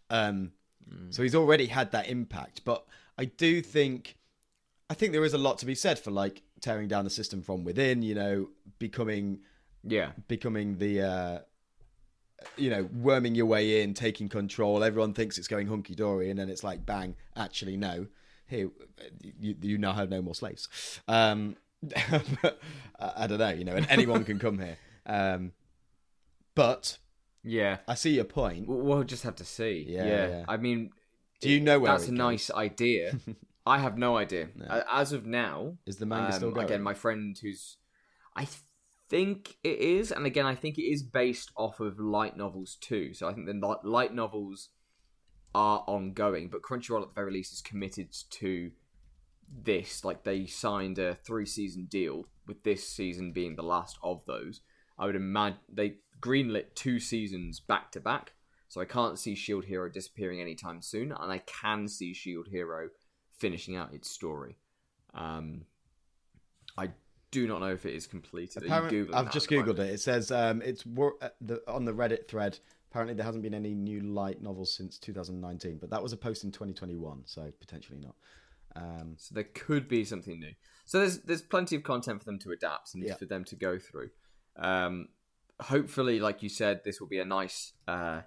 Um, 0.10 0.53
Mm. 0.91 1.13
so 1.13 1.21
he's 1.23 1.36
already 1.36 1.67
had 1.67 1.91
that 1.91 2.10
impact. 2.10 2.65
But 2.65 2.86
I 3.19 3.25
do 3.25 3.62
think 3.62 4.17
I 4.89 4.95
think 4.95 5.12
there 5.13 5.23
is 5.23 5.34
a 5.34 5.38
lot 5.38 5.60
to 5.60 5.65
be 5.65 5.75
said 5.75 5.97
for 5.99 6.12
like 6.12 6.41
tearing 6.63 6.88
down 6.88 7.04
the 7.04 7.10
system 7.12 7.41
from 7.43 7.63
within. 7.63 8.02
You 8.02 8.15
know, 8.15 8.49
becoming 8.80 9.41
Yeah, 9.84 10.12
becoming 10.28 10.78
the 10.80 11.02
uh, 11.02 11.39
you 12.58 12.69
know 12.69 12.89
worming 12.95 13.36
your 13.36 13.45
way 13.45 13.82
in, 13.84 13.93
taking 13.93 14.30
control. 14.30 14.84
Everyone 14.84 15.13
thinks 15.13 15.38
it's 15.38 15.47
going 15.47 15.67
hunky 15.67 15.93
dory, 15.95 16.30
and 16.32 16.39
then 16.39 16.49
it's 16.49 16.63
like 16.63 16.86
bang. 16.86 17.15
Actually, 17.36 17.78
no. 17.78 18.08
Here, 18.45 18.69
you, 19.39 19.56
you 19.62 19.78
now 19.78 19.93
have 19.93 20.10
no 20.10 20.21
more 20.21 20.36
slaves. 20.36 20.67
Um, 21.08 21.56
I 21.95 22.54
I 22.99 23.28
don't 23.28 23.39
know, 23.39 23.49
you 23.49 23.63
know, 23.63 23.76
and 23.76 23.88
anyone 23.89 24.23
can 24.26 24.38
come 24.39 24.60
here. 24.60 24.78
Um, 25.06 25.52
but 26.56 26.97
yeah. 27.43 27.78
I 27.88 27.95
see 27.95 28.12
your 28.15 28.26
point. 28.26 28.67
We'll, 28.67 28.80
we'll 28.80 29.04
just 29.04 29.23
have 29.23 29.36
to 29.38 29.45
see. 29.45 29.86
Yeah, 29.88 30.06
Yeah, 30.06 30.28
yeah. 30.28 30.45
I 30.47 30.58
mean, 30.58 30.91
Do 31.41 31.49
you 31.49 31.60
know 31.62 31.80
where 31.80 31.91
that's 31.91 32.06
a 32.06 32.12
goes? 32.12 32.17
nice 32.17 32.52
idea. 32.52 33.17
I 33.65 33.80
have 33.80 33.97
no 33.97 34.17
idea. 34.17 34.49
Uh, 34.69 34.82
As 34.91 35.13
of 35.13 35.26
now, 35.26 35.78
Is 35.86 35.97
the 35.97 36.06
manga 36.06 36.28
um, 36.28 36.32
still 36.34 36.52
going? 36.52 36.65
again, 36.65 36.82
my 36.82 36.93
friend 36.93 37.38
who's, 37.41 37.78
I 38.36 38.47
think 39.10 39.58
it 39.63 39.80
is, 39.80 40.12
and 40.12 40.26
again, 40.26 40.45
I 40.45 40.56
think 40.56 40.78
it 40.78 40.84
is 40.84 41.04
based 41.04 41.52
off 41.56 41.80
of 41.80 41.99
light 41.99 42.36
novels 42.36 42.78
too. 42.82 43.13
So 43.13 43.28
I 43.28 43.34
think 43.34 43.47
the 43.47 43.78
light 43.84 44.13
novels 44.13 44.69
are 45.56 45.84
ongoing, 45.88 46.49
but 46.49 46.62
Crunchyroll 46.62 47.04
at 47.04 47.10
the 47.10 47.13
very 47.13 47.32
least 47.32 47.54
is 47.54 47.62
committed 47.62 48.12
to 48.32 48.71
this. 49.49 50.04
Like 50.04 50.23
they 50.23 50.45
signed 50.45 50.99
a 50.99 51.15
three 51.15 51.45
season 51.45 51.86
deal 51.86 52.26
with 52.47 52.63
this 52.63 52.88
season 52.88 53.32
being 53.32 53.56
the 53.56 53.63
last 53.63 53.97
of 54.04 54.26
those. 54.26 54.62
I 54.97 55.06
would 55.06 55.15
imagine 55.15 55.60
they 55.71 55.95
greenlit 56.19 56.76
two 56.76 56.99
seasons 56.99 57.60
back 57.60 57.91
to 57.91 57.99
back, 57.99 58.34
so 58.67 58.82
I 58.82 58.86
can't 58.86 59.19
see 59.19 59.36
Shield 59.36 59.65
Hero 59.65 59.89
disappearing 59.89 60.41
anytime 60.41 60.82
soon, 60.82 61.12
and 61.12 61.32
I 61.32 61.38
can 61.39 61.88
see 61.88 62.13
Shield 62.13 62.47
Hero 62.49 62.89
finishing 63.43 63.75
out 63.75 63.93
its 63.93 64.10
story. 64.10 64.58
Um, 65.13 65.65
I 66.77 66.89
do 67.32 67.47
not 67.47 67.60
know 67.62 67.71
if 67.73 67.86
it 67.86 67.93
is 67.93 68.08
completed. 68.08 68.63
Are 68.63 68.65
you 68.65 68.71
Apparent- 68.73 68.93
Googling 69.10 69.15
I've 69.15 69.32
just 69.34 69.49
googled 69.49 69.79
it. 69.79 69.89
It 69.91 69.99
says 69.99 70.32
um, 70.32 70.62
it's 70.62 70.86
wor- 70.86 71.17
uh, 71.21 71.29
the, 71.41 71.62
on 71.67 71.86
the 71.86 71.93
Reddit 71.93 72.27
thread. 72.27 72.58
Apparently, 72.89 73.15
there 73.15 73.25
hasn't 73.25 73.43
been 73.43 73.53
any 73.56 73.73
new 73.73 74.01
light 74.01 74.41
novels 74.41 74.73
since 74.75 74.97
2019, 74.99 75.77
but 75.82 75.89
that 75.89 76.01
was 76.01 76.13
a 76.13 76.17
post 76.17 76.43
in 76.43 76.51
2021, 76.51 77.23
so 77.25 77.51
potentially 77.60 77.99
not. 77.99 78.15
Um, 78.75 79.15
So 79.17 79.36
there 79.36 79.43
could 79.45 79.88
be 79.88 80.06
something 80.06 80.39
new. 80.39 80.53
So 80.86 80.99
there's 80.99 81.19
there's 81.19 81.41
plenty 81.41 81.75
of 81.75 81.84
content 81.84 82.19
for 82.19 82.25
them 82.25 82.39
to 82.39 82.51
adapt 82.51 82.93
and 82.93 83.03
Yeah. 83.03 83.15
for 83.15 83.25
them 83.25 83.43
to 83.45 83.56
go 83.56 83.77
through. 83.79 84.10
Um, 84.56 85.10
hopefully, 85.60 86.19
like 86.19 86.43
you 86.43 86.49
said, 86.49 86.82
this 86.86 86.99
will 86.99 87.08
be 87.08 87.19
a 87.19 87.25
nice 87.25 87.73
uh, 87.88 88.21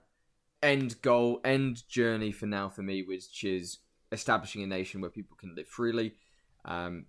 end 0.62 1.00
goal, 1.02 1.40
end 1.44 1.87
journey 1.88 2.33
for 2.33 2.46
Naofumi, 2.46 3.07
which 3.07 3.44
is 3.44 3.79
establishing 4.16 4.62
a 4.62 4.66
nation 4.66 5.00
where 5.00 5.11
people 5.11 5.37
can 5.37 5.55
live 5.55 5.68
freely. 5.68 6.14
Um, 6.64 7.07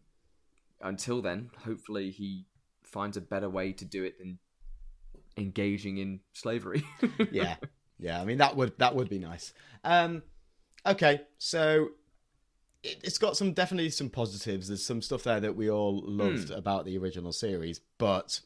until 0.81 1.21
then, 1.21 1.49
hopefully, 1.65 2.11
he 2.11 2.45
finds 2.83 3.17
a 3.17 3.21
better 3.21 3.49
way 3.49 3.73
to 3.73 3.85
do 3.85 4.03
it 4.03 4.19
than 4.19 4.37
engaging 5.35 5.97
in 5.97 6.19
slavery. 6.33 6.83
yeah, 7.31 7.55
yeah. 7.97 8.21
I 8.21 8.25
mean, 8.25 8.37
that 8.37 8.55
would 8.55 8.77
that 8.77 8.95
would 8.95 9.09
be 9.09 9.19
nice. 9.19 9.53
Um, 9.83 10.21
okay, 10.85 11.21
so 11.37 11.89
it, 12.83 12.97
it's 13.03 13.17
got 13.17 13.35
some 13.35 13.53
definitely 13.53 13.89
some 13.89 14.09
positives. 14.09 14.67
There's 14.67 14.85
some 14.85 15.01
stuff 15.01 15.23
there 15.23 15.39
that 15.39 15.55
we 15.55 15.71
all 15.71 16.03
loved 16.05 16.51
about 16.51 16.85
the 16.85 16.97
original 16.97 17.31
series, 17.31 17.81
but 17.97 18.39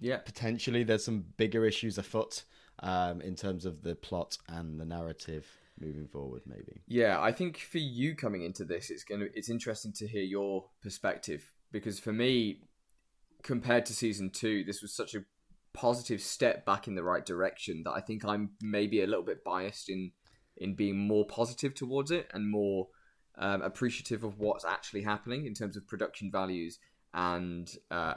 yeah. 0.00 0.18
potentially 0.18 0.84
there's 0.84 1.04
some 1.04 1.24
bigger 1.36 1.66
issues 1.66 1.98
afoot 1.98 2.44
um, 2.82 3.20
in 3.20 3.34
terms 3.34 3.66
of 3.66 3.82
the 3.82 3.94
plot 3.94 4.38
and 4.48 4.80
the 4.80 4.86
narrative 4.86 5.46
moving 5.80 6.08
forward. 6.08 6.42
Maybe. 6.46 6.82
Yeah, 6.86 7.20
I 7.20 7.32
think 7.32 7.58
for 7.58 7.78
you 7.78 8.14
coming 8.14 8.42
into 8.42 8.64
this, 8.64 8.90
it's 8.90 9.04
gonna 9.04 9.26
it's 9.34 9.50
interesting 9.50 9.92
to 9.94 10.06
hear 10.06 10.22
your 10.22 10.66
perspective 10.82 11.52
because 11.72 11.98
for 11.98 12.12
me, 12.12 12.62
compared 13.42 13.86
to 13.86 13.94
season 13.94 14.30
two, 14.30 14.64
this 14.64 14.82
was 14.82 14.94
such 14.94 15.14
a 15.14 15.24
positive 15.72 16.20
step 16.20 16.66
back 16.66 16.88
in 16.88 16.94
the 16.94 17.02
right 17.02 17.24
direction 17.24 17.82
that 17.84 17.92
I 17.92 18.00
think 18.00 18.24
I'm 18.24 18.50
maybe 18.60 19.02
a 19.02 19.06
little 19.06 19.24
bit 19.24 19.44
biased 19.44 19.88
in 19.88 20.12
in 20.56 20.74
being 20.74 20.98
more 20.98 21.26
positive 21.26 21.74
towards 21.74 22.10
it 22.10 22.28
and 22.34 22.50
more 22.50 22.88
um, 23.38 23.62
appreciative 23.62 24.24
of 24.24 24.38
what's 24.38 24.64
actually 24.64 25.02
happening 25.02 25.46
in 25.46 25.54
terms 25.54 25.76
of 25.76 25.86
production 25.86 26.30
values 26.30 26.78
and 27.14 27.70
uh, 27.90 28.14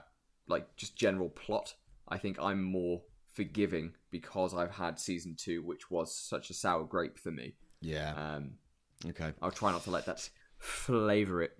like 0.48 0.76
just 0.76 0.98
general 0.98 1.30
plot. 1.30 1.74
I 2.10 2.18
think 2.18 2.38
I'm 2.42 2.62
more 2.62 3.02
forgiving 3.32 3.94
because 4.14 4.54
I've 4.54 4.76
had 4.76 4.98
season 5.00 5.36
two, 5.36 5.62
which 5.64 5.92
was 5.92 6.16
such 6.16 6.50
a 6.50 6.54
sour 6.54 6.86
grape 6.86 7.18
for 7.18 7.32
me. 7.32 7.56
Yeah. 7.82 8.14
Um, 8.16 8.52
Okay. 9.06 9.34
I'll 9.42 9.52
try 9.52 9.72
not 9.74 9.84
to 9.84 9.92
let 9.92 10.06
that 10.06 10.30
flavour 10.58 11.42
it. 11.42 11.58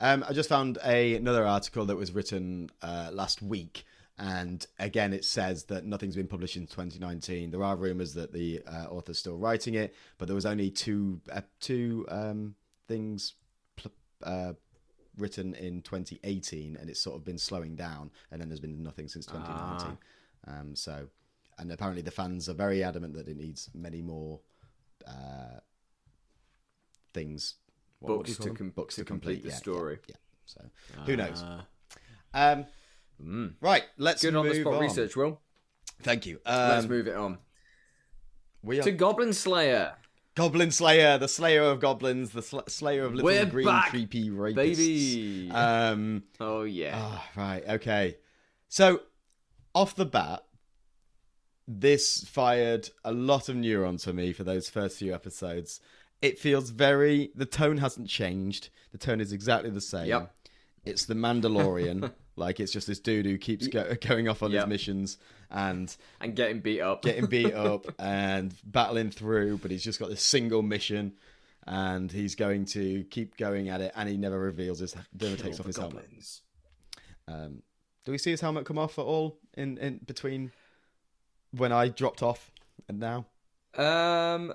Um, 0.00 0.24
I 0.26 0.32
just 0.32 0.48
found 0.48 0.78
a, 0.84 1.16
another 1.16 1.46
article 1.46 1.84
that 1.86 1.96
was 1.96 2.12
written 2.12 2.70
uh, 2.80 3.10
last 3.12 3.42
week, 3.42 3.84
and 4.16 4.64
again, 4.78 5.12
it 5.12 5.24
says 5.24 5.64
that 5.64 5.84
nothing's 5.84 6.16
been 6.16 6.28
published 6.28 6.56
in 6.56 6.66
2019. 6.66 7.50
There 7.50 7.62
are 7.62 7.76
rumors 7.76 8.14
that 8.14 8.32
the 8.32 8.62
uh, 8.66 8.86
author's 8.90 9.18
still 9.18 9.36
writing 9.36 9.74
it, 9.74 9.94
but 10.16 10.26
there 10.28 10.34
was 10.34 10.46
only 10.46 10.70
two 10.70 11.20
uh, 11.30 11.42
two 11.60 12.06
um, 12.08 12.54
things 12.86 13.34
pl- 13.76 13.92
uh, 14.22 14.52
written 15.18 15.54
in 15.54 15.82
2018, 15.82 16.76
and 16.80 16.88
it's 16.88 17.00
sort 17.00 17.16
of 17.16 17.24
been 17.24 17.38
slowing 17.38 17.76
down, 17.76 18.10
and 18.30 18.40
then 18.40 18.48
there's 18.48 18.60
been 18.60 18.82
nothing 18.82 19.08
since 19.08 19.26
2019. 19.26 19.98
Um, 20.46 20.74
so, 20.76 21.08
and 21.58 21.70
apparently 21.72 22.02
the 22.02 22.10
fans 22.10 22.48
are 22.48 22.54
very 22.54 22.82
adamant 22.84 23.14
that 23.14 23.28
it 23.28 23.36
needs 23.36 23.68
many 23.74 24.02
more 24.02 24.40
uh, 25.06 25.60
things. 27.14 27.54
what- 28.00 28.18
what 28.18 28.26
do 28.26 28.32
you 28.32 28.36
Books 28.38 28.46
to, 28.46 28.54
com- 28.54 28.70
books 28.70 28.94
to 28.96 29.04
complete 29.04 29.42
the 29.42 29.48
yeah, 29.48 29.54
yeah, 29.54 29.58
story. 29.58 29.98
yeah. 30.06 30.16
So 30.46 30.70
who 31.06 31.16
knows? 31.16 31.42
Ah. 31.44 31.66
Um, 32.34 32.66
Mm. 33.20 33.54
right, 33.60 33.82
let's 33.96 34.22
Good 34.22 34.36
on 34.36 34.46
the 34.48 34.54
spot 34.54 34.74
on. 34.74 34.80
research, 34.80 35.16
Will. 35.16 35.40
Thank 36.02 36.24
you. 36.26 36.40
Let's 36.46 36.84
Um, 36.84 36.88
move 36.90 37.08
it 37.08 37.16
on 37.16 37.38
we 38.62 38.78
are 38.78 38.82
to 38.84 38.92
Goblin 38.92 39.32
Slayer, 39.32 39.96
Goblin 40.36 40.70
Slayer, 40.70 41.18
the 41.18 41.26
Slayer 41.26 41.62
of 41.64 41.80
goblins, 41.80 42.30
the 42.30 42.42
sl- 42.42 42.60
Slayer 42.68 43.04
of 43.04 43.14
little 43.14 43.26
We're 43.26 43.44
green 43.46 43.66
back, 43.66 43.90
creepy 43.90 44.30
rapists. 44.30 44.54
baby. 44.54 45.50
Um, 45.50 46.22
oh 46.38 46.62
yeah, 46.62 46.92
ah, 46.94 47.28
right, 47.34 47.68
okay. 47.68 48.18
So, 48.68 49.02
off 49.74 49.96
the 49.96 50.06
bat, 50.06 50.44
this 51.70 52.24
fired 52.24 52.88
a 53.04 53.12
lot 53.12 53.50
of 53.50 53.54
neurons 53.56 54.02
for 54.04 54.12
me 54.14 54.32
for 54.32 54.42
those 54.42 54.70
first 54.70 54.96
few 54.98 55.14
episodes. 55.14 55.80
It 56.22 56.38
feels 56.38 56.70
very. 56.70 57.30
The 57.34 57.44
tone 57.46 57.76
hasn't 57.76 58.08
changed. 58.08 58.70
The 58.90 58.98
tone 58.98 59.20
is 59.20 59.32
exactly 59.32 59.70
the 59.70 59.80
same. 59.82 60.06
Yep. 60.08 60.34
It's 60.86 61.04
the 61.04 61.14
Mandalorian. 61.14 62.10
like 62.36 62.58
it's 62.58 62.72
just 62.72 62.86
this 62.86 63.00
dude 63.00 63.26
who 63.26 63.36
keeps 63.36 63.66
go- 63.66 63.94
going 64.00 64.28
off 64.28 64.42
on 64.42 64.50
Yep. 64.50 64.62
his 64.62 64.68
missions 64.68 65.18
and 65.50 65.94
and 66.20 66.34
getting 66.34 66.60
beat 66.60 66.80
up. 66.80 67.02
getting 67.02 67.26
beat 67.26 67.52
up 67.54 67.86
and 67.98 68.54
battling 68.64 69.10
through, 69.10 69.58
but 69.58 69.70
he's 69.70 69.84
just 69.84 69.98
got 70.00 70.08
this 70.08 70.22
single 70.22 70.62
mission 70.62 71.12
and 71.66 72.10
he's 72.10 72.34
going 72.34 72.64
to 72.64 73.04
keep 73.10 73.36
going 73.36 73.68
at 73.68 73.82
it 73.82 73.92
and 73.94 74.08
he 74.08 74.16
never 74.16 74.38
reveals 74.38 74.78
his 74.78 74.96
never 75.20 75.36
Kill 75.36 75.44
takes 75.44 75.60
off 75.60 75.66
his 75.66 75.76
helmet. 75.76 76.06
Um, 77.26 77.62
do 78.06 78.12
we 78.12 78.18
see 78.18 78.30
his 78.30 78.40
helmet 78.40 78.64
come 78.64 78.78
off 78.78 78.98
at 78.98 79.02
all 79.04 79.38
in, 79.54 79.76
in 79.78 80.00
between 80.06 80.50
when 81.52 81.72
I 81.72 81.88
dropped 81.88 82.22
off 82.22 82.50
and 82.88 82.98
now? 82.98 83.26
Um, 83.76 84.52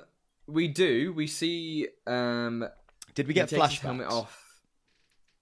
we 0.48 0.68
do. 0.68 1.14
We 1.14 1.28
see. 1.28 1.88
Um, 2.06 2.66
Did 3.16 3.28
we 3.28 3.34
he 3.34 3.36
get 3.36 3.50
takes 3.50 3.52
his 3.52 3.60
flashbacks? 3.80 3.82
helmet 3.82 4.08
off 4.08 4.62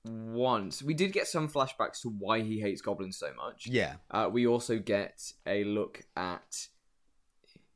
once. 0.06 0.82
We 0.82 0.94
did 0.94 1.14
get 1.14 1.28
some 1.28 1.48
flashbacks 1.50 2.02
to 2.02 2.10
why 2.10 2.42
he 2.42 2.60
hates 2.60 2.82
goblins 2.82 3.18
so 3.18 3.32
much. 3.36 3.68
Yeah. 3.68 3.96
Uh, 4.10 4.30
we 4.32 4.48
also 4.48 4.80
get 4.80 5.32
a 5.46 5.64
look 5.64 6.04
at 6.16 6.68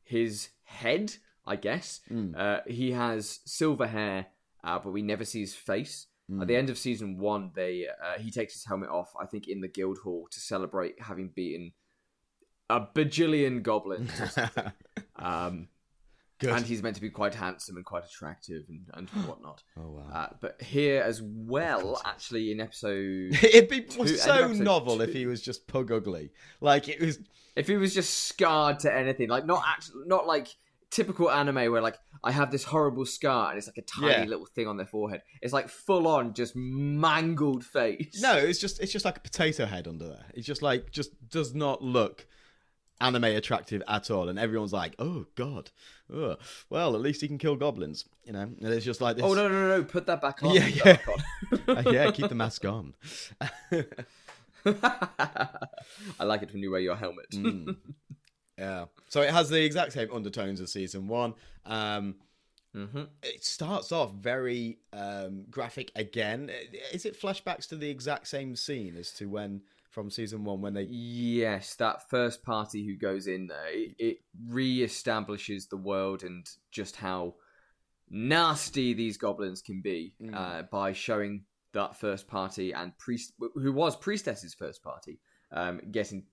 his 0.04 0.50
head, 0.64 1.16
I 1.46 1.56
guess. 1.56 2.02
Mm. 2.12 2.38
Uh, 2.38 2.62
he 2.68 2.92
has 2.92 3.40
silver 3.46 3.88
hair, 3.88 4.28
uh, 4.64 4.80
but 4.80 4.92
we 4.92 5.02
never 5.02 5.26
see 5.26 5.42
his 5.42 5.54
face. 5.54 6.08
Mm. 6.32 6.42
At 6.42 6.48
the 6.48 6.56
end 6.56 6.70
of 6.70 6.78
season 6.78 7.18
one, 7.20 7.52
they 7.56 7.88
uh, 7.88 8.20
he 8.20 8.32
takes 8.32 8.54
his 8.54 8.66
helmet 8.66 8.90
off. 8.90 9.14
I 9.20 9.26
think 9.26 9.48
in 9.48 9.62
the 9.62 9.68
guild 9.68 10.00
hall 10.04 10.28
to 10.32 10.40
celebrate 10.40 11.00
having 11.02 11.30
beaten 11.36 11.74
a 12.70 12.82
bajillion 12.82 13.62
goblins. 13.64 14.12
um, 15.18 15.68
Good. 16.40 16.50
and 16.50 16.66
he's 16.66 16.84
meant 16.84 16.96
to 16.98 17.02
be 17.02 17.10
quite 17.10 17.34
handsome 17.34 17.78
and 17.78 17.86
quite 17.86 18.04
attractive 18.04 18.64
and, 18.68 18.82
and 18.94 19.10
whatnot. 19.26 19.64
oh 19.78 19.90
wow. 19.92 20.10
Uh, 20.14 20.28
but 20.42 20.62
here 20.62 21.02
as 21.02 21.22
well, 21.24 22.02
actually 22.06 22.52
in 22.52 22.60
episode, 22.60 23.38
It'd 23.44 23.70
be 23.70 23.82
two- 23.82 24.08
so 24.08 24.48
novel 24.52 25.02
if 25.02 25.14
he 25.14 25.26
was 25.28 25.42
just 25.42 25.66
pug 25.68 25.92
ugly. 25.94 26.32
Like 26.60 26.90
it 26.90 27.00
was. 27.00 27.20
if 27.56 27.68
he 27.68 27.78
was 27.78 27.94
just 27.94 28.26
scarred 28.28 28.80
to 28.80 28.94
anything, 28.94 29.30
like 29.30 29.46
not 29.46 29.64
actually, 29.66 30.04
not 30.08 30.28
like 30.28 30.50
typical 30.92 31.32
anime 31.32 31.72
where 31.72 31.82
like 31.82 31.98
I 32.24 32.32
have 32.32 32.52
this 32.52 32.64
horrible 32.66 33.06
scar 33.06 33.50
and 33.50 33.58
it's 33.58 33.68
like 33.68 33.78
a 33.78 33.82
tiny 33.82 34.08
Yeah. 34.12 34.24
little 34.26 34.46
thing 34.46 34.68
on 34.68 34.76
their 34.76 34.86
forehead. 34.86 35.22
It's 35.42 35.54
like 35.54 35.70
full 35.70 36.06
on, 36.06 36.34
just 36.34 36.54
mangled 36.56 37.64
face. 37.64 38.20
No, 38.22 38.36
it's 38.36 38.60
just 38.60 38.82
it's 38.82 38.92
just 38.92 39.06
like 39.06 39.16
a 39.18 39.22
potato 39.22 39.66
head 39.66 39.88
under 39.88 40.08
there. 40.10 40.26
It's 40.34 40.46
just 40.46 40.62
like 40.62 40.92
just 40.92 41.12
does 41.30 41.56
not 41.56 41.82
look 41.82 42.28
anime 43.02 43.26
attractive 43.26 43.84
at 43.88 44.10
all, 44.10 44.30
and 44.30 44.40
everyone's 44.40 44.74
like, 44.74 44.96
"Oh 45.00 45.26
God, 45.36 45.72
Ugh. 46.14 46.40
well 46.70 46.96
at 46.96 47.02
least 47.02 47.22
he 47.22 47.28
can 47.28 47.38
kill 47.38 47.56
goblins," 47.56 48.06
you 48.24 48.34
know. 48.34 48.42
And 48.42 48.58
it's 48.62 48.86
just 48.86 49.02
like 49.02 49.16
this. 49.18 49.26
Oh 49.26 49.34
no 49.34 49.48
no 49.48 49.68
no! 49.70 49.84
Put 49.84 50.06
that 50.08 50.22
back 50.22 50.44
on. 50.44 50.54
Yeah, 50.56 50.68
yeah. 50.68 50.84
back 50.84 51.08
Uh, 51.68 51.84
yeah, 51.92 52.12
keep 52.12 52.30
the 52.30 52.36
mask 52.36 52.64
on. 52.66 52.94
on. 53.72 53.86
I 56.20 56.24
like 56.24 56.42
it 56.42 56.52
when 56.54 56.62
you 56.62 56.72
wear 56.72 56.80
your 56.80 56.96
helmet. 56.96 57.30
Mm. 57.32 57.76
Yeah. 58.58 58.86
So 59.10 59.22
it 59.22 59.32
has 59.32 59.50
the 59.50 59.64
exact 59.64 59.94
same 59.94 60.10
undertones 60.14 60.62
as 60.62 60.72
season 60.72 61.08
one. 61.08 61.34
Um, 61.66 62.16
hmm 62.74 63.04
it 63.24 63.44
starts 63.44 63.92
off 63.94 64.12
very 64.14 64.80
um, 64.92 65.46
graphic 65.50 65.92
again. 65.96 66.52
Is 66.92 67.06
it 67.06 67.20
flashbacks 67.20 67.68
to 67.70 67.76
the 67.76 67.90
exact 67.90 68.28
same 68.28 68.56
scene 68.56 68.98
as 68.98 69.12
to 69.14 69.28
when 69.30 69.62
from 69.96 70.12
season 70.12 70.44
one 70.44 70.62
when 70.62 70.74
they? 70.76 70.84
Yes, 70.84 71.74
that 71.78 72.08
first 72.10 72.44
party 72.44 72.86
who 72.86 72.96
goes 72.96 73.26
in 73.26 73.48
there, 73.48 73.70
it, 73.70 73.96
it 73.98 74.18
re-establishes 74.48 75.68
the 75.68 75.78
world 75.78 76.22
and 76.24 76.48
just 76.72 76.98
how 76.98 77.36
nasty 78.10 78.94
these 78.94 79.18
goblins 79.18 79.62
can 79.64 79.82
be 79.82 80.14
Mm. 80.22 80.36
uh, 80.36 80.62
by 80.72 80.92
showing 80.94 81.46
that 81.74 81.96
first 82.00 82.28
party 82.28 82.72
and 82.74 82.96
priest, 83.00 83.34
who 83.56 83.74
was 83.74 83.96
priestess's 83.96 84.54
first 84.54 84.84
party, 84.84 85.20
um, 85.52 85.82
getting 85.92 86.26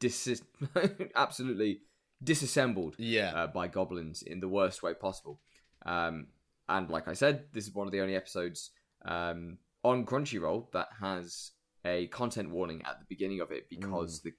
dis- 0.00 0.42
absolutely 1.16 1.80
disassembled 2.22 2.94
Yeah. 2.98 3.32
uh, 3.34 3.46
by 3.46 3.68
goblins 3.68 4.22
in 4.22 4.40
the 4.40 4.48
worst 4.48 4.82
way 4.82 4.94
possible. 4.94 5.40
Um, 5.86 6.26
and 6.68 6.88
like 6.90 7.08
I 7.08 7.14
said, 7.14 7.46
this 7.52 7.66
is 7.66 7.74
one 7.74 7.86
of 7.88 7.92
the 7.92 8.00
only 8.00 8.14
episodes 8.14 8.70
um, 9.04 9.58
on 9.82 10.06
Crunchyroll 10.06 10.70
that 10.72 10.88
has 11.00 11.50
a 11.84 12.06
content 12.08 12.50
warning 12.50 12.82
at 12.84 12.98
the 13.00 13.06
beginning 13.08 13.40
of 13.40 13.50
it 13.50 13.68
because 13.68 14.20
the 14.22 14.32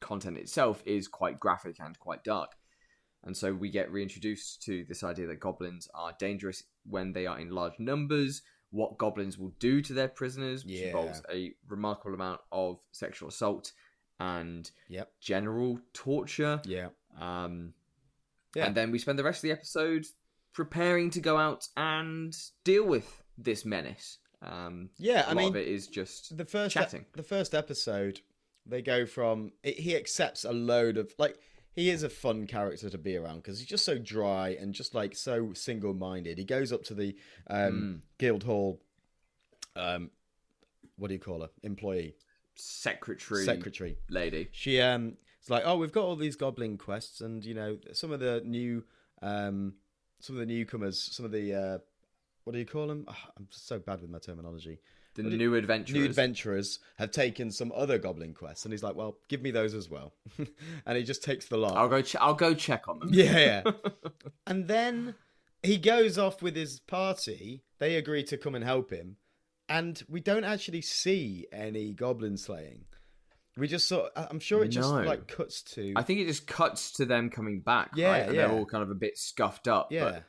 content 0.00 0.36
itself 0.36 0.82
is 0.84 1.08
quite 1.08 1.38
graphic 1.40 1.76
and 1.80 1.98
quite 1.98 2.24
dark. 2.24 2.52
And 3.24 3.36
so 3.36 3.52
we 3.54 3.70
get 3.70 3.90
reintroduced 3.92 4.62
to 4.64 4.84
this 4.88 5.04
idea 5.04 5.26
that 5.28 5.38
goblins 5.40 5.88
are 5.94 6.12
dangerous 6.18 6.64
when 6.84 7.12
they 7.12 7.26
are 7.26 7.38
in 7.38 7.50
large 7.50 7.78
numbers, 7.78 8.42
what 8.70 8.98
goblins 8.98 9.38
will 9.38 9.54
do 9.60 9.80
to 9.82 9.92
their 9.92 10.08
prisoners, 10.08 10.64
which 10.64 10.74
Yeah. 10.80 10.86
involves 10.86 11.22
a 11.30 11.54
remarkable 11.68 12.14
amount 12.14 12.40
of 12.50 12.80
sexual 12.90 13.28
assault 13.28 13.72
and 14.18 14.70
Yep. 14.88 15.20
general 15.20 15.80
torture. 15.92 16.60
Yeah. 16.64 16.88
Um, 17.16 17.74
Yeah. 18.54 18.66
And 18.66 18.76
then 18.76 18.90
we 18.90 18.98
spend 18.98 19.18
the 19.18 19.24
rest 19.24 19.38
of 19.38 19.42
the 19.42 19.52
episode 19.52 20.06
preparing 20.52 21.08
to 21.10 21.20
go 21.20 21.38
out 21.38 21.68
and 21.76 22.36
deal 22.64 22.84
with 22.86 23.22
this 23.38 23.64
menace. 23.64 24.18
Um, 24.42 24.90
Yeah. 24.98 25.24
I 25.28 25.34
mean, 25.34 25.48
of 25.48 25.56
it 25.56 25.68
is 25.68 25.86
just 25.86 26.36
the 26.36 26.44
first 26.44 26.74
chatting. 26.74 27.06
the 27.14 27.22
first 27.22 27.54
episode 27.54 28.20
they 28.66 28.82
go 28.82 29.06
from 29.06 29.52
it, 29.62 29.78
he 29.78 29.96
accepts 29.96 30.44
a 30.44 30.52
load 30.52 30.96
of 30.96 31.12
like 31.18 31.38
he 31.74 31.90
is 31.90 32.02
a 32.02 32.08
fun 32.08 32.46
character 32.46 32.90
to 32.90 32.98
be 32.98 33.16
around 33.16 33.36
because 33.36 33.58
he's 33.58 33.68
just 33.68 33.84
so 33.84 33.98
dry 33.98 34.56
and 34.60 34.74
just 34.74 34.94
like 34.94 35.16
so 35.16 35.52
single-minded 35.52 36.38
he 36.38 36.44
goes 36.44 36.72
up 36.72 36.84
to 36.84 36.94
the 36.94 37.16
um 37.48 38.02
guild 38.18 38.44
hall 38.44 38.80
um 39.74 40.10
what 40.96 41.08
do 41.08 41.14
you 41.14 41.20
call 41.20 41.40
her 41.40 41.50
employee 41.62 42.14
secretary, 42.54 43.44
secretary 43.44 43.96
lady. 44.10 44.48
she 44.52 44.80
um 44.80 45.16
it's 45.40 45.50
like 45.50 45.62
oh 45.66 45.76
we've 45.76 45.92
got 45.92 46.04
all 46.04 46.14
these 46.16 46.36
goblin 46.36 46.76
quests 46.78 47.20
and 47.20 47.44
you 47.44 47.54
know 47.54 47.78
some 47.92 48.12
of 48.12 48.20
the 48.20 48.42
new 48.44 48.84
um 49.22 49.74
some 50.20 50.36
of 50.36 50.40
the 50.40 50.46
newcomers 50.46 51.00
some 51.12 51.24
of 51.24 51.32
the 51.32 51.54
uh 51.54 51.78
what 52.44 52.52
do 52.52 52.58
you 52.58 52.66
call 52.66 52.86
them 52.86 53.04
Ah, 53.08 53.30
i'm 53.38 53.46
so 53.50 53.78
bad 53.78 54.00
with 54.00 54.10
my 54.10 54.18
terminology 54.18 54.80
The 55.14 55.22
What 55.24 55.32
new 55.32 55.54
adventurers. 55.54 55.94
new 55.98 56.04
adventurers 56.04 56.78
have 56.98 57.10
taken 57.10 57.50
some 57.50 57.70
other 57.76 57.98
goblin 57.98 58.32
quests, 58.32 58.64
and 58.64 58.72
he's 58.72 58.82
like, 58.82 58.94
"Well, 58.96 59.18
give 59.28 59.42
me 59.42 59.50
those 59.50 59.74
as 59.74 59.90
well," 59.90 60.14
and 60.86 60.96
he 60.96 61.02
just 61.04 61.22
takes 61.22 61.46
the 61.48 61.58
lot. 61.58 61.76
I'll 61.76 61.88
go. 61.90 62.00
Ch- 62.00 62.16
I'll 62.16 62.32
go 62.46 62.54
check 62.54 62.88
on 62.88 62.98
them. 62.98 63.10
Yeah, 63.12 63.38
yeah. 63.38 63.62
and 64.46 64.68
then 64.68 65.14
he 65.62 65.76
goes 65.76 66.16
off 66.16 66.40
with 66.40 66.56
his 66.56 66.80
party. 66.80 67.62
They 67.78 67.96
agree 67.96 68.24
to 68.24 68.38
come 68.38 68.54
and 68.54 68.64
help 68.64 68.90
him, 68.90 69.16
and 69.68 70.02
we 70.08 70.20
don't 70.20 70.44
actually 70.44 70.80
see 70.80 71.46
any 71.52 71.92
goblin 71.92 72.38
slaying. 72.38 72.86
We 73.58 73.68
just 73.68 73.86
sort. 73.86 74.12
I'm 74.16 74.40
sure 74.40 74.64
it 74.64 74.68
just 74.68 74.88
No. 74.88 75.02
like 75.02 75.28
cuts 75.28 75.60
to. 75.74 75.92
I 75.94 76.02
think 76.04 76.20
it 76.20 76.26
just 76.26 76.46
cuts 76.46 76.90
to 76.92 77.04
them 77.04 77.28
coming 77.28 77.60
back. 77.60 77.90
Yeah, 77.96 78.08
right? 78.12 78.22
And 78.28 78.34
yeah. 78.34 78.46
They're 78.46 78.56
all 78.56 78.64
kind 78.64 78.82
of 78.82 78.88
a 78.90 78.94
bit 78.94 79.18
scuffed 79.18 79.68
up. 79.68 79.92
yeah, 79.92 80.20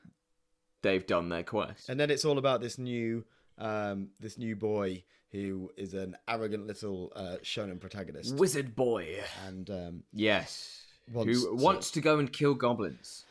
they've 0.83 1.05
done 1.07 1.29
their 1.29 1.41
quest. 1.43 1.89
and 1.89 1.99
then 1.99 2.11
it's 2.11 2.23
all 2.25 2.37
about 2.37 2.61
this 2.61 2.77
new, 2.77 3.25
um, 3.57 4.09
this 4.19 4.37
new 4.37 4.55
boy 4.55 5.03
who 5.31 5.71
is 5.75 5.95
an 5.95 6.15
arrogant 6.27 6.67
little 6.67 7.11
uh, 7.15 7.37
shonen 7.41 7.79
protagonist, 7.79 8.35
Wizard 8.35 8.75
boy. 8.75 9.17
and 9.47 9.69
um, 9.71 10.03
Yes. 10.13 10.83
wants 11.11 11.41
who 11.41 11.57
to- 11.57 11.63
wants 11.63 11.89
to 11.91 12.01
go 12.01 12.19
and 12.19 12.31
kill 12.31 12.53
goblins, 12.53 13.25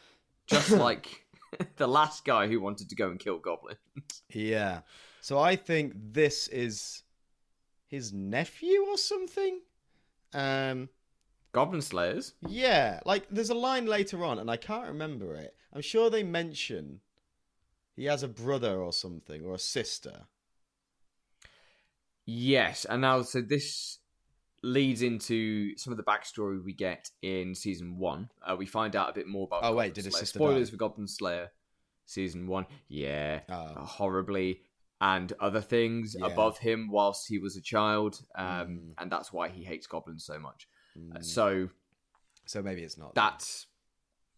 just 0.49 0.71
like 0.89 1.25
the 1.77 1.87
last 1.87 2.25
guy 2.25 2.49
who 2.49 2.61
wanted 2.61 2.89
to 2.89 2.97
go 2.97 3.11
and 3.11 3.21
kill 3.21 3.39
goblins. 3.39 3.77
Yeah. 4.31 4.81
So 5.21 5.39
I 5.39 5.55
think 5.55 5.93
this 5.95 6.49
is 6.49 7.05
his 7.87 8.13
nephew 8.13 8.85
or 8.89 8.99
something. 8.99 9.61
Um 10.35 10.89
Goblin 11.53 11.83
slayers. 11.83 12.33
yeah, 12.49 13.01
like 13.05 13.27
there's 13.31 13.51
a 13.51 13.55
line 13.55 13.85
later 13.87 14.25
on 14.25 14.39
and 14.39 14.51
I 14.51 14.57
can't 14.57 14.89
remember 14.89 15.35
it. 15.35 15.55
I'm 15.75 15.83
sure 15.83 16.09
they 16.09 16.23
mention 16.23 17.01
he 17.97 18.05
has 18.05 18.23
a 18.23 18.29
brother 18.29 18.81
or 18.81 18.93
something 18.93 19.45
or 19.45 19.55
a 19.55 19.59
sister. 19.59 20.27
Yes, 22.25 22.85
and 22.85 23.01
now 23.03 23.23
so 23.23 23.41
this 23.41 23.99
leads 24.63 25.03
into 25.03 25.77
some 25.77 25.93
of 25.93 25.97
the 25.97 26.05
backstory 26.05 26.63
we 26.63 26.73
get 26.73 27.11
in 27.23 27.55
season 27.55 27.99
one. 27.99 28.31
Uh, 28.47 28.55
we 28.57 28.65
find 28.67 28.95
out 28.95 29.11
a 29.11 29.13
bit 29.13 29.27
more 29.27 29.45
about. 29.47 29.65
Oh, 29.65 29.75
wait, 29.75 29.89
Goblin 29.89 29.93
did 29.95 30.05
his 30.05 30.15
Slayer. 30.15 30.21
sister 30.23 30.39
Spoilers 30.39 30.69
die? 30.69 30.71
for 30.73 30.77
Goblin 30.77 31.09
Slayer, 31.09 31.51
season 32.07 32.47
one. 32.47 32.67
Yeah, 32.89 33.41
Oh. 33.49 33.85
horribly, 33.85 34.63
and 35.01 35.33
other 35.41 35.61
things 35.61 36.15
Yeah. 36.17 36.27
above 36.27 36.59
him 36.59 36.89
whilst 36.91 37.27
he 37.27 37.39
was 37.39 37.57
a 37.57 37.61
child, 37.61 38.25
um, 38.37 38.45
Mm. 38.79 38.95
and 38.99 39.11
that's 39.11 39.33
why 39.33 39.49
he 39.49 39.65
hates 39.65 39.89
goblins 39.89 40.25
so 40.25 40.39
much. 40.39 40.69
Uh, 40.95 41.01
Mm, 41.19 41.25
So 41.25 41.71
so 42.47 42.63
maybe 42.63 42.83
it's 42.85 42.97
not. 42.99 43.15
that's 43.17 43.67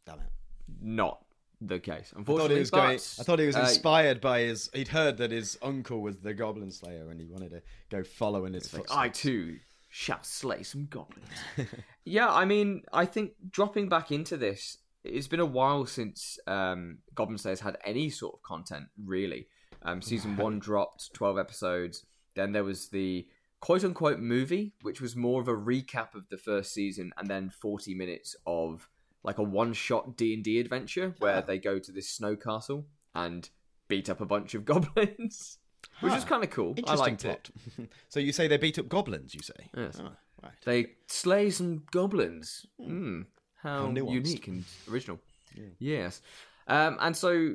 Damn 0.06 0.20
it. 0.20 0.32
not 0.80 1.26
the 1.60 1.78
case, 1.78 2.12
I 2.12 2.16
thought 2.16 2.18
unfortunately. 2.18 2.54
he 2.56 2.60
was 2.60 2.70
but, 2.70 2.76
going. 2.78 2.94
I 2.94 3.22
thought 3.22 3.38
he 3.38 3.46
was 3.46 3.56
uh, 3.56 3.60
inspired 3.60 4.20
by 4.20 4.40
his. 4.40 4.70
He'd 4.74 4.88
heard 4.88 5.16
that 5.18 5.30
his 5.30 5.58
uncle 5.62 6.00
was 6.00 6.16
the 6.18 6.34
Goblin 6.34 6.70
Slayer, 6.70 7.10
and 7.10 7.20
he 7.20 7.26
wanted 7.26 7.50
to 7.50 7.62
go 7.90 8.02
follow 8.02 8.44
in 8.44 8.54
his 8.54 8.72
Like, 8.72 8.82
footsteps. 8.82 8.98
I 8.98 9.08
too 9.08 9.58
shall 9.88 10.22
slay 10.22 10.62
some 10.64 10.86
goblins. 10.90 11.28
yeah, 12.04 12.28
I 12.28 12.44
mean, 12.44 12.82
I 12.92 13.06
think 13.06 13.32
dropping 13.48 13.88
back 13.88 14.10
into 14.10 14.36
this, 14.36 14.78
it's 15.04 15.28
been 15.28 15.38
a 15.40 15.46
while 15.46 15.86
since 15.86 16.38
um, 16.46 16.98
Goblin 17.14 17.38
Slayer's 17.38 17.60
had 17.60 17.76
any 17.84 18.10
sort 18.10 18.34
of 18.34 18.42
content, 18.42 18.86
really. 19.04 19.46
Um, 19.82 20.02
season 20.02 20.36
one 20.36 20.58
dropped 20.58 21.12
12 21.14 21.38
episodes. 21.38 22.04
Then 22.34 22.52
there 22.52 22.64
was 22.64 22.88
the 22.88 23.28
quote 23.60 23.84
unquote 23.84 24.18
movie, 24.18 24.72
which 24.82 25.00
was 25.00 25.14
more 25.14 25.40
of 25.40 25.48
a 25.48 25.54
recap 25.54 26.14
of 26.14 26.28
the 26.28 26.38
first 26.38 26.72
season, 26.74 27.12
and 27.16 27.28
then 27.28 27.50
40 27.50 27.94
minutes 27.94 28.34
of 28.46 28.88
like 29.24 29.38
a 29.38 29.42
one 29.42 29.72
shot 29.72 30.16
D&D 30.16 30.60
adventure 30.60 31.14
where 31.18 31.38
Ah. 31.38 31.40
they 31.40 31.58
go 31.58 31.78
to 31.80 31.90
this 31.92 32.08
snow 32.10 32.36
castle 32.36 32.86
and 33.14 33.48
beat 33.88 34.08
up 34.08 34.20
a 34.20 34.26
bunch 34.26 34.54
of 34.54 34.64
goblins. 34.70 35.58
Which 36.00 36.12
is 36.14 36.24
kind 36.24 36.42
of 36.44 36.50
cool. 36.50 36.74
I 36.76 36.80
Interesting 36.80 36.98
liked 36.98 37.24
it. 37.24 37.50
plot. 37.76 37.88
so 38.08 38.20
you 38.20 38.32
say 38.32 38.48
they 38.48 38.56
beat 38.56 38.78
up 38.78 38.88
goblins? 38.88 39.34
You 39.34 39.40
say? 39.42 39.68
Yes. 39.76 39.98
Oh, 40.00 40.10
right. 40.42 40.52
They 40.64 40.86
slay 41.08 41.50
some 41.50 41.82
goblins. 41.90 42.66
Hmm. 42.82 43.22
How, 43.56 43.84
How 43.84 43.86
nuanced. 43.88 44.12
unique 44.12 44.48
and 44.48 44.64
original. 44.90 45.18
Yes. 45.78 46.20
Um, 46.66 46.98
and 47.00 47.16
so, 47.16 47.54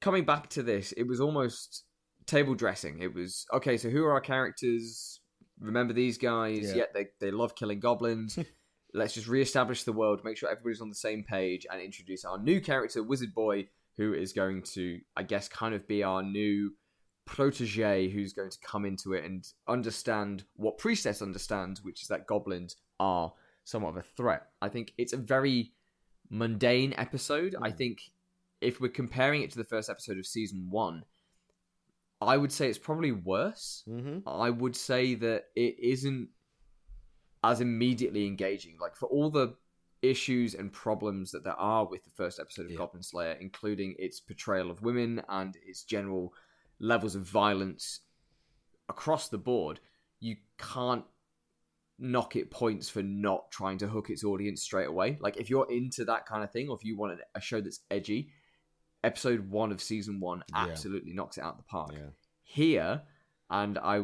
coming 0.00 0.24
back 0.24 0.48
to 0.50 0.62
this, 0.62 0.92
it 0.92 1.04
was 1.04 1.20
almost 1.20 1.84
table 2.26 2.54
dressing. 2.54 3.00
It 3.00 3.14
was, 3.14 3.46
okay, 3.54 3.76
so 3.78 3.88
who 3.88 4.04
are 4.04 4.12
our 4.12 4.20
characters? 4.20 5.20
Remember 5.60 5.92
these 5.92 6.18
guys? 6.18 6.68
Yeah. 6.70 6.74
Yeah, 6.76 6.84
they, 6.92 7.06
they 7.20 7.30
love 7.30 7.54
killing 7.54 7.80
goblins. 7.80 8.38
Let's 8.92 9.14
just 9.14 9.28
re-establish 9.28 9.84
the 9.84 9.92
world, 9.92 10.24
make 10.24 10.36
sure 10.36 10.50
everybody's 10.50 10.80
on 10.80 10.88
the 10.88 10.94
same 10.94 11.24
page, 11.24 11.66
and 11.70 11.80
introduce 11.80 12.24
our 12.24 12.38
new 12.38 12.60
character, 12.60 13.02
Wizard 13.02 13.34
Boy, 13.34 13.68
who 13.96 14.14
is 14.14 14.32
going 14.32 14.62
to, 14.74 15.00
I 15.16 15.22
guess, 15.22 15.48
kind 15.48 15.74
of 15.74 15.86
be 15.86 16.02
our 16.02 16.22
new 16.22 16.74
protege 17.26 18.08
who's 18.08 18.32
going 18.32 18.50
to 18.50 18.58
come 18.62 18.84
into 18.84 19.12
it 19.12 19.24
and 19.24 19.46
understand 19.68 20.44
what 20.54 20.78
Priestess 20.78 21.22
understands, 21.22 21.84
which 21.84 22.02
is 22.02 22.08
that 22.08 22.26
goblins 22.26 22.76
are 22.98 23.32
somewhat 23.64 23.90
of 23.90 23.96
a 23.98 24.02
threat. 24.02 24.48
I 24.60 24.68
think 24.68 24.92
it's 24.98 25.12
a 25.12 25.18
very 25.18 25.72
mundane 26.28 26.94
episode. 26.96 27.54
I 27.62 27.70
think 27.70 28.00
if 28.60 28.80
we're 28.80 28.88
comparing 28.88 29.42
it 29.42 29.50
to 29.52 29.58
the 29.58 29.64
first 29.64 29.88
episode 29.88 30.18
of 30.18 30.26
season 30.26 30.68
one, 30.70 31.04
I 32.20 32.36
would 32.36 32.52
say 32.52 32.68
it's 32.68 32.78
probably 32.78 33.12
worse. 33.12 33.84
Mm-hmm. 33.88 34.28
I 34.28 34.50
would 34.50 34.76
say 34.76 35.14
that 35.14 35.44
it 35.54 35.76
isn't 35.78 36.28
as 37.42 37.60
immediately 37.60 38.26
engaging. 38.26 38.76
Like 38.80 38.96
for 38.96 39.06
all 39.08 39.30
the 39.30 39.54
issues 40.02 40.54
and 40.54 40.72
problems 40.72 41.30
that 41.32 41.44
there 41.44 41.54
are 41.54 41.86
with 41.86 42.02
the 42.04 42.10
first 42.10 42.38
episode 42.40 42.66
of 42.66 42.70
Yeah. 42.72 42.78
Goblin 42.78 43.02
Slayer, 43.02 43.32
including 43.40 43.94
its 43.98 44.20
portrayal 44.20 44.70
of 44.70 44.82
women 44.82 45.22
and 45.28 45.56
its 45.66 45.84
general 45.84 46.32
levels 46.78 47.14
of 47.14 47.22
violence 47.22 48.00
across 48.88 49.28
the 49.28 49.38
board, 49.38 49.80
you 50.20 50.36
can't 50.58 51.04
knock 51.98 52.34
it 52.34 52.50
points 52.50 52.88
for 52.88 53.02
not 53.02 53.50
trying 53.50 53.76
to 53.78 53.86
hook 53.88 54.08
its 54.08 54.24
audience 54.24 54.62
straight 54.62 54.88
away. 54.88 55.18
Like 55.20 55.36
if 55.36 55.50
you're 55.50 55.70
into 55.70 56.04
that 56.06 56.24
kind 56.26 56.42
of 56.42 56.50
thing, 56.50 56.68
or 56.70 56.76
if 56.76 56.84
you 56.84 56.96
want 56.96 57.20
a 57.34 57.40
show 57.40 57.60
that's 57.60 57.80
edgy, 57.90 58.30
episode 59.04 59.50
one 59.50 59.70
of 59.70 59.82
season 59.82 60.18
one 60.20 60.42
Yeah. 60.50 60.66
absolutely 60.68 61.12
knocks 61.12 61.36
it 61.36 61.42
out 61.44 61.52
of 61.52 61.58
the 61.58 61.64
park 61.64 61.92
Yeah. 61.92 62.10
here, 62.42 63.02
and 63.50 63.78
I 63.78 63.98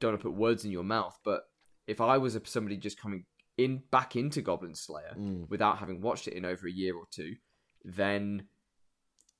don't 0.00 0.12
want 0.12 0.20
to 0.20 0.28
put 0.30 0.32
words 0.32 0.64
in 0.64 0.70
your 0.70 0.84
mouth, 0.84 1.18
but 1.24 1.50
if 1.86 2.00
I 2.00 2.18
was 2.18 2.36
a, 2.36 2.42
somebody 2.44 2.76
just 2.76 3.00
coming 3.00 3.24
in 3.56 3.82
back 3.90 4.16
into 4.16 4.42
Goblin 4.42 4.74
Slayer 4.74 5.14
Mm. 5.16 5.48
without 5.48 5.78
having 5.78 6.00
watched 6.00 6.28
it 6.28 6.34
in 6.34 6.44
over 6.44 6.66
a 6.66 6.70
year 6.72 6.94
or 6.96 7.04
two, 7.10 7.36
then 7.84 8.48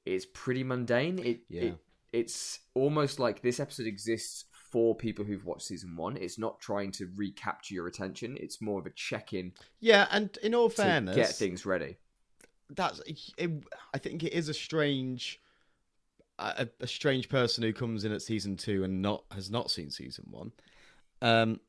it's 0.04 0.26
pretty 0.32 0.62
mundane. 0.64 1.18
It, 1.18 1.40
Yeah. 1.48 1.62
it 1.62 1.78
it's 2.12 2.61
almost 2.74 3.18
like 3.18 3.42
this 3.42 3.61
episode 3.61 3.87
exists 3.87 4.44
for 4.52 4.94
people 4.94 5.24
who've 5.24 5.44
watched 5.44 5.66
season 5.66 5.96
one. 5.96 6.16
It's 6.16 6.38
not 6.38 6.61
trying 6.61 6.92
to 6.92 7.11
recapture 7.14 7.74
your 7.74 7.88
attention. 7.88 8.38
It's 8.40 8.62
more 8.62 8.78
of 8.78 8.87
a 8.87 8.90
check-in 8.90 9.52
Yeah, 9.80 10.06
and 10.11 10.35
in 10.42 10.54
all 10.54 10.70
fairness, 10.70 11.14
get 11.16 11.28
things 11.30 11.66
ready. 11.66 11.98
that's 12.70 13.00
it, 13.37 13.64
I 13.92 13.98
think 13.98 14.22
it 14.24 14.32
is 14.32 14.48
a 14.48 14.54
strange 14.54 15.40
a, 16.38 16.68
a 16.80 16.87
strange 16.87 17.28
person 17.28 17.62
who 17.64 17.72
comes 17.72 18.04
in 18.04 18.12
at 18.12 18.22
season 18.22 18.56
two 18.56 18.85
and 18.85 19.02
not 19.02 19.24
has 19.32 19.50
not 19.50 19.70
seen 19.70 19.90
season 19.90 20.26
one. 20.30 20.52
Um, 21.22 21.61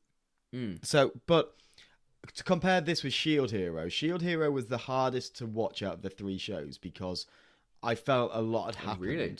Mm. 0.54 0.84
so, 0.84 1.12
but 1.26 1.54
to 2.34 2.42
compare 2.44 2.80
this 2.80 3.02
with 3.04 3.12
Shield 3.12 3.50
Hero, 3.50 3.88
Shield 3.88 4.22
Hero 4.22 4.50
was 4.50 4.66
the 4.66 4.78
hardest 4.78 5.36
to 5.36 5.46
watch 5.46 5.82
out 5.82 5.94
of 5.94 6.02
the 6.02 6.10
three 6.10 6.38
shows 6.38 6.78
because 6.78 7.26
I 7.82 7.94
felt 7.94 8.30
a 8.34 8.40
lot 8.42 8.74
had 8.74 8.84
Oh, 8.84 8.86
happened. 8.88 9.00
really? 9.06 9.36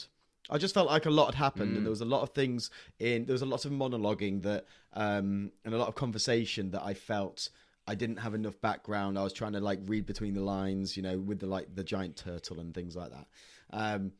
I 0.51 0.57
just 0.59 0.73
felt 0.75 0.87
like 0.88 1.05
a 1.07 1.11
lot 1.11 1.27
had 1.27 1.35
happened, 1.35 1.73
Mm. 1.73 1.77
and 1.79 1.87
there 1.87 1.90
was 1.90 2.01
a 2.01 2.07
lot 2.07 2.23
of 2.23 2.31
things 2.31 2.71
in. 2.99 3.27
There 3.27 3.35
was 3.35 3.42
a 3.42 3.47
lot 3.47 3.64
of 3.64 3.73
monologuing 3.73 4.42
that, 4.42 4.66
um, 4.94 5.53
and 5.64 5.75
a 5.75 5.79
lot 5.79 5.88
of 5.88 5.94
conversation 5.94 6.71
that 6.71 6.83
I 6.83 6.94
felt 6.94 7.51
I 7.87 7.94
didn't 7.94 8.18
have 8.18 8.35
enough 8.35 8.61
background. 8.61 9.18
I 9.18 9.25
was 9.25 9.33
trying 9.33 9.53
to 9.53 9.61
like 9.61 9.81
read 9.87 10.05
between 10.07 10.35
the 10.35 10.42
lines, 10.42 10.97
you 10.97 11.03
know, 11.03 11.18
with 11.18 11.40
the 11.40 11.47
like 11.47 11.75
the 11.75 11.85
giant 11.85 12.16
turtle 12.16 12.61
and 12.61 12.75
things 12.75 12.94
like 12.97 13.11
that. 13.11 13.27
Um, 13.71 14.12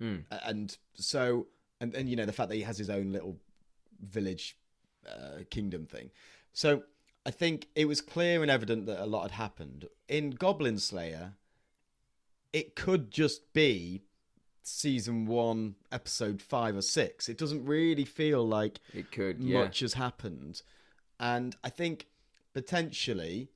Mm. 0.00 0.24
and 0.30 0.76
so 0.94 1.46
and 1.80 1.94
and 1.94 2.08
you 2.08 2.16
know 2.16 2.26
the 2.26 2.32
fact 2.32 2.48
that 2.50 2.56
he 2.56 2.62
has 2.62 2.76
his 2.78 2.90
own 2.90 3.12
little 3.12 3.38
village 4.00 4.56
uh, 5.08 5.38
kingdom 5.50 5.86
thing. 5.86 6.10
So 6.56 6.84
I 7.26 7.32
think 7.32 7.68
it 7.74 7.86
was 7.86 8.00
clear 8.00 8.40
and 8.40 8.50
evident 8.50 8.86
that 8.86 8.98
a 8.98 9.04
lot 9.04 9.24
had 9.24 9.32
happened 9.32 9.88
in 10.08 10.30
Goblin 10.30 10.78
Slayer. 10.78 11.34
It 12.50 12.74
could 12.74 13.10
just 13.10 13.52
be 13.52 14.04
season 14.62 15.26
one, 15.26 15.74
episode 15.92 16.40
five 16.40 16.74
or 16.74 16.80
six. 16.80 17.28
It 17.28 17.36
doesn't 17.36 17.66
really 17.66 18.06
feel 18.06 18.42
like 18.42 18.80
It 18.94 19.12
could, 19.12 19.38
yeah. 19.38 19.64
much 19.64 19.80
has 19.80 19.92
happened. 19.92 20.62
And 21.20 21.54
I 21.62 21.68
think 21.68 22.06
potentially 22.54 23.50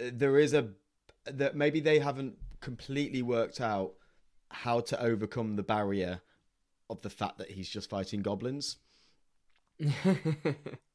uh, 0.00 0.04
there 0.10 0.38
is 0.38 0.54
a 0.54 0.70
that 1.26 1.54
maybe 1.54 1.80
they 1.80 1.98
haven't 1.98 2.38
completely 2.60 3.20
worked 3.20 3.60
out 3.60 3.92
how 4.48 4.80
to 4.80 4.98
overcome 4.98 5.56
the 5.56 5.62
barrier 5.62 6.22
of 6.88 7.02
the 7.02 7.10
fact 7.10 7.36
that 7.36 7.50
he's 7.50 7.68
just 7.68 7.90
fighting 7.90 8.22
goblins. 8.22 8.78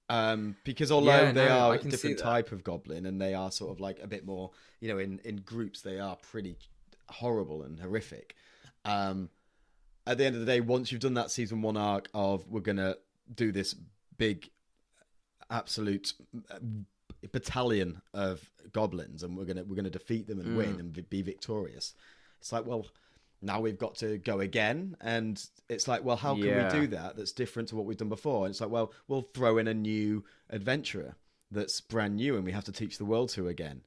Um, 0.10 0.56
because 0.64 0.92
although 0.92 1.08
Yeah, 1.08 1.32
they 1.32 1.46
no, 1.48 1.60
are 1.60 1.76
a 1.76 1.80
different 1.80 2.20
type 2.20 2.52
of 2.52 2.64
goblin 2.64 3.06
and 3.06 3.20
they 3.20 3.34
are 3.34 3.52
sort 3.52 3.72
of 3.72 3.80
like 3.80 4.00
a 4.02 4.08
bit 4.08 4.26
more, 4.26 4.52
you 4.80 4.88
know, 4.88 5.00
in, 5.00 5.20
in 5.26 5.38
groups 5.38 5.82
they 5.82 6.00
are 6.00 6.16
pretty 6.16 6.58
horrible 7.10 7.64
and 7.64 7.80
horrific. 7.80 8.36
Um, 8.86 9.30
at 10.06 10.18
the 10.18 10.26
end 10.26 10.36
of 10.36 10.42
the 10.42 10.46
day, 10.46 10.62
once 10.62 10.92
you've 10.92 11.02
done 11.02 11.16
that 11.16 11.30
season 11.30 11.62
one 11.62 11.76
arc 11.76 12.08
of 12.14 12.48
we're 12.48 12.62
gonna 12.62 12.96
do 13.36 13.52
this 13.52 13.76
big, 14.18 14.50
absolute 15.50 16.14
uh, 16.50 16.60
battalion 17.34 18.02
of 18.14 18.50
goblins 18.72 19.24
and 19.24 19.36
we're 19.38 19.44
gonna 19.46 19.66
we're 19.66 19.76
gonna 19.76 19.90
defeat 19.90 20.28
them 20.28 20.40
and 20.40 20.56
win 20.56 20.80
and 20.80 21.10
be 21.10 21.22
victorious, 21.22 21.94
it's 22.40 22.52
like 22.54 22.66
well. 22.66 22.86
Now 23.42 23.60
we've 23.62 23.78
got 23.78 23.96
to 23.96 24.18
go 24.18 24.40
again, 24.40 24.98
and 25.02 25.44
it's 25.70 25.88
like, 25.88 26.04
well, 26.04 26.18
how 26.18 26.34
can 26.36 26.44
Yeah. 26.46 26.74
we 26.74 26.80
do 26.82 26.88
that? 26.88 27.16
That's 27.16 27.32
different 27.32 27.70
to 27.70 27.76
what 27.76 27.86
we've 27.86 27.98
done 27.98 28.10
before. 28.10 28.46
And 28.46 28.52
it's 28.52 28.62
like, 28.62 28.72
well, 28.72 28.92
we'll 29.08 29.22
throw 29.34 29.58
in 29.60 29.68
a 29.68 29.74
new 29.74 30.24
adventurer 30.50 31.16
that's 31.52 31.80
brand 31.80 32.16
new, 32.16 32.36
and 32.36 32.44
we 32.44 32.52
have 32.52 32.66
to 32.66 32.72
teach 32.72 32.98
the 32.98 33.06
world 33.06 33.30
to 33.30 33.48
again. 33.48 33.82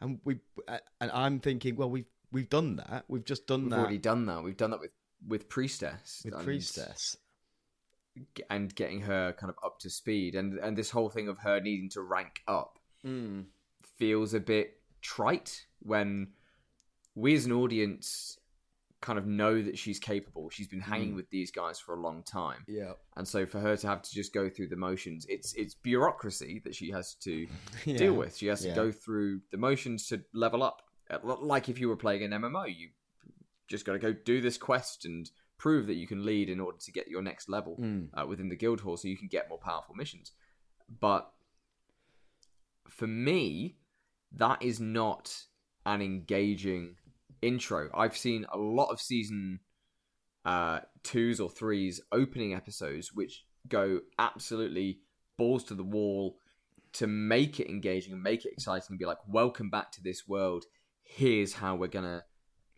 And 0.00 0.20
we, 0.24 0.38
uh, 0.68 0.78
and 1.00 1.10
I'm 1.12 1.40
thinking, 1.40 1.76
well, 1.76 1.90
we've 1.90 2.06
we've 2.30 2.48
done 2.48 2.76
that. 2.76 3.04
We've 3.08 3.24
just 3.24 3.46
done 3.46 3.62
We've 3.62 3.70
that 3.70 3.78
already 3.80 3.98
done 3.98 4.26
that. 4.26 4.42
We've 4.42 4.56
done 4.56 4.70
that 4.70 4.80
with 4.80 4.92
with 5.26 5.48
priestess 5.48 6.22
with 6.24 6.34
and- 6.34 6.44
priestess. 6.44 7.16
and 8.50 8.74
getting 8.74 9.00
her 9.00 9.32
kind 9.32 9.50
of 9.50 9.56
up 9.64 9.78
to 9.80 9.88
speed, 9.90 10.34
and 10.34 10.58
and 10.58 10.76
this 10.76 10.90
whole 10.90 11.08
thing 11.10 11.28
of 11.28 11.38
her 11.38 11.60
needing 11.60 11.88
to 11.90 12.02
rank 12.02 12.42
up 12.46 12.78
Mm. 13.04 13.46
feels 13.96 14.32
a 14.34 14.38
bit 14.40 14.80
trite 15.00 15.66
when 15.80 16.32
we 17.14 17.34
as 17.34 17.46
an 17.46 17.52
audience 17.52 18.38
kind 19.02 19.18
of 19.18 19.26
know 19.26 19.60
that 19.60 19.76
she's 19.76 19.98
capable. 19.98 20.48
She's 20.48 20.68
been 20.68 20.80
hanging 20.80 21.12
Mm. 21.12 21.16
with 21.16 21.28
these 21.28 21.50
guys 21.50 21.78
for 21.78 21.94
a 21.94 22.00
long 22.00 22.22
time. 22.22 22.64
Yeah, 22.66 22.92
And 23.16 23.28
so 23.28 23.44
for 23.44 23.60
her 23.60 23.76
to 23.76 23.86
have 23.86 24.00
to 24.02 24.10
just 24.10 24.32
go 24.32 24.48
through 24.48 24.68
the 24.68 24.76
motions, 24.76 25.26
it's 25.28 25.52
it's 25.54 25.74
bureaucracy 25.74 26.60
that 26.64 26.74
she 26.74 26.90
has 26.92 27.14
to 27.26 27.46
Yeah. 27.84 27.98
deal 27.98 28.14
with. 28.14 28.36
She 28.36 28.46
has 28.46 28.62
to 28.62 28.72
go 28.74 28.90
through 28.90 29.40
the 29.50 29.58
motions 29.58 30.06
to 30.08 30.24
level 30.32 30.62
up. 30.62 30.82
Uh, 31.10 31.18
Like 31.54 31.68
if 31.68 31.78
you 31.80 31.88
were 31.88 31.96
playing 31.96 32.22
an 32.22 32.32
MMO, 32.32 32.64
you 32.64 32.88
just 33.68 33.84
got 33.84 33.92
to 33.92 33.98
go 33.98 34.12
do 34.12 34.40
this 34.40 34.56
quest 34.56 35.04
and 35.04 35.30
prove 35.58 35.86
that 35.88 35.94
you 35.94 36.06
can 36.06 36.24
lead 36.24 36.48
in 36.48 36.58
order 36.60 36.78
to 36.78 36.92
get 36.92 37.08
your 37.08 37.22
next 37.22 37.48
level 37.48 37.76
Mm. 37.80 38.08
uh, 38.14 38.26
within 38.26 38.48
the 38.48 38.56
guild 38.56 38.80
hall, 38.80 38.96
so 38.96 39.08
you 39.08 39.16
can 39.16 39.28
get 39.28 39.48
more 39.48 39.58
powerful 39.58 39.94
missions. 39.94 40.32
But 40.88 41.32
for 42.88 43.06
me, 43.06 43.76
that 44.32 44.62
is 44.62 44.80
not 44.80 45.46
an 45.86 46.00
engaging 46.02 46.96
intro. 47.42 47.90
I've 47.94 48.16
seen 48.16 48.46
a 48.52 48.58
lot 48.58 48.90
of 48.90 49.00
season 49.00 49.60
uh, 50.44 50.80
twos 51.02 51.40
or 51.40 51.50
threes 51.50 52.00
opening 52.10 52.54
episodes 52.54 53.12
which 53.12 53.44
go 53.68 54.00
absolutely 54.18 55.00
balls 55.38 55.64
to 55.64 55.74
the 55.74 55.84
wall 55.84 56.36
to 56.94 57.06
make 57.06 57.60
it 57.60 57.70
engaging 57.70 58.12
and 58.12 58.22
make 58.22 58.44
it 58.44 58.52
exciting 58.52 58.86
and 58.90 58.98
be 58.98 59.06
like, 59.06 59.18
welcome 59.26 59.70
back 59.70 59.92
to 59.92 60.02
this 60.02 60.28
world. 60.28 60.64
Here's 61.04 61.54
how 61.54 61.74
we're 61.74 61.88
gonna 61.88 62.24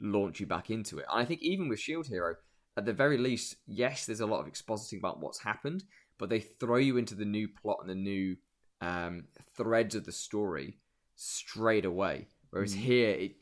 launch 0.01 0.41
you 0.41 0.47
back 0.47 0.71
into 0.71 0.99
it. 0.99 1.07
And 1.11 1.21
I 1.21 1.25
think 1.25 1.43
even 1.43 1.69
with 1.69 1.81
Shield 1.81 2.07
Hero, 2.07 2.37
at 2.77 2.85
the 2.85 2.93
very 2.93 3.19
least, 3.19 3.57
yes, 3.67 4.07
there's 4.07 4.21
a 4.21 4.27
lot 4.27 4.41
of 4.41 4.53
expositing 4.53 4.99
about 4.99 5.21
what's 5.21 5.41
happened, 5.43 5.85
but 6.19 6.29
they 6.29 6.41
throw 6.41 6.77
you 6.77 6.97
into 6.97 7.15
the 7.15 7.25
new 7.25 7.49
plot 7.49 7.79
and 7.81 7.91
the 7.91 7.95
new 7.95 8.37
um, 8.81 9.25
threads 9.57 9.95
of 9.95 10.05
the 10.05 10.13
story 10.13 10.79
straight 11.17 11.85
away. 11.85 12.27
Whereas 12.51 12.73
here, 12.73 13.11
it 13.11 13.37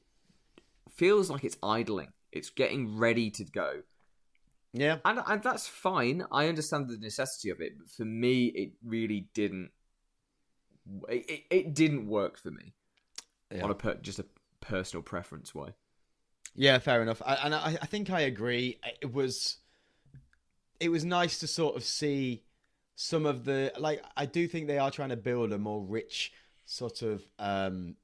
feels 0.95 1.31
like 1.31 1.45
it's 1.45 1.57
idling. 1.63 2.13
It's 2.31 2.51
getting 2.51 2.97
ready 2.99 3.31
to 3.31 3.45
go. 3.45 3.83
yeah. 4.73 4.99
And, 5.05 5.21
and 5.27 5.43
that's 5.43 5.67
fine. 5.67 6.25
I 6.33 6.49
understand 6.49 6.89
the 6.89 6.97
necessity 6.99 7.51
of 7.51 7.61
it, 7.61 7.73
but 7.79 7.91
for 7.91 8.05
me, 8.05 8.47
it 8.47 8.73
really 8.85 9.29
didn't. 9.35 9.71
It, 11.09 11.45
it, 11.51 11.75
didn't 11.75 12.09
work 12.09 12.37
for 12.39 12.51
me 12.51 12.75
Yeah. 13.53 13.63
on 13.63 13.71
a 13.71 13.75
per, 13.75 13.95
just 13.95 14.19
a 14.19 14.25
personal 14.61 15.03
preference 15.03 15.55
way. 15.55 15.71
Yeah, 16.55 16.79
fair 16.79 17.03
enough. 17.03 17.23
I, 17.25 17.35
and 17.37 17.55
I, 17.55 17.79
I 17.81 17.87
think 17.87 18.11
I 18.11 18.23
agree. 18.23 18.79
It 19.01 19.13
was, 19.13 19.59
it 20.81 20.89
was 20.89 21.05
nice 21.05 21.39
to 21.39 21.47
sort 21.47 21.77
of 21.77 21.85
see 21.85 22.43
some 22.97 23.27
of 23.27 23.45
the 23.45 23.73
like. 23.79 24.03
I 24.17 24.27
do 24.27 24.49
think 24.49 24.67
they 24.67 24.79
are 24.79 24.91
trying 24.91 25.11
to 25.11 25.17
build 25.17 25.53
a 25.53 25.59
more 25.59 25.83
rich 25.83 26.33
sort 26.67 27.03
of, 27.03 27.23
um, 27.39 27.95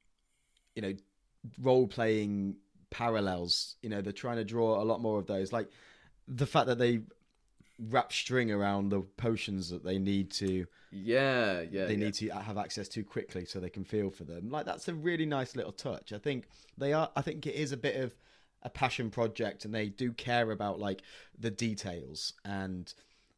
you 0.74 0.82
know, 0.82 0.94
role 1.60 1.88
playing 1.88 2.56
parallels. 2.90 3.76
You 3.82 3.90
know, 3.90 4.00
they're 4.00 4.12
trying 4.12 4.36
to 4.36 4.44
draw 4.44 4.80
a 4.82 4.84
lot 4.84 5.00
more 5.00 5.18
of 5.18 5.26
those. 5.26 5.52
Like 5.52 5.70
the 6.26 6.46
fact 6.46 6.66
that 6.66 6.78
they 6.78 7.00
wrap 7.78 8.12
string 8.12 8.50
around 8.50 8.88
the 8.88 9.00
potions 9.16 9.70
that 9.70 9.84
they 9.84 9.98
need 9.98 10.30
to 10.32 10.66
Yeah, 10.90 11.60
yeah. 11.70 11.86
they 11.86 11.92
yeah. 11.94 12.06
need 12.06 12.14
to 12.14 12.28
have 12.30 12.58
access 12.58 12.88
to 12.88 13.04
quickly 13.04 13.44
so 13.44 13.60
they 13.60 13.70
can 13.70 13.84
feel 13.84 14.10
for 14.10 14.24
them. 14.24 14.50
Like 14.50 14.66
that's 14.66 14.88
a 14.88 14.94
really 14.94 15.26
nice 15.26 15.54
little 15.54 15.72
touch. 15.72 16.12
I 16.12 16.18
think 16.18 16.48
they 16.76 16.92
are. 16.92 17.10
I 17.14 17.22
think 17.22 17.46
it 17.46 17.54
is 17.54 17.72
a 17.72 17.76
bit 17.76 17.96
of 17.96 18.14
a 18.62 18.70
passion 18.70 19.10
project, 19.10 19.64
and 19.64 19.72
they 19.72 19.88
do 19.88 20.12
care 20.12 20.50
about 20.50 20.80
like 20.80 21.02
the 21.38 21.50
details 21.50 22.32
and 22.44 22.92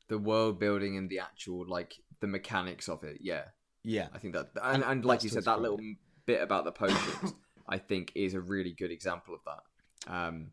the 0.09 0.19
world 0.19 0.59
building 0.59 0.97
and 0.97 1.11
the 1.11 1.19
actual 1.21 1.67
like 1.67 1.99
the 2.21 2.27
mechanics 2.27 2.89
of 2.89 3.05
it. 3.05 3.19
Yeah, 3.21 3.45
yeah, 3.83 4.09
I 4.15 4.19
think 4.19 4.35
that, 4.35 4.49
and, 4.63 4.83
And 4.83 4.93
and 4.93 5.05
like 5.05 5.23
you 5.23 5.29
said, 5.29 5.45
that 5.45 5.61
little 5.61 5.81
bit 6.25 6.41
about 6.43 6.65
the 6.65 6.73
potions, 6.73 7.35
I 7.69 7.79
think, 7.79 8.13
is 8.15 8.35
a 8.35 8.41
really 8.41 8.73
good 8.73 8.91
example 8.91 9.35
of 9.35 9.41
that. 9.45 10.13
Um, 10.13 10.53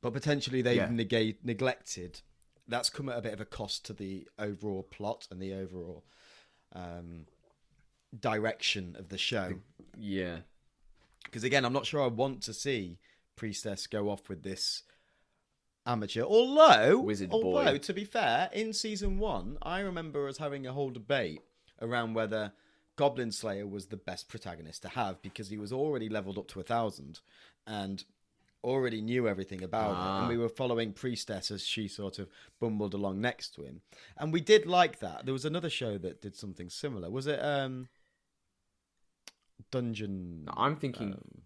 but 0.00 0.12
potentially 0.12 0.62
they've 0.62 0.76
Yeah. 0.76 0.90
negate, 0.90 1.44
neglected. 1.44 2.20
That's 2.68 2.90
come 2.90 3.08
at 3.08 3.18
a 3.18 3.22
bit 3.22 3.32
of 3.32 3.40
a 3.40 3.44
cost 3.44 3.84
to 3.86 3.92
the 3.92 4.28
overall 4.38 4.82
plot 4.82 5.26
and 5.30 5.40
the 5.40 5.52
overall 5.54 6.04
um, 6.72 7.26
direction 8.18 8.96
of 8.98 9.08
the 9.08 9.18
show. 9.18 9.54
yeah, 9.98 10.40
because 11.24 11.44
again, 11.44 11.64
I'm 11.64 11.72
not 11.72 11.86
sure 11.86 12.02
I 12.02 12.06
want 12.08 12.42
to 12.44 12.54
see 12.54 12.98
Priestess 13.36 13.86
go 13.86 14.08
off 14.10 14.28
with 14.28 14.42
this 14.42 14.82
amateur. 15.86 16.22
Although, 16.22 17.00
Wizard 17.00 17.30
although 17.32 17.72
boy. 17.72 17.78
to 17.78 17.92
be 17.92 18.04
fair, 18.04 18.48
in 18.52 18.72
season 18.72 19.18
one, 19.18 19.58
I 19.62 19.80
remember 19.80 20.28
us 20.28 20.38
having 20.38 20.66
a 20.66 20.72
whole 20.72 20.90
debate 20.90 21.40
around 21.80 22.14
whether 22.14 22.52
Goblin 22.96 23.32
Slayer 23.32 23.66
was 23.66 23.86
the 23.86 23.96
best 23.96 24.28
protagonist 24.28 24.82
to 24.82 24.88
have 24.88 25.20
because 25.22 25.48
he 25.48 25.58
was 25.58 25.72
already 25.72 26.08
leveled 26.08 26.38
up 26.38 26.48
to 26.48 26.60
a 26.60 26.64
thousand 26.64 27.20
and 27.66 28.04
already 28.62 29.00
knew 29.02 29.28
everything 29.28 29.62
about 29.62 29.90
it, 29.90 29.96
Ah. 29.98 30.20
and 30.20 30.28
we 30.28 30.38
were 30.38 30.48
following 30.48 30.92
Priestess 30.92 31.50
as 31.50 31.62
she 31.66 31.86
sort 31.86 32.18
of 32.18 32.28
bumbled 32.60 32.94
along 32.94 33.20
next 33.20 33.54
to 33.54 33.62
him, 33.62 33.82
and 34.16 34.32
we 34.32 34.40
did 34.40 34.64
like 34.64 35.00
that. 35.00 35.24
There 35.26 35.34
was 35.34 35.44
another 35.44 35.68
show 35.68 35.98
that 35.98 36.22
did 36.22 36.34
something 36.34 36.70
similar. 36.70 37.10
Was 37.10 37.26
it 37.26 37.40
um 37.40 37.88
Dungeon? 39.70 40.48
I'm 40.56 40.76
thinking. 40.76 41.12
um, 41.14 41.42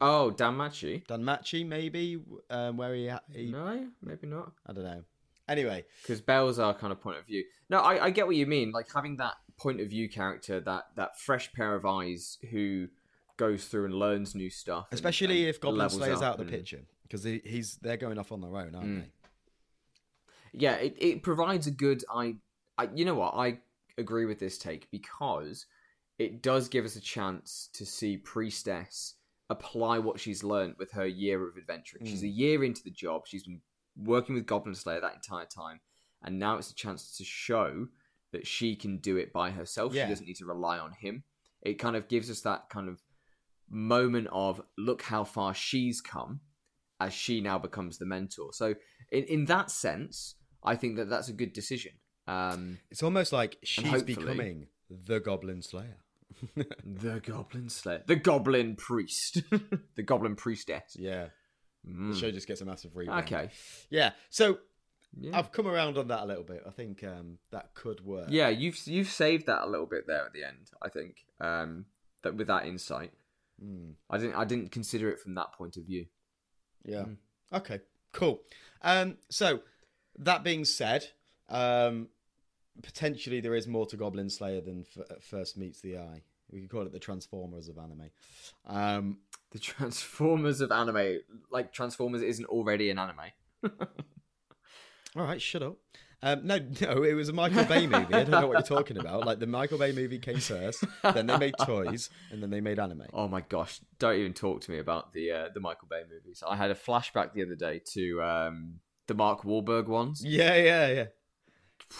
oh, 0.00 0.32
Danmachi. 0.36 1.04
Danmachi, 1.06 1.66
maybe, 1.66 2.20
um, 2.48 2.76
where 2.76 2.94
he, 2.94 3.10
he 3.34 3.50
No, 3.50 3.88
maybe 4.02 4.26
not. 4.26 4.52
I 4.66 4.72
don't 4.72 4.84
know. 4.84 5.02
Anyway, 5.48 5.84
because 6.02 6.20
Bells 6.20 6.58
our 6.58 6.74
kind 6.74 6.92
of 6.92 7.00
point 7.00 7.18
of 7.18 7.26
view. 7.26 7.44
No, 7.68 7.80
I, 7.80 8.06
I 8.06 8.10
get 8.10 8.26
what 8.26 8.36
you 8.36 8.46
mean. 8.46 8.70
Like 8.70 8.86
having 8.94 9.16
that 9.16 9.34
point 9.60 9.80
of 9.80 9.88
view 9.88 10.08
character, 10.08 10.58
that 10.60 10.84
that 10.96 11.18
fresh 11.18 11.52
pair 11.52 11.74
of 11.74 11.84
eyes 11.86 12.38
who 12.50 12.88
goes 13.36 13.66
through 13.66 13.84
and 13.86 13.94
learns 13.94 14.34
new 14.34 14.50
stuff, 14.50 14.86
especially 14.92 15.40
and 15.40 15.48
if 15.50 15.60
Goblin 15.60 15.88
Slayer's 15.90 16.22
out 16.22 16.36
the 16.36 16.42
and- 16.42 16.50
picture 16.52 16.82
because 17.02 17.24
he, 17.24 17.40
he's 17.44 17.76
they're 17.82 17.96
going 17.96 18.18
off 18.18 18.32
on 18.32 18.40
their 18.40 18.56
own, 18.56 18.74
aren't 18.74 18.86
Mm. 18.88 19.00
they? 19.02 19.10
Yeah, 20.52 20.74
it, 20.76 20.96
it 20.98 21.22
provides 21.22 21.66
a 21.66 21.70
good. 21.70 22.04
I, 22.12 22.36
I, 22.76 22.88
you 22.94 23.04
know 23.04 23.14
what? 23.14 23.34
I 23.34 23.58
agree 23.98 24.24
with 24.24 24.38
this 24.40 24.58
take 24.58 24.90
because 24.90 25.66
it 26.18 26.42
does 26.42 26.68
give 26.68 26.84
us 26.84 26.96
a 26.96 27.00
chance 27.00 27.68
to 27.74 27.86
see 27.86 28.16
Priestess 28.16 29.14
apply 29.48 29.98
what 29.98 30.18
she's 30.20 30.42
learned 30.44 30.74
with 30.78 30.90
her 30.92 31.06
year 31.06 31.46
of 31.48 31.56
adventuring. 31.56 32.04
She's 32.06 32.22
Mm. 32.22 32.26
a 32.26 32.28
year 32.28 32.64
into 32.64 32.82
the 32.84 32.90
job. 32.90 33.26
She's 33.26 33.44
been 33.44 33.60
working 33.96 34.34
with 34.34 34.46
Goblin 34.46 34.74
Slayer 34.74 35.00
that 35.00 35.14
entire 35.14 35.46
time, 35.46 35.80
and 36.22 36.38
now 36.38 36.56
it's 36.56 36.70
a 36.70 36.74
chance 36.74 37.16
to 37.18 37.24
show 37.24 37.88
that 38.32 38.46
she 38.46 38.76
can 38.76 38.98
do 38.98 39.16
it 39.16 39.32
by 39.32 39.50
herself. 39.50 39.94
Yeah. 39.94 40.04
She 40.04 40.10
doesn't 40.10 40.26
need 40.26 40.36
to 40.36 40.46
rely 40.46 40.78
on 40.78 40.92
him. 40.92 41.24
It 41.62 41.74
kind 41.74 41.96
of 41.96 42.08
gives 42.08 42.30
us 42.30 42.40
that 42.42 42.68
kind 42.70 42.88
of 42.88 43.02
moment 43.68 44.28
of 44.32 44.60
look 44.78 45.02
how 45.02 45.24
far 45.24 45.54
she's 45.54 46.00
come, 46.00 46.40
as 47.00 47.12
she 47.12 47.40
now 47.40 47.58
becomes 47.58 47.98
the 47.98 48.06
mentor. 48.06 48.52
So 48.52 48.74
in 49.10 49.24
in 49.24 49.44
that 49.46 49.70
sense, 49.70 50.36
I 50.62 50.76
think 50.76 50.96
that 50.96 51.08
that's 51.08 51.28
a 51.28 51.32
good 51.32 51.52
decision. 51.52 51.92
Um, 52.26 52.78
It's 52.90 53.02
almost 53.02 53.32
like 53.32 53.58
she's 53.64 54.02
becoming 54.02 54.68
the 54.88 55.20
Goblin 55.20 55.62
Slayer. 55.62 55.98
the 56.84 57.20
Goblin 57.20 57.68
Slayer, 57.68 58.02
the 58.06 58.16
Goblin 58.16 58.76
Priest, 58.76 59.42
the 59.96 60.02
Goblin 60.02 60.36
Priestess. 60.36 60.96
Yeah. 60.96 61.26
Mm. 61.88 62.12
The 62.12 62.18
show 62.18 62.30
just 62.30 62.46
gets 62.46 62.60
a 62.60 62.64
massive 62.64 62.92
rebrand. 62.92 63.22
Okay. 63.22 63.50
Yeah. 63.88 64.12
So 64.28 64.58
Yeah. 65.18 65.36
I've 65.38 65.50
come 65.52 65.66
around 65.66 65.98
on 65.98 66.08
that 66.08 66.22
a 66.22 66.26
little 66.26 66.44
bit. 66.44 66.62
I 66.66 66.70
think 66.70 67.02
um, 67.04 67.38
that 67.50 67.74
could 67.74 68.04
work. 68.04 68.26
Yeah, 68.30 68.48
you've 68.48 68.78
you've 68.86 69.10
saved 69.10 69.46
that 69.46 69.62
a 69.64 69.66
little 69.70 69.86
bit 69.86 70.06
there 70.06 70.24
at 70.24 70.32
the 70.32 70.44
end. 70.44 70.70
I 70.80 70.88
think 70.88 71.24
um, 71.40 71.86
that 72.22 72.34
with 72.36 72.46
that 72.48 72.66
insight, 72.66 73.12
Mm, 73.62 73.92
I 74.08 74.16
didn't 74.16 74.36
I 74.36 74.44
didn't 74.46 74.70
consider 74.72 75.10
it 75.10 75.20
from 75.20 75.34
that 75.34 75.52
point 75.52 75.76
of 75.76 75.84
view. 75.84 76.06
yeah. 76.84 77.02
Mm. 77.02 77.16
Okay. 77.52 77.80
Cool. 78.12 78.40
Um, 78.80 79.18
so 79.28 79.60
that 80.18 80.42
being 80.42 80.64
said, 80.64 81.08
um, 81.50 82.08
potentially 82.82 83.40
there 83.40 83.54
is 83.54 83.66
more 83.68 83.84
to 83.86 83.96
Goblin 83.98 84.30
Slayer 84.30 84.62
than 84.62 84.86
f- 84.96 85.04
at 85.10 85.22
first 85.22 85.58
meets 85.58 85.80
the 85.82 85.98
eye. 85.98 86.22
We 86.50 86.62
could 86.62 86.70
call 86.70 86.82
it 86.86 86.92
the 86.92 86.98
Transformers 86.98 87.68
of 87.68 87.76
anime. 87.76 88.10
Um, 88.66 89.18
The 89.50 89.58
Transformers 89.58 90.60
of 90.62 90.72
anime, 90.72 91.18
like 91.50 91.72
Transformers, 91.72 92.22
isn't 92.22 92.46
already 92.46 92.88
an 92.90 92.98
anime. 92.98 93.30
all 95.16 95.24
right, 95.24 95.40
shut 95.40 95.62
up. 95.62 95.76
Um, 96.22 96.46
no, 96.46 96.58
no, 96.80 97.02
it 97.02 97.14
was 97.14 97.28
a 97.28 97.32
Michael 97.32 97.64
Bay 97.64 97.86
movie. 97.86 98.14
I 98.14 98.24
don't 98.24 98.30
know 98.30 98.46
what 98.46 98.52
you're 98.52 98.78
talking 98.78 98.98
about. 98.98 99.26
Like 99.26 99.38
the 99.38 99.46
Michael 99.46 99.78
Bay 99.78 99.92
movie 99.92 100.18
came 100.18 100.38
first, 100.38 100.84
then 101.02 101.26
they 101.26 101.38
made 101.38 101.54
toys, 101.64 102.10
and 102.30 102.42
then 102.42 102.50
they 102.50 102.60
made 102.60 102.78
anime. 102.78 103.04
Oh 103.12 103.28
my 103.28 103.40
gosh! 103.40 103.80
Don't 103.98 104.16
even 104.16 104.34
talk 104.34 104.60
to 104.62 104.70
me 104.70 104.78
about 104.78 105.12
the 105.12 105.30
uh, 105.30 105.48
the 105.54 105.60
Michael 105.60 105.88
Bay 105.90 106.02
movies. 106.10 106.42
I 106.46 106.56
had 106.56 106.70
a 106.70 106.74
flashback 106.74 107.32
the 107.32 107.42
other 107.42 107.56
day 107.56 107.80
to 107.92 108.22
um, 108.22 108.80
the 109.06 109.14
Mark 109.14 109.42
Wahlberg 109.42 109.86
ones. 109.86 110.22
Yeah, 110.24 110.56
yeah, 110.56 110.88
yeah. 110.88 111.06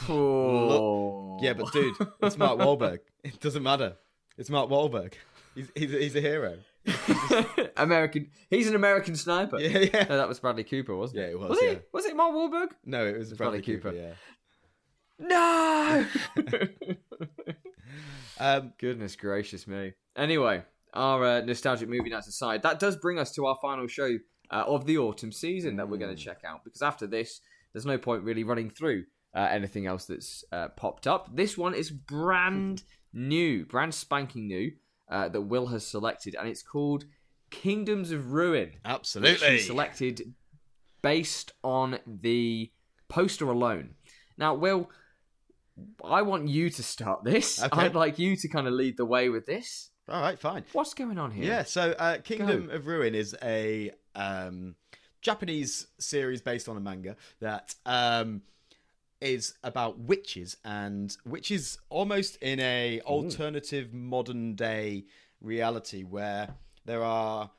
Oh. 0.09 1.39
Yeah, 1.41 1.55
but 1.55 1.73
dude, 1.73 1.97
it's 2.23 2.37
Mark 2.37 2.59
Wahlberg. 2.59 2.99
It 3.25 3.41
doesn't 3.41 3.63
matter. 3.63 3.97
It's 4.39 4.51
Mark 4.51 4.71
Wahlberg. 4.71 5.15
He's 5.55 5.71
he's, 5.75 5.91
he's 5.91 6.17
a 6.17 6.21
hero. 6.21 6.59
American. 7.77 8.31
He's 8.49 8.69
an 8.69 8.75
American 8.75 9.17
sniper. 9.17 9.59
Yeah, 9.61 9.79
yeah. 9.93 10.07
No, 10.09 10.17
that 10.17 10.29
was 10.29 10.41
Bradley 10.41 10.65
Cooper, 10.65 10.97
wasn't 10.97 11.21
it? 11.21 11.23
Yeah, 11.23 11.29
it? 11.29 11.39
was, 11.39 11.51
Was 11.51 11.59
yeah. 11.63 11.69
it? 11.71 11.89
Was 11.93 12.05
it 12.07 12.17
Mark 12.17 12.35
Wahlberg? 12.35 12.69
No, 12.85 13.07
it 13.07 13.19
was 13.19 13.33
Bradley, 13.35 13.61
Bradley 13.61 13.77
Cooper. 13.77 13.91
Cooper. 13.93 14.03
Yeah. 14.03 14.15
No. 15.21 16.07
Um, 18.39 18.73
Goodness 18.79 19.17
gracious 19.17 19.67
me. 19.67 19.93
Anyway, 20.17 20.63
our 20.95 21.25
uh, 21.25 21.41
nostalgic 21.43 21.89
movie 21.89 22.11
nights 22.11 22.29
aside, 22.29 22.63
that 22.63 22.79
does 22.79 22.97
bring 22.97 23.19
us 23.19 23.33
to 23.33 23.47
our 23.47 23.59
final 23.61 23.87
show 23.87 24.19
uh, 24.51 24.65
of 24.67 24.87
the 24.87 24.99
autumn 24.99 25.33
season 25.33 25.77
that 25.77 25.89
we're 25.89 25.99
going 25.99 26.15
to 26.15 26.23
check 26.23 26.43
out. 26.45 26.65
Because 26.65 26.83
after 26.83 27.07
this, 27.07 27.41
there's 27.73 27.87
no 27.87 27.99
point 27.99 28.25
really 28.25 28.45
running 28.45 28.71
through 28.71 29.05
uh, 29.35 29.49
anything 29.51 29.87
else 29.87 30.07
that's 30.07 30.45
uh, 30.53 30.69
popped 30.69 31.07
up. 31.07 31.35
This 31.35 31.57
one 31.57 31.75
is 31.75 31.91
brand 31.91 32.83
new, 33.13 33.65
brand 33.67 33.95
spanking 33.95 34.49
new 34.49 34.73
uh, 35.11 35.29
that 35.29 35.43
Will 35.43 35.67
has 35.67 35.87
selected, 35.87 36.35
and 36.39 36.49
it's 36.49 36.63
called 36.63 37.05
Kingdoms 37.51 38.13
of 38.13 38.33
Ruin. 38.33 38.69
which 38.69 38.81
absolutely. 38.85 39.59
selected 39.59 40.35
based 41.03 41.53
on 41.63 41.99
the 42.07 42.71
poster 43.09 43.51
alone. 43.51 43.95
Now, 44.39 44.55
Will, 44.55 44.91
I 46.05 46.23
want 46.23 46.49
you 46.49 46.71
to 46.71 46.83
start 46.83 47.25
this. 47.25 47.63
Okay. 47.63 47.81
I'd 47.83 47.95
like 47.95 48.19
you 48.19 48.37
to 48.37 48.49
kind 48.49 48.67
of 48.67 48.73
lead 48.73 48.97
the 48.97 49.05
way 49.05 49.29
with 49.29 49.47
this. 49.47 49.91
All 50.09 50.21
right, 50.21 50.39
fine. 50.39 50.65
What's 50.73 50.95
going 50.95 51.19
on 51.19 51.31
here? 51.31 51.45
Yeah. 51.45 51.63
So, 51.65 51.95
uh, 51.99 52.19
Kingdom 52.19 52.71
of 52.71 52.87
Ruin 52.87 53.15
is 53.15 53.37
a 53.43 53.93
um, 54.15 54.75
Japanese 55.21 55.87
series 55.99 56.41
based 56.41 56.69
on 56.69 56.77
a 56.77 56.81
manga 56.81 57.17
that 57.41 57.75
um, 57.87 58.43
is 59.21 59.55
about 59.63 59.99
witches 59.99 60.57
and 60.65 61.17
witches 61.27 61.79
almost 61.91 62.37
in 62.37 62.59
a 62.61 63.01
alternative 63.03 63.93
modern 63.93 64.55
day 64.55 65.05
reality 65.41 66.03
where 66.03 66.49
there 66.87 67.03
are 67.05 67.51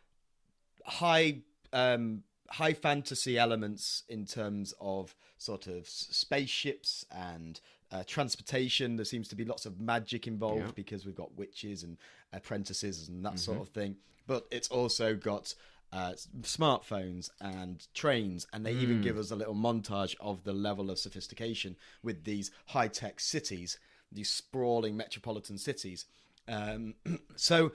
high 0.86 1.40
um, 1.74 2.24
high 2.50 2.74
fantasy 2.74 3.38
elements 3.38 4.04
in 4.10 4.26
terms 4.26 4.74
of 4.82 5.16
sort 5.38 5.68
of 5.68 5.88
spaceships 5.88 7.06
and 7.12 7.62
uh, 7.92 8.04
transportation. 8.06 8.96
There 8.96 9.06
seems 9.06 9.28
to 9.30 9.36
be 9.36 9.46
lots 9.46 9.66
of 9.66 9.80
magic 9.80 10.28
involved 10.28 10.60
Yeah. 10.66 10.72
because 10.76 11.06
we've 11.06 11.16
got 11.16 11.36
witches 11.38 11.84
and 11.84 11.98
apprentices 12.34 13.08
and 13.08 13.24
that 13.26 13.40
sort 13.40 13.62
of 13.62 13.70
thing. 13.70 13.96
But 14.28 14.48
it's 14.52 14.68
also 14.68 15.16
got 15.16 15.54
uh, 15.94 16.14
smartphones 16.42 17.30
and 17.42 17.86
trains, 17.94 18.48
and 18.54 18.66
they 18.66 18.74
even 18.74 19.02
give 19.02 19.18
us 19.18 19.32
a 19.32 19.36
little 19.36 19.56
montage 19.56 20.16
of 20.22 20.44
the 20.44 20.54
level 20.54 20.90
of 20.90 20.98
sophistication 20.98 21.76
with 22.02 22.24
these 22.24 22.52
high 22.68 22.88
tech 22.88 23.20
cities, 23.20 23.78
these 24.12 24.30
sprawling 24.30 24.96
metropolitan 24.96 25.58
cities. 25.58 26.06
Um, 26.48 26.96
so 27.36 27.72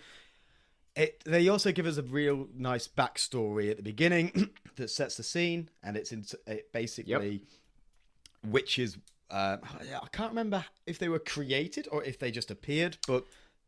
it, 0.96 1.22
they 1.24 1.48
also 1.48 1.72
give 1.72 1.84
us 1.84 1.98
a 1.98 2.02
real 2.02 2.48
nice 2.56 2.88
backstory 2.88 3.70
at 3.70 3.76
the 3.76 3.82
beginning 3.82 4.50
that 4.76 4.88
sets 4.88 5.18
the 5.18 5.22
scene, 5.22 5.68
and 5.82 5.96
it's 5.96 6.10
in, 6.10 6.24
it 6.46 6.72
basically 6.72 7.42
witches. 8.44 8.96
Uh, 9.30 9.58
I 9.62 10.06
can't 10.12 10.30
remember 10.30 10.64
if 10.86 10.98
they 10.98 11.08
were 11.08 11.18
created 11.18 11.88
or 11.90 12.02
if 12.04 12.18
they 12.18 12.30
just 12.30 12.50
appeared, 12.50 12.96
but 13.06 13.26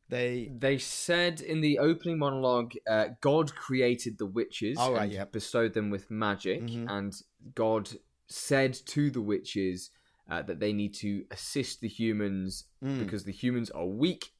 they 0.08 0.50
They 0.58 0.78
said 0.78 1.40
in 1.40 1.60
the 1.60 1.78
opening 1.78 2.18
monologue, 2.18 2.72
uh, 2.88 3.08
God 3.20 3.54
created 3.54 4.18
the 4.18 4.26
witches 4.26 4.76
Oh, 4.80 4.92
right, 4.94 5.12
and 5.12 5.32
bestowed 5.32 5.74
them 5.74 5.90
with 5.90 6.10
magic, 6.10 6.62
Mhm. 6.62 6.86
and 6.88 7.22
God 7.54 7.90
said 8.26 8.74
to 8.86 9.10
the 9.10 9.20
witches 9.22 9.90
uh, 10.30 10.42
that 10.42 10.60
they 10.60 10.74
need 10.74 10.92
to 10.92 11.24
assist 11.30 11.80
the 11.80 11.88
humans 11.88 12.64
Mm. 12.82 12.98
because 12.98 13.24
the 13.24 13.32
humans 13.32 13.70
are 13.70 13.86
weak, 13.86 14.32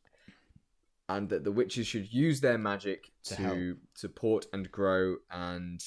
and 1.09 1.31
that 1.31 1.45
the 1.45 1.53
witches 1.53 1.87
should 1.87 2.13
use 2.13 2.41
their 2.43 2.59
magic 2.59 3.11
To 3.25 3.37
to, 3.37 3.79
support 3.95 4.47
and 4.53 4.71
grow 4.71 5.17
and 5.31 5.83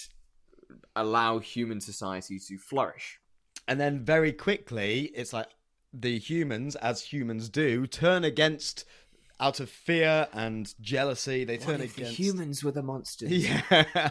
allow 0.95 1.37
human 1.39 1.79
society 1.81 2.39
to 2.39 2.57
flourish. 2.57 3.19
and 3.67 3.79
then 3.79 4.03
very 4.03 4.33
quickly 4.33 5.11
it's 5.13 5.33
like 5.33 5.49
the 5.93 6.17
humans, 6.17 6.75
as 6.77 7.03
humans 7.13 7.47
do, 7.49 7.85
turn 7.85 8.23
against 8.23 8.85
out 9.41 9.59
of 9.59 9.69
fear 9.69 10.27
and 10.31 10.73
jealousy. 10.79 11.43
They 11.43 11.57
turn 11.57 11.81
against 11.81 12.17
humans 12.17 12.63
were 12.63 12.71
the 12.71 12.83
monsters? 12.83 13.31
Yeah. 13.49 14.09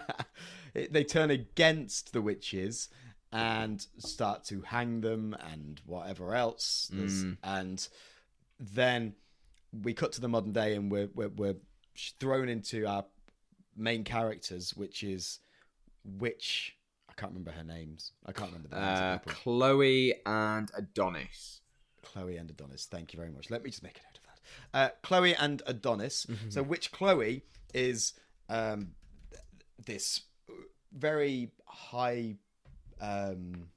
They 0.74 1.03
turn 1.05 1.31
against 1.31 2.12
the 2.12 2.20
witches 2.22 2.89
and 3.33 3.85
start 3.99 4.45
to 4.45 4.61
hang 4.62 5.01
them 5.01 5.37
and 5.53 5.81
whatever 5.87 6.35
else. 6.35 6.91
Mm. 6.95 7.37
And 7.43 7.89
then 8.59 9.14
we 9.72 9.95
cut 9.95 10.12
to 10.12 10.20
the 10.20 10.28
modern 10.28 10.53
day 10.53 10.74
and 10.74 10.91
we're, 10.91 11.09
we're, 11.14 11.28
we're 11.28 11.57
thrown 12.18 12.49
into 12.49 12.87
our 12.87 13.05
main 13.76 14.05
characters, 14.05 14.76
which 14.76 15.03
is 15.03 15.39
which. 16.05 16.76
I 17.09 17.12
can't 17.14 17.33
remember 17.33 17.51
her 17.53 17.64
names. 17.64 18.12
I 18.26 18.33
can't 18.33 18.51
remember 18.53 18.68
the 18.68 18.76
names 18.81 19.01
Uh. 19.01 19.18
Chloe 19.26 20.14
and 20.24 20.70
Adonis. 20.76 21.61
Chloe 22.03 22.37
and 22.37 22.49
Adonis. 22.51 22.87
Thank 22.87 23.12
you 23.12 23.18
very 23.18 23.31
much. 23.31 23.51
Let 23.51 23.62
me 23.62 23.70
just 23.70 23.83
make 23.83 23.97
a 23.99 24.01
note 24.03 24.05
of 24.07 24.10
that. 24.10 24.10
Uh, 24.73 24.89
Chloe 25.03 25.35
and 25.35 25.63
Adonis. 25.67 26.27
So, 26.49 26.63
which 26.63 26.93
Chloe 26.93 27.43
is 27.75 28.15
um, 28.49 28.93
this 29.85 30.23
very 30.93 31.51
high, 31.67 32.37
um, 33.01 33.69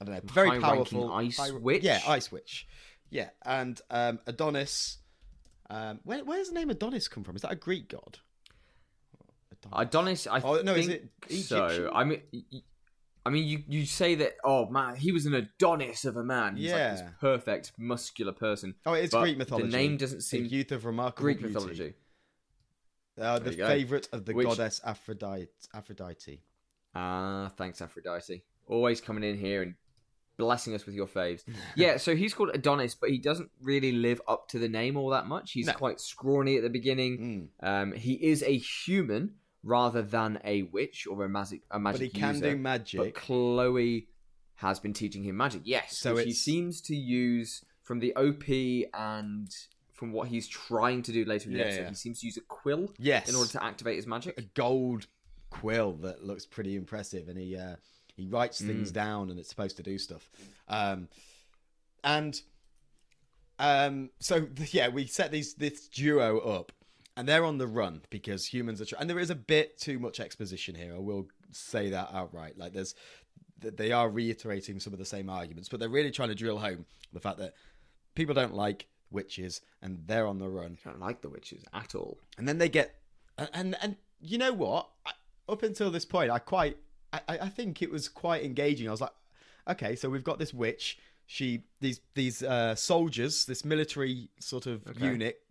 I 0.00 0.04
don't 0.04 0.14
know, 0.14 0.20
very 0.24 0.48
High-ranking 0.48 0.62
powerful 1.00 1.12
ice 1.12 1.36
high- 1.38 1.50
witch? 1.52 1.82
Yeah, 1.82 2.00
ice 2.06 2.30
witch. 2.32 2.66
Yeah, 3.10 3.30
and 3.44 3.80
um, 3.90 4.18
Adonis. 4.26 4.98
Um, 5.70 6.00
where, 6.04 6.22
does 6.24 6.48
the 6.48 6.54
name 6.54 6.68
Adonis 6.70 7.08
come 7.08 7.24
from? 7.24 7.36
Is 7.36 7.42
that 7.42 7.52
a 7.52 7.56
Greek 7.56 7.88
god? 7.88 8.18
Adonis, 9.72 10.26
I 10.26 10.40
Oh, 10.40 10.60
no, 10.62 10.74
is 10.74 10.86
think 10.86 11.08
it 11.30 11.42
so. 11.44 11.90
I 11.94 12.04
mean, 12.04 12.20
I 13.26 13.30
mean, 13.30 13.46
you 13.46 13.62
you 13.68 13.86
say 13.86 14.14
that. 14.16 14.34
Oh 14.44 14.68
man, 14.68 14.96
he 14.96 15.10
was 15.12 15.24
an 15.26 15.34
Adonis 15.34 16.04
of 16.04 16.16
a 16.16 16.22
man. 16.24 16.56
He's 16.56 16.70
like 16.72 16.90
this 16.92 17.00
Yeah. 17.00 17.10
perfect 17.20 17.72
muscular 17.78 18.32
person. 18.32 18.74
Oh, 18.84 18.92
it's 18.92 19.14
Greek 19.14 19.38
mythology. 19.38 19.68
The 19.70 19.76
name 19.76 19.96
doesn't 19.96 20.18
The 20.18 20.22
seem 20.22 20.44
youth 20.46 20.72
of 20.72 20.84
remarkable 20.84 21.24
Greek 21.24 21.38
beauty. 21.38 21.54
mythology. 21.54 21.94
Uh, 23.18 23.38
the 23.38 23.52
favorite 23.52 24.08
of 24.12 24.24
the 24.24 24.34
Which- 24.34 24.46
goddess 24.46 24.80
Aphrodite. 24.84 25.48
Aphrodite. 25.72 26.42
Ah, 26.94 27.50
thanks 27.56 27.80
Aphrodite. 27.80 28.42
Always 28.66 29.00
coming 29.00 29.24
in 29.24 29.38
here 29.38 29.62
and 29.62 29.74
blessing 30.36 30.74
us 30.74 30.84
with 30.84 30.94
your 30.96 31.06
faves. 31.06 31.44
yeah, 31.76 31.96
so 31.96 32.16
he's 32.16 32.34
called 32.34 32.50
Adonis, 32.54 32.94
but 32.94 33.10
he 33.10 33.18
doesn't 33.18 33.50
really 33.62 33.92
live 33.92 34.20
up 34.26 34.48
to 34.48 34.58
the 34.58 34.68
name 34.68 34.96
all 34.96 35.10
that 35.10 35.26
much. 35.26 35.52
He's 35.52 35.66
No. 35.68 35.74
quite 35.74 36.00
scrawny 36.00 36.56
at 36.56 36.62
the 36.62 36.70
beginning. 36.70 37.50
Mm. 37.62 37.66
Um, 37.68 37.92
he 37.92 38.14
is 38.14 38.42
a 38.42 38.56
human 38.58 39.36
rather 39.64 40.02
than 40.02 40.38
a 40.44 40.62
witch 40.64 41.06
or 41.10 41.24
a 41.24 41.28
magic 41.28 41.62
a 41.70 41.78
magic. 41.80 42.00
But 42.00 42.04
he 42.04 42.20
can 42.20 42.34
user. 42.34 42.50
do 42.52 42.56
magic. 42.58 43.00
But 43.00 43.14
Chloe 43.14 44.08
has 44.56 44.78
been 44.78 44.92
teaching 44.92 45.24
him 45.24 45.36
magic. 45.36 45.62
Yes, 45.64 45.98
So 45.98 46.16
he 46.16 46.32
seems 46.32 46.80
to 46.82 46.94
use 46.94 47.64
from 47.82 47.98
the 47.98 48.14
OP 48.14 48.44
and 48.94 49.48
from 49.92 50.12
what 50.12 50.28
he's 50.28 50.46
trying 50.48 51.02
to 51.02 51.12
do 51.12 51.24
later 51.24 51.48
in 51.48 51.54
the 51.54 51.58
Yeah, 51.60 51.64
episode. 51.66 51.82
yeah. 51.82 51.88
He 51.90 51.94
seems 51.94 52.20
to 52.20 52.26
use 52.26 52.36
a 52.36 52.40
quill 52.42 52.92
Yes. 52.98 53.28
in 53.28 53.34
order 53.34 53.50
to 53.52 53.62
activate 53.64 53.96
his 53.96 54.06
magic. 54.06 54.38
a 54.38 54.42
gold 54.42 55.06
quill 55.50 55.92
that 55.94 56.24
looks 56.24 56.46
pretty 56.46 56.76
impressive, 56.76 57.28
and 57.28 57.38
he 57.38 57.56
uh, 57.56 57.76
he 58.16 58.26
writes 58.26 58.60
things 58.60 58.90
down, 58.92 59.30
and 59.30 59.38
it's 59.40 59.48
supposed 59.48 59.76
to 59.76 59.82
do 59.82 59.98
stuff. 59.98 60.28
Um, 60.68 61.08
and 62.04 62.40
um, 63.58 64.10
so 64.20 64.46
yeah, 64.70 64.88
we 64.88 65.06
set 65.06 65.30
these 65.30 65.54
this 65.54 65.88
duo 65.88 66.38
up, 66.40 66.72
and 67.16 67.28
they're 67.28 67.44
on 67.44 67.58
the 67.58 67.66
run 67.66 68.02
because 68.10 68.46
humans 68.46 68.80
are. 68.80 68.84
Tr- 68.86 68.96
and 68.98 69.08
there 69.08 69.18
is 69.18 69.30
a 69.30 69.34
bit 69.34 69.78
too 69.78 69.98
much 69.98 70.20
exposition 70.20 70.74
here. 70.74 70.94
I 70.94 70.98
will 70.98 71.28
say 71.50 71.90
that 71.90 72.10
outright. 72.12 72.58
Like 72.58 72.72
there's, 72.72 72.94
they 73.60 73.92
are 73.92 74.08
reiterating 74.10 74.80
some 74.80 74.92
of 74.92 74.98
the 74.98 75.04
same 75.04 75.30
arguments, 75.30 75.68
but 75.68 75.80
they're 75.80 75.88
really 75.88 76.10
trying 76.10 76.30
to 76.30 76.34
drill 76.34 76.58
home 76.58 76.86
the 77.12 77.20
fact 77.20 77.38
that 77.38 77.54
people 78.14 78.34
don't 78.34 78.54
like 78.54 78.86
witches, 79.10 79.60
and 79.80 80.02
they're 80.06 80.26
on 80.26 80.38
the 80.38 80.48
run. 80.48 80.76
I 80.84 80.90
don't 80.90 81.00
like 81.00 81.20
the 81.22 81.28
witches 81.28 81.64
at 81.72 81.94
all. 81.94 82.18
And 82.36 82.48
then 82.48 82.58
they 82.58 82.68
get, 82.68 82.96
and 83.38 83.48
and, 83.54 83.76
and 83.80 83.96
you 84.20 84.38
know 84.38 84.52
what? 84.52 84.88
I, 85.06 85.12
up 85.48 85.62
until 85.62 85.90
this 85.90 86.04
point, 86.04 86.30
I 86.30 86.38
quite, 86.40 86.76
I, 87.12 87.20
I 87.28 87.38
I 87.38 87.48
think 87.48 87.82
it 87.82 87.90
was 87.90 88.08
quite 88.08 88.42
engaging. 88.42 88.88
I 88.88 88.90
was 88.90 89.00
like, 89.00 89.12
okay, 89.68 89.94
so 89.94 90.08
we've 90.10 90.24
got 90.24 90.38
this 90.38 90.52
witch. 90.52 90.98
She 91.26 91.64
these 91.80 92.00
these 92.14 92.42
uh, 92.42 92.74
soldiers, 92.74 93.44
this 93.46 93.64
military 93.64 94.30
sort 94.40 94.66
of 94.66 94.86
Okay. 94.88 95.06
unit, 95.06 95.42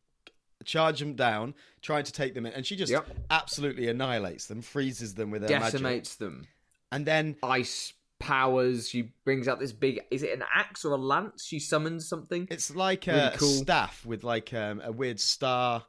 charge 0.64 1.00
them 1.00 1.16
down, 1.16 1.54
trying 1.82 2.04
to 2.06 2.12
take 2.12 2.34
them 2.34 2.46
in, 2.46 2.54
and 2.54 2.66
she 2.66 2.76
just 2.76 2.92
Yep. 2.92 3.08
absolutely 3.30 3.88
annihilates 3.88 4.48
them, 4.48 4.62
freezes 4.62 5.14
them 5.16 5.32
with 5.32 5.42
her 5.44 5.50
magic, 5.50 5.72
Decimates 5.74 6.16
them. 6.16 6.48
and 6.92 7.06
then 7.06 7.36
Ice 7.44 7.94
powers. 8.20 8.88
She 8.90 9.12
brings 9.26 9.48
out 9.48 9.60
this 9.60 9.74
big. 9.74 10.00
Is 10.10 10.24
it 10.24 10.32
an 10.34 10.44
axe 10.54 10.86
or 10.86 10.94
a 10.94 10.98
lance? 10.98 11.46
She 11.46 11.60
summons 11.60 12.08
something. 12.08 12.48
it's 12.50 12.74
like 12.76 13.06
Really 13.08 13.20
a 13.20 13.38
cool. 13.38 13.48
staff 13.50 14.06
with 14.06 14.24
like 14.24 14.54
um, 14.54 14.82
a 14.84 14.92
weird 14.92 15.20
star 15.20 15.86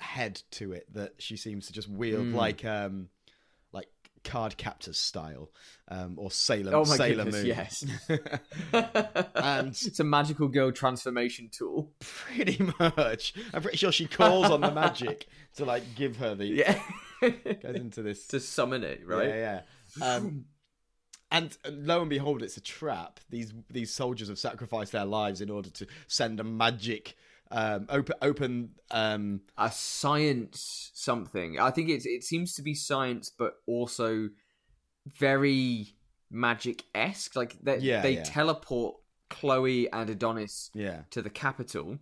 head 0.00 0.42
to 0.50 0.72
it 0.72 0.92
that 0.92 1.12
she 1.18 1.36
seems 1.36 1.66
to 1.66 1.72
just 1.72 1.88
wield 1.88 2.26
Mm. 2.26 2.34
like 2.34 2.64
um 2.64 3.00
like 3.00 3.08
card 4.24 4.56
captors 4.56 4.98
style 4.98 5.50
um 5.88 6.14
or 6.18 6.30
sailor 6.30 6.74
Oh 6.74 6.84
my 6.84 6.96
sailor 6.96 7.24
goodness, 7.24 7.34
moon 7.42 7.46
yes. 7.46 7.84
And- 9.34 9.68
it's 9.68 10.00
a 10.00 10.04
magical 10.04 10.48
girl 10.48 10.72
transformation 10.72 11.50
tool. 11.52 11.92
pretty 12.00 12.58
much 12.80 13.34
i'm 13.52 13.62
pretty 13.62 13.76
sure 13.76 13.92
she 13.92 14.06
calls 14.06 14.50
on 14.50 14.60
the 14.62 14.70
magic 14.72 15.26
to 15.56 15.64
like 15.64 15.94
give 15.94 16.16
her 16.16 16.34
the 16.34 16.46
Yeah. 16.46 16.78
goes 17.20 17.76
into 17.76 18.02
this 18.02 18.26
to 18.28 18.40
summon 18.40 18.82
it, 18.84 19.02
right? 19.06 19.28
yeah 19.28 19.60
yeah 20.00 20.06
um 20.16 20.46
and 21.30 21.56
lo 21.70 22.00
and 22.00 22.10
behold 22.10 22.42
it's 22.42 22.56
a 22.56 22.60
trap 22.60 23.20
these 23.30 23.52
these 23.70 23.92
soldiers 23.92 24.28
have 24.28 24.38
sacrificed 24.38 24.92
their 24.92 25.04
lives 25.04 25.40
in 25.40 25.50
order 25.50 25.70
to 25.70 25.86
send 26.06 26.40
a 26.40 26.44
magic 26.44 27.16
um 27.54 27.86
open 27.88 28.14
open 28.20 28.70
um 28.90 29.40
A 29.56 29.70
science 29.70 30.90
something. 30.94 31.58
I 31.60 31.70
think 31.70 31.88
it's 31.88 32.04
it 32.06 32.24
seems 32.24 32.54
to 32.56 32.62
be 32.62 32.74
science, 32.74 33.30
but 33.30 33.54
also 33.66 34.28
very 35.06 35.94
magic 36.30 36.84
esque. 36.94 37.36
Like 37.36 37.56
they 37.62 37.78
Yeah, 37.78 38.02
they 38.02 38.14
yeah. 38.14 38.22
teleport 38.24 38.96
Chloe 39.30 39.90
and 39.92 40.10
Adonis 40.10 40.70
yeah 40.74 41.02
to 41.10 41.22
the 41.22 41.30
capital. 41.30 41.98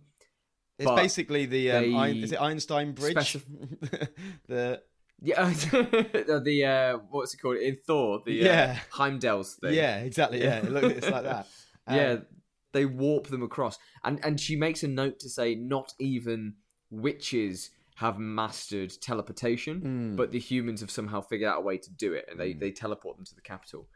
It's 0.79 0.91
basically 0.91 1.45
the 1.45 1.71
um, 1.71 1.95
Ein- 1.95 2.23
is 2.23 2.31
it 2.31 2.41
Einstein 2.41 2.93
Bridge? 2.93 3.15
specif- 3.15 4.09
the 4.47 4.81
Yeah, 5.21 5.45
the 6.43 6.65
uh, 6.65 6.97
what's 7.09 7.33
it 7.33 7.37
called 7.37 7.57
in 7.57 7.77
Thor? 7.85 8.21
The 8.25 8.33
Yeah. 8.33 8.77
uh, 8.77 8.97
Heimdall's 8.97 9.55
thing. 9.55 9.73
yeah, 9.75 9.99
exactly. 9.99 10.41
Yeah, 10.43 10.57
it 10.57 10.71
look, 10.71 10.83
it's 10.83 11.07
like 11.09 11.23
that. 11.23 11.47
Um, 11.85 11.95
yeah, 11.97 12.15
they 12.73 12.85
warp 12.85 13.27
them 13.27 13.41
across, 13.43 13.77
and 14.03 14.19
and 14.25 14.39
she 14.39 14.55
makes 14.55 14.83
a 14.83 14.87
note 14.87 15.19
to 15.19 15.29
say 15.29 15.55
not 15.55 15.93
even 15.99 16.55
witches 16.91 17.71
have 17.95 18.17
mastered 18.19 18.91
teleportation, 19.01 19.81
Mm. 19.81 20.15
but 20.17 20.31
the 20.31 20.39
humans 20.39 20.81
have 20.81 20.89
somehow 20.91 21.21
figured 21.21 21.49
out 21.49 21.59
a 21.59 21.61
way 21.61 21.77
to 21.77 21.91
do 21.91 22.13
it, 22.13 22.25
and 22.29 22.39
they 22.39 22.53
they 22.53 22.71
teleport 22.71 23.15
them 23.17 23.25
to 23.25 23.35
the 23.35 23.41
capital. 23.41 23.87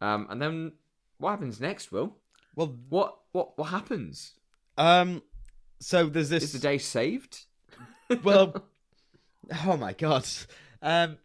Um, 0.00 0.26
and 0.30 0.40
then 0.40 0.72
what 1.18 1.30
happens 1.32 1.60
next? 1.60 1.92
Will 1.92 2.16
Well, 2.54 2.78
what 2.88 3.18
what 3.32 3.58
what 3.58 3.66
happens? 3.70 4.34
um, 4.78 5.22
so 5.80 6.06
there's 6.06 6.30
Is 6.32 6.40
this. 6.40 6.52
the 6.52 6.58
day 6.58 6.78
saved? 6.78 7.44
well, 8.22 8.64
oh 9.66 9.76
my 9.76 9.92
god. 9.92 10.26
Um, 10.82 11.18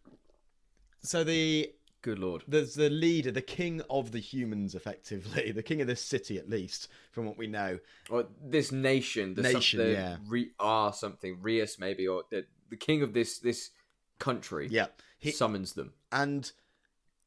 so 1.02 1.24
the 1.24 1.72
Good 2.06 2.20
lord. 2.20 2.44
there's 2.48 2.76
the 2.76 2.92
leader, 2.92 3.32
the 3.32 3.42
king 3.42 3.82
of 3.90 4.12
the 4.12 4.20
humans, 4.20 4.76
effectively, 4.76 5.52
the 5.56 5.64
king 5.64 5.82
of 5.82 5.88
this 5.88 6.04
city, 6.04 6.38
at 6.38 6.48
least 6.48 6.88
from 7.12 7.26
what 7.26 7.36
we 7.36 7.48
know. 7.48 7.80
Or 8.12 8.28
this 8.40 8.72
nation, 8.72 9.34
the 9.34 9.42
Nation, 9.42 9.80
some, 9.80 9.88
the 9.88 9.94
yeah. 9.94 10.18
Re, 10.28 10.52
ah, 10.60 10.92
something 10.92 11.40
Rias 11.42 11.80
maybe, 11.80 12.08
or 12.08 12.22
the 12.30 12.46
the 12.70 12.78
king 12.78 13.02
of 13.02 13.14
this 13.14 13.40
this 13.40 13.72
country 14.20 14.68
Yeah, 14.70 14.86
he, 15.18 15.32
summons 15.32 15.74
them. 15.74 15.94
and 16.12 16.52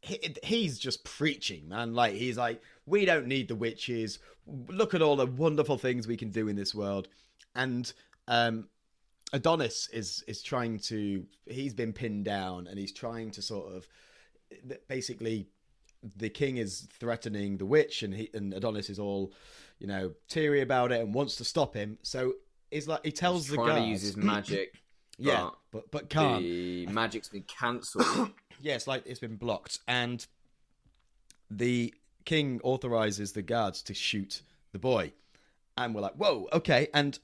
he, 0.00 0.36
he's 0.44 0.78
just 0.78 1.02
preaching, 1.02 1.68
man. 1.68 1.92
Like 1.92 2.14
he's 2.14 2.38
like, 2.38 2.62
we 2.86 3.04
don't 3.04 3.26
need 3.26 3.48
the 3.48 3.56
witches. 3.56 4.20
Look 4.46 4.94
at 4.94 5.02
all 5.02 5.16
the 5.16 5.26
wonderful 5.26 5.76
things 5.76 6.06
we 6.06 6.16
can 6.16 6.30
do 6.30 6.46
in 6.46 6.54
this 6.54 6.72
world. 6.72 7.08
And 7.56 7.92
um, 8.28 8.68
Adonis 9.32 9.88
is 9.92 10.22
is 10.28 10.40
trying 10.40 10.78
to. 10.80 11.26
He's 11.46 11.74
been 11.74 11.92
pinned 11.92 12.26
down, 12.26 12.68
and 12.68 12.78
he's 12.78 12.92
trying 12.92 13.32
to 13.32 13.42
sort 13.42 13.74
of 13.74 13.88
basically. 14.88 15.48
The 16.16 16.28
king 16.30 16.58
is 16.58 16.86
threatening 17.00 17.56
the 17.58 17.66
witch, 17.66 18.04
and 18.04 18.14
he 18.14 18.30
and 18.32 18.54
Adonis 18.54 18.88
is 18.88 19.00
all, 19.00 19.32
you 19.80 19.88
know, 19.88 20.12
teary 20.28 20.60
about 20.60 20.92
it 20.92 21.00
and 21.00 21.12
wants 21.12 21.34
to 21.36 21.44
stop 21.44 21.74
him. 21.74 21.98
So 22.02 22.34
he's 22.70 22.86
like, 22.86 23.04
he 23.04 23.10
tells 23.10 23.48
He's 23.48 23.50
the 23.50 23.56
guards, 23.56 23.80
to 23.82 23.86
use 23.88 24.02
his 24.02 24.16
magic. 24.16 24.74
yeah, 25.18 25.50
but 25.72 25.90
but 25.90 26.08
can't. 26.08 26.40
The 26.40 26.86
magic's 26.90 27.28
been 27.28 27.42
cancelled. 27.42 28.30
Yeah, 28.62 28.76
it's 28.76 28.86
like 28.86 29.02
it's 29.06 29.18
been 29.18 29.34
blocked, 29.36 29.80
and 29.88 30.24
the 31.50 31.92
king 32.24 32.60
authorizes 32.62 33.32
the 33.32 33.42
guards 33.42 33.82
to 33.82 33.94
shoot 33.94 34.42
the 34.72 34.78
boy, 34.78 35.12
and 35.76 35.94
we're 35.96 36.00
like, 36.02 36.14
"Whoa, 36.14 36.46
okay." 36.52 36.88
And 36.94 37.18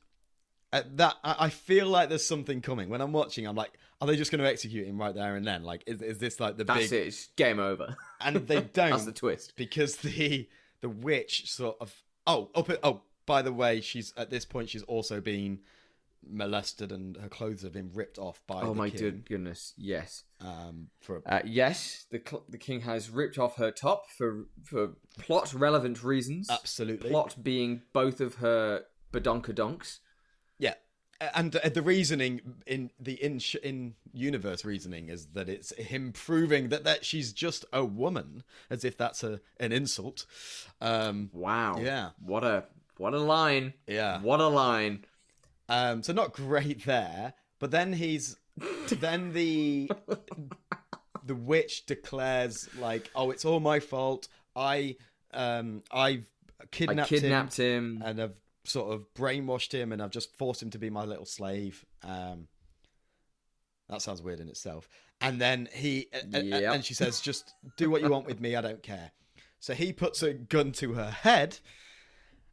at 0.73 0.97
that, 0.97 1.15
I 1.23 1.49
feel 1.51 1.87
like 1.87 2.09
there's 2.09 2.27
something 2.27 2.61
coming. 2.61 2.89
When 2.89 3.01
I'm 3.01 3.13
watching, 3.13 3.47
I'm 3.47 3.55
like, 3.55 3.73
"Are 4.05 4.07
they 4.07 4.17
just 4.17 4.31
going 4.31 4.43
to 4.43 4.49
execute 4.49 4.87
him 4.87 4.99
right 4.99 5.15
there 5.15 5.37
and 5.37 5.47
then?" 5.47 5.63
Like, 5.65 5.83
is 5.87 6.03
is 6.03 6.19
this 6.19 6.39
like 6.41 6.57
the 6.57 6.65
That's 6.65 6.91
big? 6.91 6.93
it. 6.93 7.07
It's 7.09 7.27
game 7.37 7.59
over. 7.59 7.97
And 8.21 8.37
they 8.47 8.61
don't 8.81 8.91
That's 8.91 9.05
the 9.05 9.13
twist. 9.13 9.55
because 9.57 9.97
the 9.97 10.49
the 10.81 10.89
witch 10.89 11.51
sort 11.51 11.77
of 11.81 11.95
oh 12.27 12.51
up 12.55 12.71
oh 12.83 13.03
by 13.27 13.43
the 13.43 13.53
way, 13.53 13.81
she's 13.81 14.13
at 14.17 14.31
this 14.31 14.45
point 14.45 14.69
she's 14.71 14.83
also 14.85 15.21
been 15.21 15.61
molested 16.27 16.91
and 16.91 17.19
her 17.19 17.29
clothes 17.29 17.61
have 17.63 17.73
been 17.73 17.91
ripped 17.93 18.19
off 18.19 18.41
by 18.47 18.63
Oh 18.63 18.73
my 18.75 18.89
king, 18.89 19.23
goodness. 19.29 19.75
Yes. 19.77 20.25
um 20.41 20.89
for 21.01 21.23
Uh, 21.27 21.41
yes, 21.45 22.07
the 22.11 22.21
cl- 22.27 22.45
the 22.49 22.57
king 22.59 22.81
has 22.83 23.11
ripped 23.11 23.39
off 23.39 23.57
her 23.57 23.71
top 23.71 24.09
for 24.11 24.47
for 24.63 24.93
plot 25.19 25.53
relevant 25.53 26.03
reasons. 26.03 26.49
absolutely 26.51 27.11
Plot 27.11 27.37
being 27.43 27.83
both 27.93 28.21
of 28.23 28.37
her 28.37 28.85
badonkadonks. 29.13 29.99
Yeah, 30.59 30.75
and 31.35 31.55
uh, 31.57 31.69
the 31.69 31.83
reasoning 31.83 32.41
in 32.67 32.91
the 32.99 33.15
in 33.15 33.41
in 33.63 33.95
universe 34.13 34.65
reasoning 34.65 35.09
is 35.09 35.27
that 35.35 35.49
it's 35.49 35.75
him 35.77 36.13
proving 36.13 36.69
that 36.71 36.85
that 36.85 37.05
she's 37.05 37.33
just 37.33 37.65
a 37.73 37.85
woman, 37.85 38.43
as 38.71 38.85
if 38.85 38.97
that's 38.97 39.23
a 39.23 39.41
an 39.59 39.73
insult. 39.73 40.27
Um, 40.81 41.31
Wow. 41.33 41.77
Yeah. 41.81 42.11
What 42.25 42.45
a 42.45 42.65
what 42.97 43.15
a 43.15 43.19
line. 43.21 43.75
yeah. 43.87 44.21
What 44.21 44.41
a 44.41 44.49
line. 44.49 45.05
Um, 45.69 46.03
so 46.03 46.13
not 46.13 46.33
great 46.33 46.85
there, 46.85 47.35
but 47.59 47.71
then 47.71 47.93
he's 47.93 48.37
then 48.89 49.33
the 49.33 49.91
the 51.25 51.35
witch 51.35 51.87
declares 51.87 52.69
like, 52.79 53.11
"Oh, 53.15 53.31
it's 53.31 53.45
all 53.45 53.61
my 53.61 53.81
fault. 53.81 54.29
I 54.55 54.97
um 55.33 55.83
I've 55.91 56.27
I 56.61 56.65
kidnapped, 56.71 57.11
him." 57.11 57.21
kidnapped 57.21 57.57
him. 57.57 58.03
and 58.05 58.21
I've 58.23 58.35
sort 58.65 58.93
of 58.95 59.13
brainwashed 59.15 59.73
him 59.73 59.93
and 59.93 60.03
I've 60.03 60.11
just 60.11 60.35
forced 60.37 60.63
him 60.63 60.71
to 60.71 60.79
be 60.79 60.91
my 60.91 61.05
little 61.05 61.27
slave. 61.27 61.85
Um, 62.03 62.49
that 63.89 64.01
sounds 64.03 64.23
weird 64.23 64.41
in 64.41 64.49
itself. 64.49 64.89
And 65.21 65.41
then 65.41 65.69
he 65.73 66.09
Yep. 66.13 66.75
and 66.75 66.85
she 66.85 66.95
says, 66.95 67.21
"Just 67.21 67.55
do 67.77 67.91
what 67.91 68.03
you 68.03 68.09
want 68.09 68.27
with 68.27 68.41
me. 68.41 68.57
I 68.57 68.61
don't 68.61 68.83
care." 68.83 69.13
So 69.61 69.75
he 69.75 69.93
puts 69.93 70.23
a 70.23 70.33
gun 70.35 70.73
to 70.73 70.95
her 70.95 71.11
head, 71.11 71.59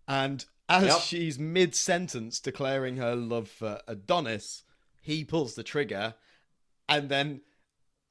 and 0.08 0.46
as 0.70 0.84
Yep. 0.86 1.02
she's 1.02 1.40
mid 1.40 1.76
sentence 1.76 2.40
declaring 2.40 2.98
her 2.98 3.16
love 3.16 3.50
for 3.50 3.82
Adonis, 3.88 4.64
he 5.02 5.26
pulls 5.26 5.56
the 5.56 5.64
trigger, 5.64 6.16
and 6.88 7.10
then 7.10 7.42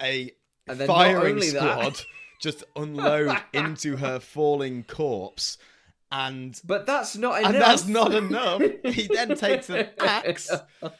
a 0.02 0.34
And 0.66 0.80
then 0.80 0.86
firing 0.88 1.34
only 1.34 1.50
that- 1.50 1.60
squad 1.96 2.06
just 2.40 2.64
unload 2.74 3.36
into 3.52 3.96
her 3.98 4.18
falling 4.18 4.82
corpse, 4.84 5.58
and 6.12 6.60
but 6.64 6.86
that's 6.86 7.16
not 7.16 7.38
enough. 7.40 7.52
and 7.52 7.62
that's 7.62 7.86
not 7.86 8.14
enough. 8.14 8.62
He 8.84 9.06
then 9.06 9.36
takes 9.36 9.70
an 9.70 9.88
axe 10.00 10.50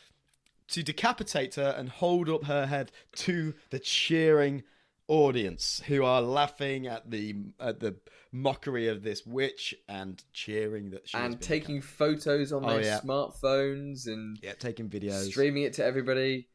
to 0.68 0.82
decapitate 0.82 1.56
her 1.56 1.74
and 1.76 1.88
hold 1.88 2.28
up 2.28 2.44
her 2.44 2.66
head 2.66 2.92
to 3.16 3.54
the 3.70 3.78
cheering 3.78 4.62
audience 5.08 5.82
who 5.88 6.04
are 6.04 6.22
laughing 6.22 6.86
at 6.86 7.11
the 7.11 7.34
at 7.58 7.80
the 7.80 7.96
mockery 8.32 8.86
of 8.86 9.02
this 9.02 9.26
witch 9.26 9.74
and 9.88 10.22
cheering 10.32 10.90
that 10.90 11.08
she 11.08 11.18
and 11.18 11.40
taking 11.40 11.80
photos 11.80 12.52
on 12.52 12.64
Oh, 12.64 12.68
their 12.74 12.82
yeah. 12.82 13.00
smartphones 13.00 14.06
and 14.06 14.38
yeah 14.40 14.52
taking 14.52 14.88
videos 14.88 15.30
streaming 15.30 15.64
it 15.64 15.72
to 15.74 15.84
everybody, 15.84 16.48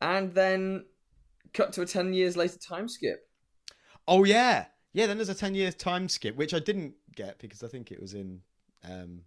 and 0.00 0.32
then 0.32 0.86
cut 1.52 1.74
to 1.74 1.82
a 1.82 1.86
ten 1.86 2.14
years 2.14 2.34
later 2.34 2.56
time 2.58 2.88
skip. 2.88 3.28
Oh 4.08 4.24
yeah, 4.24 4.64
yeah. 4.92 5.06
Then 5.06 5.16
there's 5.18 5.28
a 5.28 5.34
ten 5.34 5.54
years 5.54 5.74
time 5.74 6.08
skip, 6.08 6.36
which 6.36 6.54
I 6.54 6.58
didn't 6.58 6.94
get 7.14 7.38
because 7.38 7.62
I 7.62 7.68
think 7.68 7.90
it 7.92 8.00
was 8.00 8.14
in 8.14 8.40
um, 8.88 9.22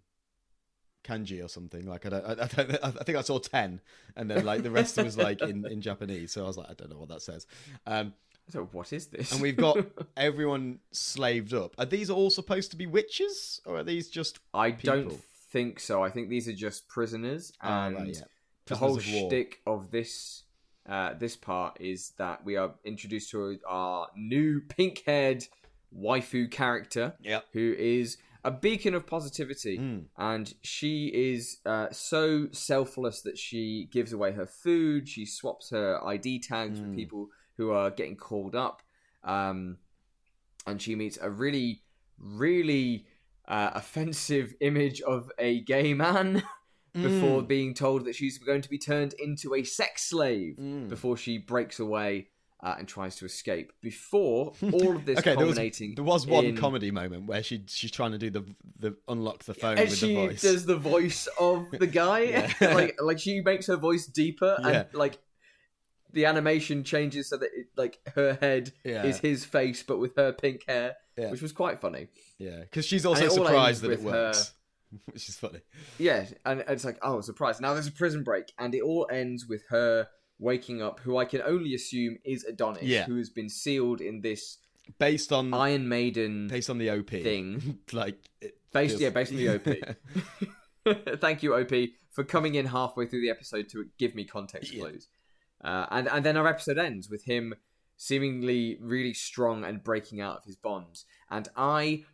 kanji 1.04 1.44
or 1.44 1.48
something. 1.48 1.86
Like 1.86 2.06
I 2.06 2.08
don't, 2.10 2.24
I, 2.24 2.30
I 2.32 2.46
don't, 2.46 2.84
I 2.84 2.90
think 3.04 3.18
I 3.18 3.22
saw 3.22 3.38
ten, 3.38 3.80
and 4.16 4.30
then 4.30 4.44
like 4.44 4.62
the 4.62 4.70
rest 4.70 4.96
was 4.96 5.16
like 5.16 5.40
in 5.42 5.66
in 5.66 5.80
Japanese. 5.80 6.32
So 6.32 6.44
I 6.44 6.46
was 6.46 6.56
like, 6.56 6.70
I 6.70 6.74
don't 6.74 6.90
know 6.90 6.98
what 6.98 7.08
that 7.08 7.22
says. 7.22 7.46
Um, 7.86 8.14
So 8.48 8.68
what 8.72 8.92
is 8.92 9.06
this? 9.08 9.32
and 9.32 9.42
we've 9.42 9.56
got 9.56 9.78
everyone 10.16 10.78
slaved 10.92 11.52
up. 11.52 11.74
Are 11.78 11.84
these 11.86 12.10
all 12.10 12.30
supposed 12.30 12.70
to 12.72 12.76
be 12.76 12.86
witches, 12.86 13.60
or 13.66 13.78
are 13.78 13.84
these 13.84 14.08
just? 14.08 14.38
I 14.54 14.70
don't 14.70 15.12
think 15.52 15.80
so. 15.80 16.02
I 16.04 16.10
think 16.10 16.28
these 16.28 16.46
are 16.48 16.52
just 16.52 16.86
prisoners, 16.88 17.52
Ah, 17.60 17.86
and 17.86 17.96
right, 17.96 18.08
yeah. 18.14 18.24
the 18.66 18.76
whole 18.76 18.96
of 18.98 19.06
war. 19.12 19.28
shtick 19.30 19.60
of 19.66 19.90
this 19.90 20.42
uh, 20.88 21.14
this 21.14 21.36
part 21.36 21.76
is 21.80 22.12
that 22.18 22.44
we 22.44 22.56
are 22.56 22.74
introduced 22.84 23.30
to 23.30 23.58
our 23.66 24.08
new 24.16 24.60
pink-haired 24.68 25.44
waifu 25.96 26.50
character, 26.50 27.14
Yep. 27.22 27.44
who 27.52 27.74
is 27.78 28.18
a 28.44 28.50
beacon 28.50 28.94
of 28.94 29.06
positivity, 29.06 29.78
Mm. 29.78 30.04
and 30.16 30.54
she 30.62 31.08
is 31.08 31.58
uh, 31.66 31.88
so 31.90 32.48
selfless 32.52 33.22
that 33.22 33.36
she 33.38 33.88
gives 33.90 34.12
away 34.12 34.32
her 34.32 34.46
food. 34.46 35.08
She 35.08 35.26
swaps 35.26 35.70
her 35.70 35.98
ID 36.04 36.38
tags 36.40 36.80
with 36.80 36.90
Mm. 36.92 36.96
people 36.96 37.28
who 37.56 37.70
are 37.70 37.90
getting 37.90 38.16
called 38.16 38.54
up, 38.54 38.82
um, 39.24 39.78
and 40.66 40.80
she 40.80 40.94
meets 40.94 41.18
a 41.20 41.30
really, 41.30 41.82
really 42.18 43.06
uh, 43.48 43.70
offensive 43.74 44.54
image 44.60 45.00
of 45.02 45.30
a 45.38 45.60
gay 45.62 45.94
man. 45.94 46.42
Before 47.02 47.42
Mm. 47.42 47.48
being 47.48 47.74
told 47.74 48.04
that 48.06 48.14
she's 48.14 48.38
going 48.38 48.62
to 48.62 48.70
be 48.70 48.78
turned 48.78 49.12
into 49.18 49.54
a 49.54 49.62
sex 49.64 50.02
slave 50.04 50.56
Mm. 50.58 50.88
before 50.88 51.16
she 51.16 51.36
breaks 51.38 51.78
away 51.78 52.28
uh, 52.62 52.74
and 52.78 52.88
tries 52.88 53.16
to 53.16 53.26
escape. 53.26 53.70
Before 53.82 54.54
all 54.72 54.96
of 54.96 55.04
this 55.04 55.18
Okay, 55.18 55.36
there 55.36 55.46
was, 55.46 55.56
there 55.56 56.04
was 56.04 56.26
one 56.26 56.46
in- 56.46 56.56
comedy 56.56 56.90
moment 56.90 57.26
where 57.26 57.42
she 57.42 57.62
she's 57.68 57.90
trying 57.90 58.12
to 58.12 58.18
do 58.18 58.30
the 58.30 58.44
the 58.78 58.96
unlock 59.08 59.44
the 59.44 59.52
phone 59.54 59.76
and 59.78 59.90
with 59.90 59.98
she 59.98 60.08
the 60.14 60.26
voice. 60.26 60.40
does 60.42 60.64
the 60.64 60.76
voice 60.76 61.28
of 61.38 61.66
the 61.78 61.86
guy 61.86 62.50
like 62.60 62.96
like 63.02 63.18
she 63.18 63.40
makes 63.42 63.66
her 63.66 63.76
voice 63.76 64.06
deeper 64.06 64.56
and 64.62 64.86
like 64.94 65.18
the 66.12 66.24
animation 66.24 66.82
changes 66.82 67.28
so 67.28 67.36
that 67.36 67.50
it, 67.54 67.66
like 67.76 67.98
her 68.14 68.38
head 68.40 68.72
Yeah. 68.84 69.04
is 69.04 69.18
his 69.18 69.44
face 69.44 69.82
but 69.82 69.98
with 69.98 70.16
her 70.16 70.32
pink 70.32 70.64
hair 70.66 70.96
Yeah. 71.18 71.30
which 71.30 71.42
was 71.42 71.52
quite 71.52 71.80
funny 71.80 72.08
Yeah, 72.38 72.60
because 72.60 72.86
she's 72.86 73.04
also 73.04 73.28
surprised 73.28 73.82
that 73.82 73.90
it 73.90 74.02
with 74.02 74.12
her- 74.14 74.28
works, 74.28 74.54
which 75.12 75.28
is 75.28 75.36
funny. 75.36 75.60
yeah 75.98 76.26
and 76.44 76.64
it's 76.68 76.84
like 76.84 76.98
oh 77.02 77.20
surprise 77.20 77.60
now 77.60 77.72
there's 77.74 77.86
a 77.86 77.92
prison 77.92 78.22
break 78.24 78.52
and 78.58 78.74
it 78.74 78.82
all 78.82 79.06
ends 79.10 79.46
with 79.46 79.62
her 79.68 80.06
waking 80.38 80.82
up 80.82 81.00
who 81.00 81.16
i 81.16 81.24
can 81.24 81.40
only 81.42 81.74
assume 81.74 82.18
is 82.24 82.44
adonis 82.44 82.82
Yeah. 82.82 83.04
who 83.04 83.16
has 83.16 83.30
been 83.30 83.48
sealed 83.48 84.00
in 84.00 84.20
this 84.20 84.58
Based 84.98 85.32
on 85.32 85.52
iron 85.52 85.88
maiden 85.88 86.46
based 86.46 86.70
on 86.70 86.78
the 86.78 86.90
OP 86.90 87.10
thing 87.10 87.78
like 87.92 88.18
based 88.72 88.92
feels- 88.92 89.00
yeah 89.00 89.08
based 89.10 89.32
on 89.32 89.38
the 89.38 89.48
op 89.48 91.18
Thank 91.20 91.42
you, 91.42 91.52
OP, 91.56 91.72
for 92.12 92.22
coming 92.22 92.54
in 92.54 92.66
halfway 92.66 93.06
through 93.06 93.20
the 93.22 93.30
episode 93.30 93.68
to 93.70 93.86
give 93.98 94.14
me 94.14 94.24
context 94.24 94.72
Yeah. 94.72 94.82
clues. 94.82 95.08
Uh, 95.64 95.86
and 95.90 96.06
and 96.08 96.24
then 96.24 96.36
our 96.36 96.46
episode 96.46 96.78
ends 96.78 97.10
with 97.10 97.24
him 97.24 97.54
seemingly 97.96 98.78
really 98.80 99.12
strong 99.12 99.64
and 99.64 99.82
breaking 99.82 100.20
out 100.20 100.36
of 100.36 100.44
his 100.44 100.54
bonds. 100.54 101.04
And 101.28 101.48
I 101.56 102.04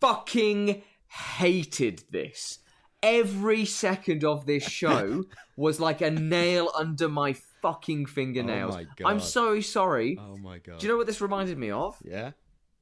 fucking 0.00 0.82
hated 1.08 2.04
this. 2.10 2.58
Every 3.02 3.64
second 3.64 4.24
of 4.24 4.46
this 4.46 4.64
show 4.64 5.24
was 5.56 5.78
like 5.78 6.00
a 6.00 6.10
nail 6.10 6.70
under 6.76 7.08
my 7.08 7.34
fucking 7.62 8.06
fingernails. 8.06 8.74
Oh 8.74 8.78
my 8.78 9.10
I'm 9.10 9.18
God. 9.18 9.24
so 9.24 9.60
sorry. 9.60 10.18
Oh 10.20 10.36
my 10.36 10.58
god! 10.58 10.78
Do 10.78 10.86
you 10.86 10.92
know 10.92 10.96
what 10.98 11.06
this 11.06 11.20
reminded 11.20 11.58
me 11.58 11.70
of? 11.70 11.96
Yeah. 12.04 12.32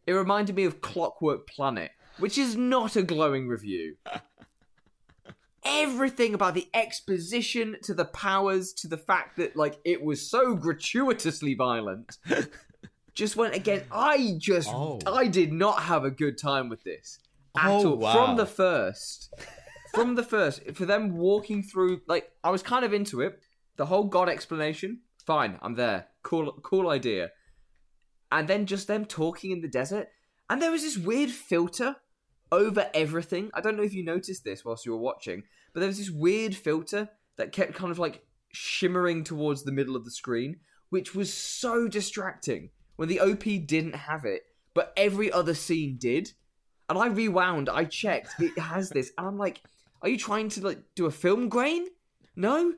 It 0.06 0.12
reminded 0.12 0.54
me 0.56 0.64
of 0.64 0.80
Clockwork 0.80 1.48
Planet, 1.48 1.90
which 2.18 2.38
is 2.38 2.56
not 2.56 2.96
a 2.96 3.02
glowing 3.02 3.48
review. 3.48 3.96
Everything 5.64 6.32
about 6.32 6.54
the 6.54 6.68
exposition 6.74 7.76
to 7.82 7.92
the 7.92 8.04
powers 8.04 8.72
to 8.74 8.86
the 8.88 8.96
fact 8.96 9.36
that 9.38 9.56
like 9.56 9.78
it 9.84 10.00
was 10.00 10.30
so 10.30 10.54
gratuitously 10.54 11.54
violent 11.54 12.18
just 13.14 13.34
went 13.34 13.54
again. 13.54 13.82
I 13.90 14.36
just 14.38 14.68
Oh. 14.72 15.00
I 15.06 15.26
did 15.26 15.52
not 15.52 15.82
have 15.82 16.04
a 16.04 16.10
good 16.10 16.38
time 16.38 16.68
with 16.68 16.84
this 16.84 17.18
Oh, 17.56 17.60
at 17.60 17.70
Oh, 17.70 17.90
all 17.90 17.96
wow. 17.98 18.26
from 18.26 18.36
the 18.36 18.46
first. 18.46 19.32
From 19.94 20.14
the 20.14 20.22
first, 20.22 20.62
for 20.74 20.84
them 20.84 21.16
walking 21.16 21.62
through, 21.62 22.02
like 22.06 22.30
I 22.44 22.50
was 22.50 22.62
kind 22.62 22.84
of 22.84 22.92
into 22.92 23.20
it. 23.22 23.40
The 23.76 23.86
whole 23.86 24.04
God 24.04 24.28
explanation, 24.28 25.00
fine, 25.24 25.58
I'm 25.62 25.74
there. 25.74 26.06
Cool, 26.22 26.52
cool 26.62 26.88
idea 26.90 27.30
and 28.32 28.48
then 28.48 28.66
just 28.66 28.88
them 28.88 29.04
talking 29.04 29.50
in 29.52 29.60
the 29.60 29.68
desert. 29.68 30.08
And 30.50 30.60
there 30.60 30.70
was 30.72 30.82
this 30.82 30.98
weird 30.98 31.30
filter 31.30 31.96
over 32.52 32.90
everything. 32.94 33.50
I 33.54 33.60
don't 33.60 33.76
know 33.76 33.82
if 33.82 33.94
you 33.94 34.04
noticed 34.04 34.44
this 34.44 34.64
whilst 34.64 34.84
you 34.84 34.92
were 34.92 34.98
watching, 34.98 35.44
but 35.72 35.80
there 35.80 35.86
was 35.88 35.98
this 35.98 36.10
weird 36.10 36.54
filter 36.54 37.08
that 37.36 37.52
kept 37.52 37.74
kind 37.74 37.90
of 37.90 37.98
like 37.98 38.22
shimmering 38.52 39.24
towards 39.24 39.62
the 39.62 39.72
middle 39.72 39.96
of 39.96 40.04
the 40.04 40.10
screen, 40.10 40.56
which 40.90 41.14
was 41.14 41.32
so 41.32 41.88
distracting 41.88 42.70
when 42.96 43.08
the 43.08 43.20
OP 43.20 43.44
didn't 43.66 43.94
have 43.94 44.24
it, 44.24 44.42
but 44.74 44.92
every 44.96 45.30
other 45.30 45.54
scene 45.54 45.96
did. 45.98 46.32
And 46.88 46.98
I 46.98 47.06
rewound, 47.06 47.68
I 47.68 47.84
checked, 47.84 48.40
it 48.40 48.58
has 48.58 48.90
this, 48.90 49.12
and 49.18 49.26
I'm 49.26 49.38
like, 49.38 49.62
are 50.02 50.08
you 50.08 50.18
trying 50.18 50.48
to 50.50 50.60
like 50.64 50.78
do 50.94 51.06
a 51.06 51.10
film 51.10 51.48
grain? 51.48 51.86
No? 52.36 52.74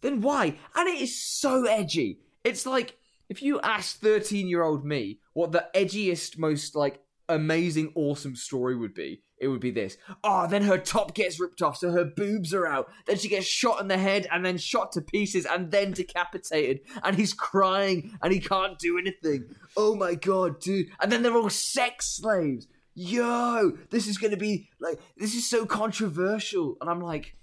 Then 0.00 0.20
why? 0.20 0.56
And 0.74 0.88
it 0.88 1.00
is 1.00 1.22
so 1.22 1.64
edgy. 1.64 2.20
It's 2.44 2.64
like 2.64 2.96
if 3.28 3.42
you 3.42 3.60
asked 3.60 4.00
13 4.00 4.48
year 4.48 4.62
old 4.62 4.84
me 4.84 5.20
what 5.34 5.52
the 5.52 5.68
edgiest, 5.74 6.38
most 6.38 6.74
like 6.74 7.00
amazing, 7.28 7.92
awesome 7.94 8.34
story 8.34 8.76
would 8.76 8.94
be, 8.94 9.22
it 9.38 9.48
would 9.48 9.60
be 9.60 9.70
this. 9.70 9.96
Oh, 10.24 10.46
then 10.46 10.62
her 10.62 10.78
top 10.78 11.14
gets 11.14 11.38
ripped 11.38 11.62
off, 11.62 11.78
so 11.78 11.90
her 11.92 12.04
boobs 12.04 12.52
are 12.52 12.66
out. 12.66 12.90
Then 13.06 13.16
she 13.16 13.28
gets 13.28 13.46
shot 13.46 13.80
in 13.80 13.88
the 13.88 13.98
head 13.98 14.26
and 14.30 14.44
then 14.44 14.58
shot 14.58 14.92
to 14.92 15.00
pieces 15.00 15.46
and 15.46 15.70
then 15.70 15.92
decapitated. 15.92 16.80
And 17.02 17.16
he's 17.16 17.32
crying 17.32 18.18
and 18.22 18.32
he 18.32 18.40
can't 18.40 18.78
do 18.78 18.98
anything. 18.98 19.54
Oh 19.76 19.94
my 19.94 20.14
god, 20.14 20.60
dude. 20.60 20.88
And 21.00 21.10
then 21.10 21.22
they're 21.22 21.36
all 21.36 21.50
sex 21.50 22.16
slaves. 22.16 22.66
Yo, 23.02 23.78
this 23.88 24.06
is 24.06 24.18
gonna 24.18 24.36
be 24.36 24.68
like, 24.78 25.00
this 25.16 25.34
is 25.34 25.48
so 25.48 25.64
controversial. 25.64 26.76
And 26.82 26.90
I'm 26.90 27.00
like, 27.00 27.34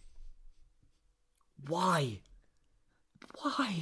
why? 1.68 2.20
Why? 3.42 3.78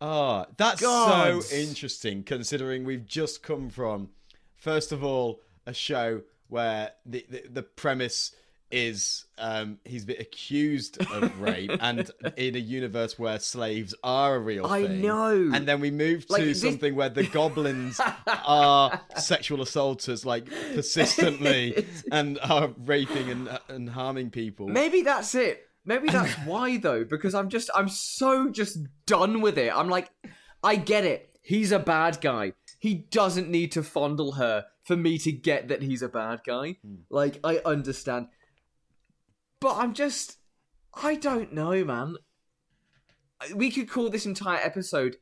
Oh, 0.00 0.46
that's 0.56 0.80
God. 0.80 1.44
so 1.44 1.56
interesting 1.56 2.24
considering 2.24 2.84
we've 2.84 3.06
just 3.06 3.44
come 3.44 3.70
from, 3.70 4.08
first 4.56 4.90
of 4.90 5.04
all, 5.04 5.40
a 5.64 5.72
show 5.72 6.22
where 6.48 6.90
the, 7.06 7.24
the, 7.30 7.44
the 7.48 7.62
premise 7.62 8.34
is 8.70 9.24
um, 9.38 9.78
he's 9.84 10.04
been 10.04 10.20
accused 10.20 10.98
of 11.12 11.40
rape 11.40 11.70
and 11.80 12.10
in 12.36 12.56
a 12.56 12.58
universe 12.58 13.18
where 13.18 13.38
slaves 13.38 13.94
are 14.02 14.34
a 14.36 14.38
real 14.40 14.66
I 14.66 14.86
thing. 14.86 15.02
know. 15.02 15.50
And 15.54 15.66
then 15.68 15.80
we 15.80 15.90
move 15.90 16.26
to 16.26 16.32
Like, 16.32 16.42
this- 16.44 16.60
something 16.60 16.94
where 16.96 17.08
the 17.08 17.24
goblins 17.38 18.00
are 18.26 19.00
sexual 19.16 19.62
assaulters, 19.62 20.24
like 20.26 20.46
persistently, 20.74 21.86
and 22.10 22.38
are 22.42 22.72
raping 22.84 23.30
and, 23.30 23.58
and 23.68 23.90
harming 23.90 24.30
people. 24.30 24.68
Maybe 24.68 25.02
that's 25.02 25.34
it. 25.34 25.68
Maybe 25.84 26.08
that's 26.08 26.32
why 26.46 26.78
though, 26.78 27.04
because 27.04 27.34
I'm 27.34 27.50
just 27.50 27.68
I'm 27.74 27.88
so 27.90 28.48
just 28.50 28.78
done 29.06 29.40
with 29.42 29.58
it. 29.58 29.70
I'm 29.74 29.88
like, 29.90 30.10
I 30.62 30.76
get 30.76 31.04
it. 31.04 31.30
He's 31.42 31.72
a 31.72 31.78
bad 31.78 32.20
guy. 32.22 32.54
He 32.78 32.94
doesn't 33.10 33.50
need 33.50 33.72
to 33.72 33.82
fondle 33.82 34.32
her 34.32 34.64
for 34.84 34.96
me 34.96 35.18
to 35.18 35.30
get 35.32 35.68
that 35.68 35.82
he's 35.82 36.00
a 36.02 36.08
bad 36.08 36.40
guy. 36.46 36.76
Like 37.10 37.38
I 37.44 37.60
understand. 37.66 38.28
But 39.64 39.78
I'm 39.78 39.94
just 39.94 40.36
I 41.02 41.14
don't 41.14 41.54
know, 41.54 41.82
man. 41.86 42.16
We 43.54 43.70
could 43.70 43.88
call 43.88 44.10
this 44.10 44.26
entire 44.26 44.58
episode 44.62 45.16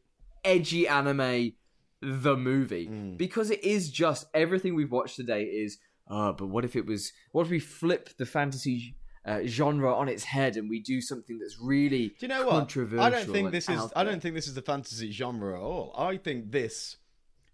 edgy 0.44 0.88
anime 0.88 1.52
the 2.00 2.36
movie 2.36 3.14
because 3.16 3.52
it 3.52 3.62
is 3.62 3.88
just 3.88 4.26
everything 4.34 4.74
we've 4.74 4.90
watched 4.90 5.14
today 5.14 5.44
is 5.44 5.78
uh 6.10 6.32
but 6.32 6.48
what 6.48 6.64
if 6.64 6.74
it 6.74 6.84
was 6.84 7.12
what 7.30 7.44
if 7.44 7.50
we 7.50 7.60
flip 7.60 8.10
the 8.18 8.26
fantasy 8.26 8.96
uh, 9.24 9.42
genre 9.46 9.94
on 9.94 10.08
its 10.08 10.24
head 10.24 10.56
and 10.56 10.68
we 10.68 10.80
do 10.80 11.00
something 11.00 11.38
that's 11.38 11.60
really 11.60 12.08
Do 12.08 12.14
you 12.22 12.28
know 12.28 12.44
what? 12.44 12.76
I 12.98 13.10
don't 13.10 13.30
think 13.30 13.52
this 13.52 13.68
is. 13.68 13.78
out 13.78 13.92
I 13.94 14.02
don't 14.02 14.20
think 14.20 14.34
this 14.34 14.48
is 14.48 14.54
the 14.54 14.62
fantasy 14.62 15.12
genre 15.12 15.54
at 15.54 15.62
all. 15.62 15.94
I 15.96 16.16
think 16.16 16.50
this 16.50 16.96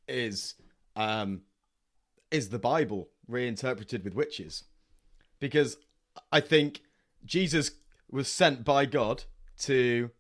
is 0.08 0.54
um 0.96 1.42
is 2.30 2.48
the 2.48 2.58
Bible 2.58 3.10
reinterpreted 3.26 4.04
with 4.04 4.14
witches, 4.14 4.64
because 5.38 5.76
I 6.32 6.40
think 6.40 6.80
Jesus 7.24 7.70
was 8.10 8.28
sent 8.30 8.64
by 8.64 8.86
God 8.86 9.24
to 9.60 10.10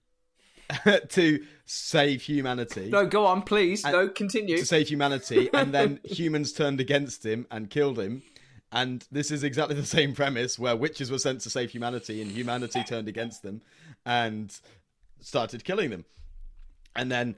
to 1.08 1.44
save 1.64 2.22
humanity. 2.22 2.88
no 2.90 3.06
go 3.06 3.24
on 3.26 3.42
please 3.42 3.84
no 3.84 4.08
continue 4.08 4.58
to 4.58 4.66
save 4.66 4.88
humanity, 4.88 5.48
and 5.54 5.72
then 5.72 6.00
humans 6.04 6.52
turned 6.52 6.80
against 6.80 7.24
him 7.24 7.46
and 7.50 7.70
killed 7.70 7.98
him. 7.98 8.22
And 8.70 9.06
this 9.10 9.30
is 9.30 9.42
exactly 9.44 9.74
the 9.76 9.86
same 9.86 10.14
premise 10.14 10.58
where 10.58 10.76
witches 10.76 11.10
were 11.10 11.18
sent 11.18 11.40
to 11.42 11.50
save 11.50 11.70
humanity, 11.70 12.20
and 12.20 12.30
humanity 12.30 12.84
turned 12.84 13.08
against 13.08 13.42
them 13.42 13.62
and 14.04 14.54
started 15.20 15.64
killing 15.64 15.90
them. 15.90 16.04
and 16.94 17.10
then 17.10 17.34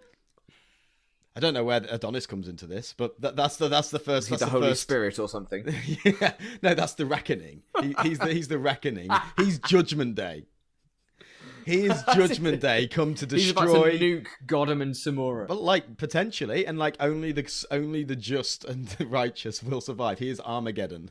I 1.40 1.42
don't 1.44 1.54
know 1.54 1.64
where 1.64 1.80
Adonis 1.88 2.26
comes 2.26 2.48
into 2.48 2.66
this, 2.66 2.92
but 2.94 3.18
that, 3.22 3.34
that's 3.34 3.56
the 3.56 3.68
that's 3.68 3.88
the 3.88 3.98
first. 3.98 4.28
He's 4.28 4.40
That's 4.40 4.50
the 4.52 4.58
Holy 4.58 4.68
first... 4.68 4.82
Spirit 4.82 5.18
or 5.18 5.26
something. 5.26 5.64
yeah, 6.04 6.34
no, 6.60 6.74
that's 6.74 6.92
the 6.92 7.06
reckoning. 7.06 7.62
He, 7.80 7.94
he's 8.02 8.18
the 8.18 8.34
he's 8.34 8.48
the 8.48 8.58
reckoning. 8.58 9.08
He's 9.38 9.58
Judgment 9.60 10.16
Day. 10.16 10.44
He 11.64 11.86
is 11.86 12.02
Judgment 12.14 12.60
Day, 12.60 12.88
come 12.88 13.14
to 13.14 13.24
He's 13.24 13.54
destroy. 13.54 13.98
nuke 13.98 14.26
Godham 14.46 14.82
and 14.82 14.92
Samora. 14.92 15.48
But 15.48 15.62
like 15.62 15.96
potentially, 15.96 16.66
and 16.66 16.78
like 16.78 16.96
only 17.00 17.32
the 17.32 17.66
only 17.70 18.04
the 18.04 18.16
just 18.16 18.66
and 18.66 18.88
the 18.88 19.06
righteous 19.06 19.62
will 19.62 19.80
survive. 19.80 20.18
He 20.18 20.28
is 20.28 20.40
Armageddon. 20.40 21.10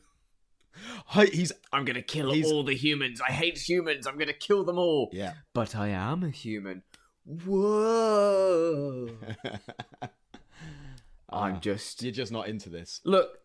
He's 1.32 1.52
I'm 1.74 1.86
gonna 1.86 2.04
kill 2.04 2.32
He's- 2.34 2.46
all 2.46 2.64
the 2.64 2.76
humans. 2.76 3.20
I 3.20 3.32
hate 3.32 3.58
humans. 3.58 4.06
I'm 4.06 4.20
gonna 4.20 4.34
kill 4.34 4.64
them 4.64 4.78
all. 4.78 5.10
yeah. 5.12 5.34
But 5.56 5.76
I 5.76 5.88
am 5.88 6.24
a 6.24 6.30
human. 6.30 6.84
Whoa. 7.26 9.10
I'm 11.32 11.56
Ah, 11.56 11.60
just 11.60 12.02
You're 12.02 12.12
just 12.12 12.32
not 12.32 12.48
into 12.48 12.70
this. 12.70 13.02
look. 13.06 13.40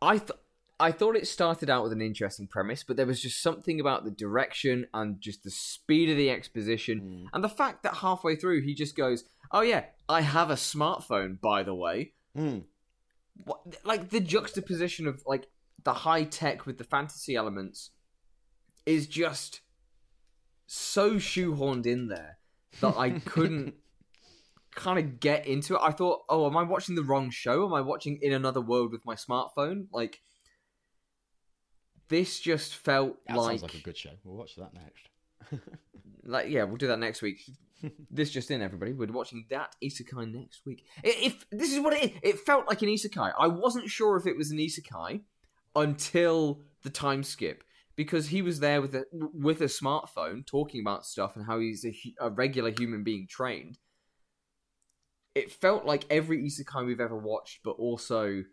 I 0.00 0.18
th- 0.18 0.38
I 0.80 0.90
thought 0.90 1.14
it 1.14 1.28
started 1.28 1.70
out 1.70 1.84
with 1.84 1.92
an 1.92 2.00
interesting 2.02 2.48
premise, 2.48 2.82
but 2.82 2.96
there 2.96 3.06
was 3.06 3.22
just 3.22 3.40
something 3.40 3.78
about 3.78 4.04
the 4.04 4.10
direction 4.10 4.86
and 4.92 5.20
just 5.20 5.44
the 5.44 5.50
speed 5.50 6.10
of 6.10 6.16
the 6.16 6.28
exposition, 6.30 7.28
and 7.32 7.44
the 7.44 7.48
fact 7.48 7.84
that 7.84 7.94
halfway 7.96 8.34
through 8.34 8.62
he 8.62 8.74
just 8.74 8.96
goes, 8.96 9.22
"Oh 9.52 9.60
yeah, 9.60 9.84
I 10.08 10.22
have 10.22 10.50
a 10.50 10.54
smartphone, 10.54 11.40
by 11.40 11.62
the 11.62 11.74
way." 11.74 12.14
Hmm. 12.34 12.60
what, 13.44 13.60
like 13.84 14.10
the 14.10 14.20
juxtaposition 14.20 15.06
of 15.06 15.22
like 15.26 15.46
the 15.84 15.92
high 15.94 16.24
tech 16.24 16.66
with 16.66 16.78
the 16.78 16.84
fantasy 16.84 17.34
elements 17.36 17.90
is 18.86 19.06
just 19.06 19.60
so 20.66 21.14
shoehorned 21.16 21.86
in 21.86 22.08
there 22.08 22.38
that 22.80 22.96
I 22.96 23.10
couldn't 23.24 23.74
kind 24.74 24.98
of 24.98 25.20
get 25.20 25.46
into 25.46 25.74
it. 25.74 25.80
I 25.82 25.90
thought, 25.90 26.22
oh, 26.28 26.46
am 26.46 26.56
I 26.56 26.62
watching 26.62 26.94
the 26.94 27.02
wrong 27.02 27.30
show? 27.30 27.66
Am 27.66 27.74
I 27.74 27.80
watching 27.80 28.18
in 28.22 28.32
another 28.32 28.60
world 28.60 28.92
with 28.92 29.04
my 29.04 29.14
smartphone? 29.14 29.86
Like 29.92 30.20
this 32.08 32.40
just 32.40 32.74
felt 32.74 33.16
That 33.26 33.36
like, 33.36 33.60
sounds 33.60 33.62
like 33.62 33.74
a 33.74 33.82
good 33.82 33.96
show. 33.96 34.10
We'll 34.24 34.36
watch 34.36 34.56
that 34.56 34.72
next. 34.74 35.62
like 36.24 36.48
yeah, 36.48 36.64
we'll 36.64 36.76
do 36.76 36.88
that 36.88 36.98
next 36.98 37.22
week. 37.22 37.40
this 38.10 38.30
just 38.30 38.50
in, 38.50 38.62
everybody. 38.62 38.92
We're 38.92 39.10
watching 39.12 39.46
that 39.50 39.74
isekai 39.82 40.32
next 40.32 40.64
week. 40.66 40.84
If 41.02 41.46
this 41.50 41.72
is 41.72 41.80
what 41.80 41.94
it 41.94 42.04
is, 42.04 42.10
it 42.22 42.38
felt 42.40 42.68
like 42.68 42.82
an 42.82 42.88
isekai. 42.88 43.32
I 43.38 43.46
wasn't 43.48 43.88
sure 43.88 44.16
if 44.16 44.26
it 44.26 44.36
was 44.36 44.50
an 44.50 44.58
isekai 44.58 45.22
until 45.74 46.60
the 46.82 46.90
time 46.90 47.22
skip 47.22 47.64
because 47.96 48.28
he 48.28 48.42
was 48.42 48.60
there 48.60 48.80
with 48.80 48.94
a 48.94 49.04
with 49.12 49.60
a 49.60 49.66
smartphone 49.66 50.46
talking 50.46 50.80
about 50.80 51.06
stuff 51.06 51.36
and 51.36 51.46
how 51.46 51.58
he's 51.58 51.84
a, 51.84 51.94
a 52.20 52.30
regular 52.30 52.70
human 52.70 53.02
being 53.02 53.26
trained. 53.28 53.78
It 55.34 55.50
felt 55.50 55.84
like 55.84 56.04
every 56.10 56.42
isekai 56.42 56.84
we've 56.84 57.00
ever 57.00 57.16
watched, 57.16 57.60
but 57.64 57.72
also 57.72 58.44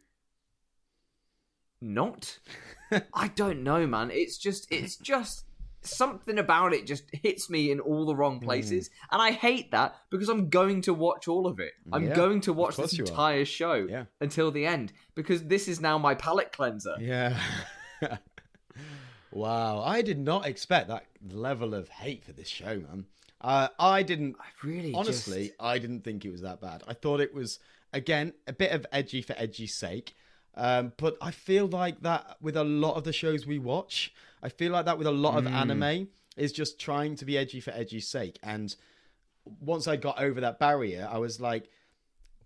not. 1.81 2.39
I 3.13 3.27
don't 3.29 3.63
know, 3.63 3.85
man. 3.85 4.11
It's 4.11 4.37
just 4.37 4.71
it's 4.71 4.95
just 4.95 5.45
something 5.81 6.37
about 6.37 6.73
it 6.73 6.85
just 6.85 7.03
hits 7.13 7.49
me 7.49 7.71
in 7.71 7.79
all 7.79 8.05
the 8.05 8.15
wrong 8.15 8.39
mm. 8.39 8.43
places, 8.43 8.89
and 9.11 9.21
I 9.21 9.31
hate 9.31 9.71
that 9.71 9.95
because 10.09 10.29
I'm 10.29 10.49
going 10.49 10.81
to 10.83 10.93
watch 10.93 11.27
all 11.27 11.47
of 11.47 11.59
it. 11.59 11.73
I'm 11.91 12.07
Yeah, 12.07 12.15
going 12.15 12.41
to 12.41 12.53
watch 12.53 12.77
this 12.77 12.97
entire 12.97 13.45
show 13.45 13.87
Yeah. 13.89 14.05
until 14.19 14.51
the 14.51 14.65
end 14.65 14.93
because 15.15 15.43
this 15.43 15.67
is 15.67 15.79
now 15.79 15.97
my 15.97 16.15
palate 16.15 16.51
cleanser. 16.51 16.95
Yeah. 16.99 17.39
wow, 19.31 19.81
I 19.81 20.01
did 20.01 20.19
not 20.19 20.45
expect 20.45 20.87
that 20.89 21.05
level 21.29 21.73
of 21.73 21.89
hate 21.89 22.23
for 22.23 22.33
this 22.33 22.47
show, 22.47 22.79
man. 22.79 23.05
Uh, 23.41 23.69
I 23.79 24.03
didn't. 24.03 24.35
I 24.39 24.67
really 24.67 24.93
Honestly, 24.93 25.47
just- 25.47 25.61
I 25.61 25.79
didn't 25.79 26.01
think 26.03 26.25
it 26.25 26.31
was 26.31 26.41
that 26.41 26.59
bad. 26.61 26.83
I 26.87 26.93
thought 26.93 27.21
it 27.21 27.33
was 27.33 27.59
again 27.93 28.33
a 28.47 28.53
bit 28.53 28.71
of 28.71 28.85
edgy 28.91 29.21
for 29.21 29.33
edgy's 29.37 29.73
sake. 29.73 30.13
Um, 30.55 30.93
but 30.97 31.15
I 31.21 31.31
feel 31.31 31.67
like 31.67 32.01
that 32.01 32.35
with 32.41 32.57
a 32.57 32.63
lot 32.63 32.95
of 32.95 33.03
the 33.05 33.13
shows 33.13 33.45
we 33.47 33.59
watch, 33.59 34.13
I 34.43 34.49
feel 34.49 34.71
like 34.73 34.85
that 34.85 34.97
with 34.97 35.07
a 35.07 35.11
lot 35.11 35.37
of 35.37 35.47
anime 35.47 36.09
is 36.35 36.51
just 36.51 36.79
trying 36.79 37.15
to 37.15 37.25
be 37.25 37.37
edgy 37.37 37.61
for 37.61 37.71
edgy's 37.71 38.07
sake. 38.07 38.39
And 38.43 38.75
once 39.61 39.87
I 39.87 39.95
got 39.95 40.19
over 40.21 40.41
that 40.41 40.59
barrier, 40.59 41.07
I 41.09 41.17
was 41.19 41.39
like, 41.39 41.69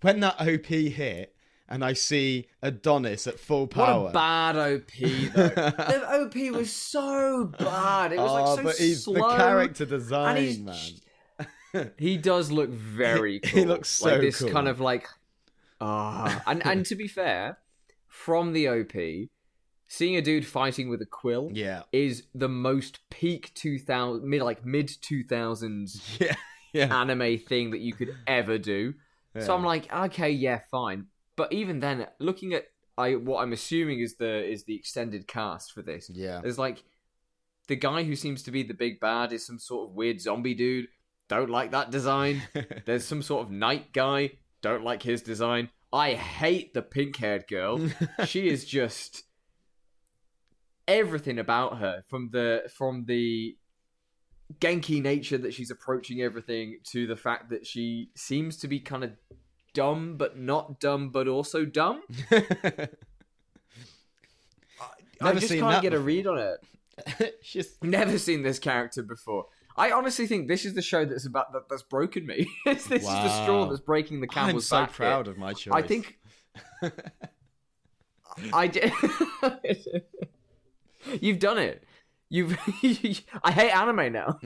when 0.02 0.20
that 0.20 0.40
OP 0.40 0.66
hit 0.66 1.33
and 1.74 1.84
I 1.84 1.94
see 1.94 2.48
Adonis 2.62 3.26
at 3.26 3.40
full 3.40 3.66
power. 3.66 4.04
What 4.04 4.10
a 4.12 4.14
bad 4.14 4.56
OP 4.56 5.34
though. 5.34 5.48
the 5.48 6.22
OP 6.22 6.56
was 6.56 6.72
so 6.72 7.46
bad. 7.58 8.14
It 8.14 8.20
was 8.20 8.30
oh, 8.30 8.34
like 8.34 8.58
so 8.58 8.64
but 8.64 8.76
he's 8.76 9.06
slow. 9.06 9.16
the 9.16 9.38
character 9.38 9.86
design, 9.86 10.66
man. 10.66 11.92
he 11.98 12.18
does 12.18 12.52
look 12.52 12.70
very 12.70 13.40
cool. 13.40 13.60
he 13.60 13.66
looks 13.66 14.04
like 14.04 14.14
so 14.14 14.22
this 14.22 14.40
cool. 14.40 14.52
kind 14.52 14.68
of 14.68 14.80
like 14.80 15.08
ah 15.82 16.44
and 16.46 16.64
and 16.64 16.86
to 16.86 16.96
be 16.96 17.08
fair, 17.08 17.58
from 18.08 18.54
the 18.54 18.68
OP, 18.68 19.30
seeing 19.88 20.16
a 20.16 20.22
dude 20.22 20.46
fighting 20.46 20.90
with 20.90 21.02
a 21.02 21.08
quill 21.08 21.50
Yeah, 21.52 21.82
is 21.92 22.26
the 22.36 22.50
most 22.50 23.00
peak 23.10 23.52
2000 23.56 24.24
mid 24.24 24.44
like 24.44 24.64
mid 24.64 24.90
2000s 24.90 26.20
yeah, 26.20 26.36
yeah. 26.72 27.02
anime 27.02 27.40
thing 27.40 27.72
that 27.72 27.80
you 27.80 27.94
could 27.94 28.16
ever 28.28 28.60
do. 28.60 28.94
So 29.40 29.56
I'm 29.56 29.64
like, 29.64 29.92
okay, 29.92 30.30
yeah, 30.30 30.60
fine. 30.70 31.08
But 31.36 31.52
even 31.52 31.80
then, 31.80 32.08
looking 32.20 32.54
at 32.54 32.66
I 32.98 33.16
what 33.16 33.42
I'm 33.42 33.54
assuming 33.54 34.00
is 34.00 34.16
the 34.16 34.44
is 34.46 34.66
the 34.66 34.76
extended 34.76 35.28
cast 35.28 35.72
for 35.72 35.82
this. 35.82 36.10
Yeah. 36.14 36.42
There's 36.42 36.60
like 36.60 36.84
the 37.68 37.76
guy 37.76 38.04
who 38.04 38.16
seems 38.16 38.44
to 38.44 38.52
be 38.52 38.64
the 38.64 38.74
big 38.74 39.00
bad 39.00 39.34
is 39.34 39.46
some 39.46 39.60
sort 39.60 39.90
of 39.90 39.96
weird 39.96 40.22
zombie 40.22 40.54
dude. 40.54 40.88
Don't 41.30 41.50
like 41.50 41.72
that 41.72 41.92
design. 41.92 42.44
There's 42.86 43.06
some 43.06 43.22
sort 43.22 43.46
of 43.46 43.52
knight 43.52 43.94
guy. 43.94 44.32
Don't 44.62 44.84
like 44.84 45.02
his 45.02 45.22
design. 45.22 45.70
I 45.92 46.14
hate 46.14 46.74
the 46.74 46.82
pink 46.82 47.18
haired 47.18 47.48
girl. 47.48 47.90
she 48.26 48.50
is 48.50 48.66
just 48.66 49.24
everything 50.88 51.40
about 51.40 51.80
her 51.80 52.04
from 52.10 52.30
the 52.32 52.64
from 52.76 53.06
the 53.06 53.56
Genki 54.60 55.02
nature 55.02 55.38
that 55.38 55.54
she's 55.54 55.72
approaching 55.72 56.22
everything 56.22 56.80
to 56.92 57.08
the 57.08 57.16
fact 57.16 57.50
that 57.50 57.66
she 57.66 58.12
seems 58.16 58.58
to 58.58 58.68
be 58.68 58.80
kind 58.80 59.04
of 59.04 59.12
dumb 59.74 60.18
but 60.18 60.38
not 60.38 60.80
dumb 60.80 61.10
but 61.10 61.28
also 61.28 61.66
dumb. 61.66 62.02
I 62.32 62.88
Never 65.22 65.40
just 65.40 65.54
can't 65.54 65.82
get 65.82 65.94
a 65.94 66.00
read 66.00 66.28
on 66.28 66.38
it. 66.38 67.36
She's 67.42 67.78
Never 67.82 68.18
seen 68.18 68.44
this 68.44 68.60
character 68.60 69.02
before. 69.04 69.46
I 69.76 69.92
honestly 69.92 70.28
think 70.28 70.48
this 70.48 70.66
is 70.66 70.76
the 70.76 70.82
show 70.82 71.06
that's 71.06 71.26
about 71.26 71.52
that, 71.54 71.68
that's 71.70 71.82
broken 71.82 72.26
me. 72.26 72.48
this 72.66 72.84
is 72.84 73.02
the 73.04 73.44
straw 73.44 73.66
that's 73.66 73.82
breaking 73.82 74.22
the 74.22 74.28
camel's 74.28 74.72
I'm 74.72 74.78
so 74.78 74.82
back. 74.82 74.90
here. 74.90 74.96
proud 74.96 75.28
of 75.28 75.38
my 75.38 75.54
choice. 75.54 75.74
I 75.74 75.82
think 75.82 76.20
I 78.54 78.68
did. 78.68 78.92
You've 81.22 81.40
done 81.40 81.58
it. 81.58 81.84
You've. 82.30 82.58
I 83.44 83.52
hate 83.52 83.72
anime 83.72 84.12
now. 84.14 84.40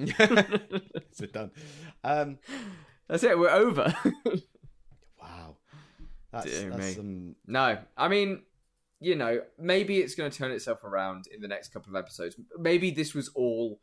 Sit 1.11 1.33
down. 1.33 1.51
Um, 2.03 2.37
That's 3.07 3.23
it. 3.23 3.37
We're 3.37 3.49
over. 3.49 3.93
That's, 6.31 6.45
Dear 6.45 6.69
that's 6.69 6.87
me. 6.87 6.93
some. 6.93 7.35
no, 7.45 7.77
I 7.95 8.07
mean, 8.07 8.43
you 8.99 9.15
know, 9.15 9.41
maybe 9.57 9.99
it's 9.99 10.15
going 10.15 10.29
to 10.29 10.37
turn 10.37 10.51
itself 10.51 10.83
around 10.83 11.25
in 11.33 11.41
the 11.41 11.47
next 11.47 11.69
couple 11.69 11.95
of 11.95 11.95
episodes. 11.95 12.35
Maybe 12.57 12.91
this 12.91 13.13
was 13.13 13.29
all 13.29 13.79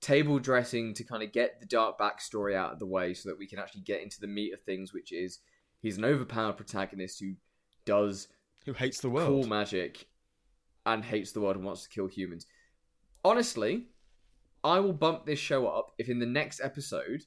table 0.00 0.38
dressing 0.38 0.92
to 0.94 1.04
kind 1.04 1.22
of 1.22 1.32
get 1.32 1.60
the 1.60 1.66
dark 1.66 1.98
backstory 1.98 2.54
out 2.54 2.72
of 2.72 2.78
the 2.78 2.86
way, 2.86 3.14
so 3.14 3.28
that 3.28 3.38
we 3.38 3.46
can 3.46 3.58
actually 3.58 3.82
get 3.82 4.02
into 4.02 4.20
the 4.20 4.26
meat 4.26 4.52
of 4.52 4.60
things, 4.62 4.92
which 4.92 5.12
is 5.12 5.38
he's 5.80 5.98
an 5.98 6.04
overpowered 6.04 6.56
protagonist 6.56 7.20
who 7.20 7.34
does 7.84 8.28
Who 8.66 8.72
hates 8.72 9.00
the 9.00 9.10
world, 9.10 9.28
cool 9.28 9.46
magic 9.46 10.06
and 10.84 11.04
hates 11.04 11.32
the 11.32 11.40
world 11.40 11.56
and 11.56 11.64
wants 11.64 11.82
to 11.84 11.88
kill 11.88 12.06
humans. 12.06 12.46
Honestly, 13.24 13.86
I 14.62 14.80
will 14.80 14.92
bump 14.92 15.26
this 15.26 15.38
show 15.38 15.66
up 15.66 15.92
if 15.98 16.08
in 16.08 16.18
the 16.18 16.26
next 16.26 16.60
episode 16.60 17.22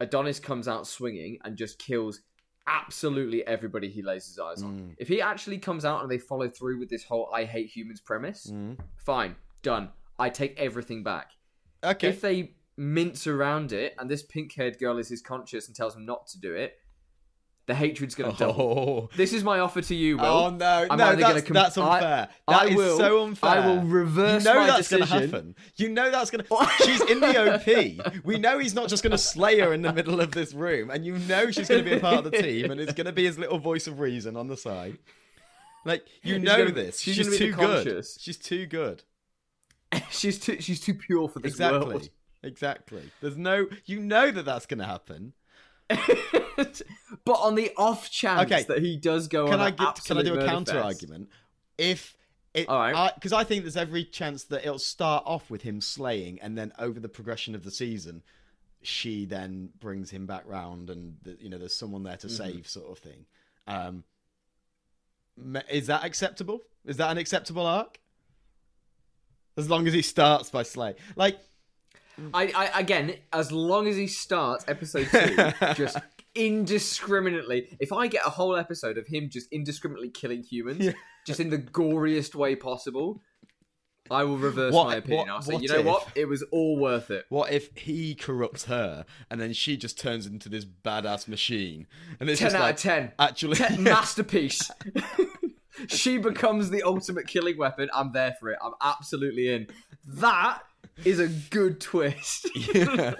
Adonis 0.00 0.40
comes 0.40 0.68
out 0.68 0.86
swinging 0.86 1.38
and 1.44 1.56
just 1.56 1.78
kills 1.78 2.20
absolutely 2.66 3.46
everybody 3.46 3.88
he 3.88 4.02
lays 4.02 4.26
his 4.26 4.38
eyes 4.38 4.62
on. 4.62 4.78
Mm. 4.78 4.94
If 4.98 5.08
he 5.08 5.20
actually 5.20 5.58
comes 5.58 5.84
out 5.84 6.02
and 6.02 6.10
they 6.10 6.18
follow 6.18 6.48
through 6.48 6.78
with 6.78 6.88
this 6.88 7.04
whole 7.04 7.28
I 7.32 7.44
hate 7.44 7.68
humans 7.68 8.00
premise, 8.00 8.46
Mm. 8.52 8.78
fine, 8.96 9.36
done. 9.62 9.90
I 10.18 10.30
take 10.30 10.58
everything 10.58 11.02
back. 11.02 11.32
Okay. 11.82 12.08
If 12.08 12.20
they 12.20 12.54
mince 12.76 13.26
around 13.26 13.72
it 13.72 13.94
and 13.98 14.10
this 14.10 14.22
pink 14.22 14.52
haired 14.54 14.78
girl 14.78 14.98
is 14.98 15.08
his 15.08 15.20
conscious 15.20 15.66
and 15.66 15.76
tells 15.76 15.96
him 15.96 16.06
not 16.06 16.26
to 16.28 16.40
do 16.40 16.54
it, 16.54 16.78
the 17.66 17.74
hatred's 17.74 18.14
going 18.16 18.32
to 18.32 18.36
double. 18.38 19.08
oh. 19.12 19.16
This 19.16 19.32
is 19.32 19.44
my 19.44 19.60
offer 19.60 19.80
to 19.82 19.94
you, 19.94 20.16
Will. 20.18 20.24
Oh 20.24 20.50
no, 20.50 20.86
I'm 20.90 20.98
no, 20.98 21.14
that's, 21.14 21.42
com- 21.46 21.54
that's 21.54 21.78
I- 21.78 21.94
unfair. 21.94 22.28
I 22.48 22.52
That 22.52 22.68
is 22.70 22.76
will- 22.76 22.96
so 22.98 23.22
unfair. 23.24 23.50
I 23.50 23.66
will 23.66 23.82
reverse 23.82 24.44
You 24.44 24.52
know 24.52 24.66
that's 24.66 24.88
gonna 24.90 25.06
happen. 25.06 25.54
You 25.76 25.88
know 25.90 26.10
that's 26.10 26.30
gonna. 26.30 26.44
She's 26.84 27.00
in 27.02 27.20
the 27.20 27.54
OP. 27.54 28.14
We 28.24 28.38
know 28.38 28.58
he's 28.58 28.74
not 28.74 28.88
just 28.88 29.02
gonna 29.02 29.16
slay 29.18 29.60
her 29.60 29.72
in 29.72 29.82
the 29.82 29.92
middle 29.92 30.20
of 30.20 30.32
this 30.32 30.52
room, 30.54 30.90
and 30.90 31.04
you 31.06 31.18
know 31.18 31.50
she's 31.50 31.68
gonna 31.68 31.82
be 31.82 31.92
a 31.94 32.00
part 32.00 32.24
of 32.24 32.30
the 32.30 32.42
team, 32.42 32.70
and 32.70 32.80
it's 32.80 32.92
gonna 32.94 33.12
be 33.12 33.24
his 33.24 33.38
little 33.38 33.58
voice 33.58 33.86
of 33.86 34.00
reason 34.00 34.36
on 34.36 34.48
the 34.48 34.56
side. 34.56 34.98
Like 35.84 36.04
you 36.22 36.34
He's 36.34 36.42
know 36.44 36.58
gonna- 36.58 36.72
this. 36.72 37.00
she's 37.00 37.14
She's, 37.16 37.38
too 37.38 37.52
good. 37.52 38.04
She's 38.18 38.36
too 38.38 38.66
good. 38.66 39.02
she's 40.10 40.38
too 40.38 40.60
she's 40.60 40.80
too 40.80 40.94
pure 40.94 41.28
for 41.28 41.38
this 41.40 41.52
Exactly. 41.52 41.86
world. 41.86 42.08
Exactly. 42.42 43.02
There's 43.20 43.36
no. 43.36 43.66
You 43.84 44.00
know 44.00 44.30
that 44.32 44.44
that's 44.44 44.66
gonna 44.66 44.86
happen. 44.86 45.32
but 47.24 47.32
on 47.34 47.54
the 47.54 47.72
off 47.76 48.10
chance 48.10 48.50
Okay. 48.50 48.62
that 48.64 48.78
he 48.78 48.96
does 48.96 49.28
go 49.28 49.44
can 49.46 49.54
on 49.54 49.60
I 49.60 49.70
get, 49.70 50.04
can 50.04 50.18
I 50.18 50.22
do 50.22 50.34
a 50.38 50.46
counter 50.46 50.72
fest- 50.72 50.84
argument? 50.84 51.28
If 51.78 52.16
it, 52.54 52.68
All 52.68 52.78
right. 52.78 53.14
because 53.14 53.32
I, 53.32 53.44
think 53.44 53.62
there's 53.64 53.76
every 53.78 54.04
chance 54.04 54.44
that 54.44 54.60
it'll 54.62 54.78
start 54.78 55.24
off 55.26 55.50
with 55.50 55.62
him 55.62 55.80
slaying, 55.80 56.38
and 56.40 56.56
then 56.56 56.72
over 56.78 57.00
the 57.00 57.08
progression 57.08 57.54
of 57.54 57.62
the 57.64 57.70
season, 57.70 58.22
she 58.82 59.24
then 59.24 59.70
brings 59.80 60.10
him 60.10 60.26
back 60.26 60.42
round, 60.46 60.90
and 60.90 61.16
the, 61.22 61.36
you 61.40 61.48
know 61.48 61.56
there's 61.58 61.74
someone 61.76 62.02
there 62.02 62.16
to 62.18 62.26
Mm-hmm. 62.26 62.36
save, 62.56 62.68
sort 62.68 62.90
of 62.90 62.98
thing. 62.98 63.24
Um, 63.66 64.04
is 65.70 65.86
that 65.86 66.04
acceptable? 66.04 66.60
Is 66.84 66.98
that 66.98 67.10
an 67.10 67.16
acceptable 67.18 67.66
arc? 67.66 67.98
As 69.56 69.68
long 69.70 69.86
as 69.86 69.92
he 69.94 70.02
starts 70.02 70.50
by 70.50 70.62
slay, 70.62 70.94
like 71.16 71.38
Mm. 72.22 72.30
I, 72.34 72.52
I 72.74 72.80
again, 72.80 73.14
as 73.32 73.50
long 73.52 73.86
as 73.88 73.96
he 73.96 74.06
starts 74.06 74.64
episode 74.68 75.08
two, 75.10 75.52
just 75.74 75.98
indiscriminately. 76.34 77.76
If 77.80 77.92
I 77.92 78.06
get 78.06 78.26
a 78.26 78.30
whole 78.30 78.56
episode 78.56 78.98
of 78.98 79.06
him 79.06 79.28
just 79.30 79.48
indiscriminately 79.52 80.10
killing 80.10 80.42
humans, 80.42 80.84
Yeah. 80.84 80.92
just 81.26 81.40
in 81.40 81.50
the 81.50 81.58
goriest 81.58 82.34
way 82.34 82.56
possible, 82.56 83.22
I 84.10 84.24
will 84.24 84.38
reverse 84.38 84.72
What- 84.74 84.86
my 84.88 84.96
opinion. 84.96 85.26
what- 85.26 85.28
I'll 85.30 85.42
say, 85.42 85.54
what 85.54 85.62
you 85.62 85.68
know 85.68 85.78
if- 85.80 85.86
what? 85.86 86.08
It 86.14 86.24
was 86.26 86.42
all 86.50 86.78
worth 86.78 87.10
it. 87.10 87.24
What 87.28 87.52
if 87.52 87.70
he 87.76 88.14
corrupts 88.14 88.64
her 88.64 89.04
and 89.30 89.40
then 89.40 89.52
she 89.52 89.76
just 89.76 89.98
turns 89.98 90.26
into 90.26 90.48
this 90.48 90.64
badass 90.64 91.28
machine? 91.28 91.86
And 92.20 92.28
it's 92.30 92.38
Ten 92.40 92.46
just 92.46 92.56
out 92.56 92.62
like, 92.62 92.74
of 92.76 92.80
ten. 92.80 93.12
Actually, 93.18 93.56
Ten- 93.56 93.82
masterpiece. 93.82 94.70
she 95.88 96.18
becomes 96.18 96.70
the 96.70 96.82
ultimate 96.82 97.26
killing 97.26 97.56
weapon. 97.58 97.88
I'm 97.94 98.12
there 98.12 98.34
for 98.40 98.50
it. 98.50 98.58
I'm 98.62 98.72
absolutely 98.80 99.48
in. 99.48 99.66
That 100.06 100.62
is 101.04 101.18
a 101.18 101.28
good 101.28 101.80
twist. 101.80 102.48
Yeah. 102.74 103.14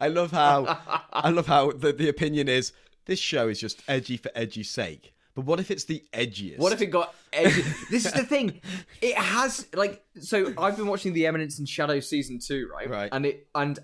I 0.00 0.08
love 0.08 0.30
how 0.30 0.78
I 1.12 1.30
love 1.30 1.46
how 1.46 1.72
the, 1.72 1.92
the 1.92 2.08
opinion 2.08 2.48
is 2.48 2.72
this 3.06 3.18
show 3.18 3.48
is 3.48 3.60
just 3.60 3.82
edgy 3.88 4.16
for 4.16 4.30
edgy's 4.34 4.70
sake. 4.70 5.14
But 5.34 5.44
what 5.44 5.60
if 5.60 5.70
it's 5.70 5.84
the 5.84 6.02
edgiest? 6.12 6.58
What 6.58 6.72
if 6.72 6.82
it 6.82 6.86
got 6.86 7.14
edgy? 7.32 7.62
this 7.90 8.04
is 8.04 8.12
the 8.12 8.24
thing. 8.24 8.60
It 9.00 9.16
has 9.16 9.66
like 9.74 10.04
so. 10.20 10.52
I've 10.58 10.76
been 10.76 10.86
watching 10.86 11.12
The 11.12 11.26
Eminence 11.26 11.58
in 11.58 11.66
Shadow 11.66 12.00
season 12.00 12.38
two, 12.38 12.68
right? 12.72 12.88
Right. 12.88 13.08
And 13.12 13.26
it 13.26 13.46
and 13.54 13.78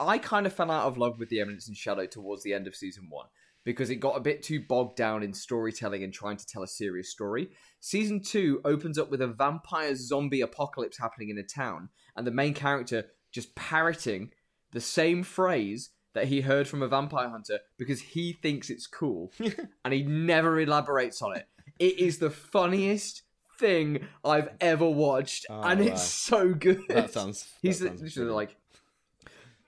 I 0.00 0.18
kind 0.18 0.46
of 0.46 0.52
fell 0.52 0.70
out 0.70 0.86
of 0.86 0.98
love 0.98 1.18
with 1.18 1.28
The 1.28 1.40
Eminence 1.40 1.68
in 1.68 1.74
Shadow 1.74 2.06
towards 2.06 2.42
the 2.42 2.54
end 2.54 2.66
of 2.66 2.74
season 2.74 3.08
one 3.10 3.26
because 3.68 3.90
it 3.90 3.96
got 3.96 4.16
a 4.16 4.20
bit 4.20 4.42
too 4.42 4.62
bogged 4.66 4.96
down 4.96 5.22
in 5.22 5.30
storytelling 5.34 6.02
and 6.02 6.10
trying 6.10 6.38
to 6.38 6.46
tell 6.46 6.62
a 6.62 6.66
serious 6.66 7.10
story. 7.10 7.50
Season 7.80 8.18
two 8.18 8.62
opens 8.64 8.98
up 8.98 9.10
with 9.10 9.20
a 9.20 9.26
vampire 9.26 9.94
zombie 9.94 10.40
apocalypse 10.40 10.96
happening 10.96 11.28
in 11.28 11.36
a 11.36 11.42
town, 11.42 11.90
and 12.16 12.26
the 12.26 12.30
main 12.30 12.54
character 12.54 13.04
just 13.30 13.54
parroting 13.54 14.30
the 14.72 14.80
same 14.80 15.22
phrase 15.22 15.90
that 16.14 16.28
he 16.28 16.40
heard 16.40 16.66
from 16.66 16.80
a 16.82 16.88
vampire 16.88 17.28
hunter 17.28 17.58
because 17.76 18.00
he 18.00 18.32
thinks 18.32 18.70
it's 18.70 18.86
cool 18.86 19.30
and 19.84 19.92
he 19.92 20.02
never 20.02 20.58
elaborates 20.58 21.20
on 21.20 21.36
it. 21.36 21.46
It 21.78 21.98
is 21.98 22.16
the 22.18 22.30
funniest 22.30 23.20
thing 23.58 24.08
I've 24.24 24.48
ever 24.62 24.88
watched, 24.88 25.44
Oh, 25.50 25.60
and 25.60 25.80
wow. 25.80 25.86
it's 25.88 26.04
so 26.04 26.54
good. 26.54 26.80
That 26.88 27.10
sounds. 27.12 27.46
He's 27.60 27.80
that 27.80 27.88
sounds 27.88 28.00
literally 28.00 28.28
brilliant. 28.30 28.34
like, 28.34 28.56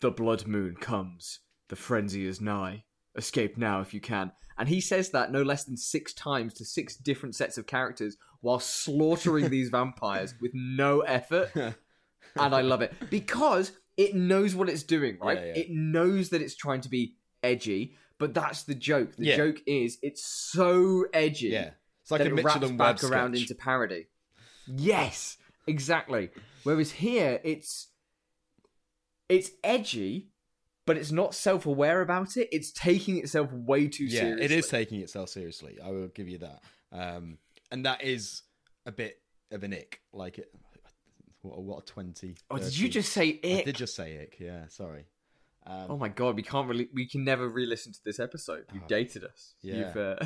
the 0.00 0.10
blood 0.10 0.46
moon 0.46 0.76
comes, 0.80 1.40
the 1.68 1.76
frenzy 1.76 2.24
is 2.26 2.40
nigh. 2.40 2.84
Escape 3.20 3.56
now 3.56 3.80
if 3.80 3.92
you 3.94 4.00
can. 4.00 4.32
And 4.58 4.68
he 4.68 4.80
says 4.80 5.10
that 5.10 5.30
no 5.30 5.42
less 5.42 5.64
than 5.64 5.76
six 5.76 6.12
times 6.12 6.52
to 6.54 6.64
six 6.64 6.96
different 6.96 7.34
sets 7.36 7.56
of 7.58 7.66
characters 7.66 8.16
while 8.40 8.58
slaughtering 8.58 9.48
these 9.56 9.68
vampires 9.70 10.34
with 10.40 10.52
no 10.54 11.00
effort. 11.00 11.50
And 12.36 12.54
I 12.54 12.60
love 12.60 12.80
it 12.80 12.92
because 13.10 13.72
it 13.96 14.14
knows 14.14 14.54
what 14.54 14.68
it's 14.68 14.84
doing, 14.84 15.18
right? 15.20 15.36
Yeah, 15.38 15.46
yeah. 15.46 15.62
It 15.62 15.66
knows 15.70 16.28
that 16.30 16.40
it's 16.40 16.54
trying 16.54 16.80
to 16.82 16.88
be 16.88 17.16
edgy, 17.42 17.96
but 18.18 18.34
that's 18.34 18.62
the 18.62 18.74
joke. 18.74 19.16
The 19.16 19.26
Yeah. 19.26 19.36
joke 19.36 19.56
is 19.66 19.98
it's 20.00 20.24
so 20.24 21.06
edgy 21.12 21.48
yeah, 21.48 21.70
it's 22.02 22.10
like 22.12 22.22
that 22.22 22.30
a 22.32 22.36
it 22.36 22.44
wraps 22.44 22.70
back 22.72 23.02
around 23.02 23.32
sketch. 23.34 23.42
into 23.50 23.54
parody. 23.56 24.06
Yes, 24.68 25.38
exactly. 25.66 26.30
Whereas 26.62 26.92
here, 26.92 27.40
it's 27.42 27.88
it's 29.28 29.50
edgy, 29.64 30.29
but 30.90 30.96
it's 30.96 31.12
not 31.12 31.36
self-aware 31.36 32.00
about 32.00 32.36
it. 32.36 32.48
It's 32.50 32.72
taking 32.72 33.18
itself 33.18 33.52
way 33.52 33.86
too 33.86 34.06
yeah, 34.06 34.22
seriously. 34.22 34.44
it 34.44 34.50
is 34.50 34.66
taking 34.66 35.00
itself 35.02 35.28
seriously. 35.28 35.78
I 35.80 35.92
will 35.92 36.08
give 36.08 36.28
you 36.28 36.38
that. 36.38 36.62
Um, 36.90 37.38
and 37.70 37.86
that 37.86 38.02
is 38.02 38.42
a 38.86 38.90
bit 38.90 39.20
of 39.52 39.62
an 39.62 39.72
ick. 39.72 40.00
Like 40.12 40.38
it. 40.38 40.52
What 41.42 41.58
a, 41.58 41.60
what 41.60 41.78
a 41.84 41.86
twenty. 41.86 42.34
Oh, 42.50 42.58
did 42.58 42.76
you 42.76 42.88
just 42.88 43.12
say 43.12 43.38
I 43.44 43.46
it? 43.46 43.64
did 43.66 43.76
just 43.76 43.94
say 43.94 44.20
ick. 44.20 44.38
Yeah, 44.40 44.66
sorry. 44.66 45.04
Um, 45.64 45.86
Oh 45.90 45.96
my 45.96 46.08
god, 46.08 46.34
we 46.34 46.42
can't 46.42 46.66
really, 46.68 46.88
we 46.92 47.06
can 47.06 47.22
never 47.22 47.48
re-listen 47.48 47.92
to 47.92 48.00
this 48.04 48.18
episode. 48.18 48.64
You 48.74 48.80
Oh, 48.82 48.88
dated 48.88 49.22
us. 49.22 49.54
yeah. 49.62 49.76
You've 49.76 49.96
uh, 49.96 50.16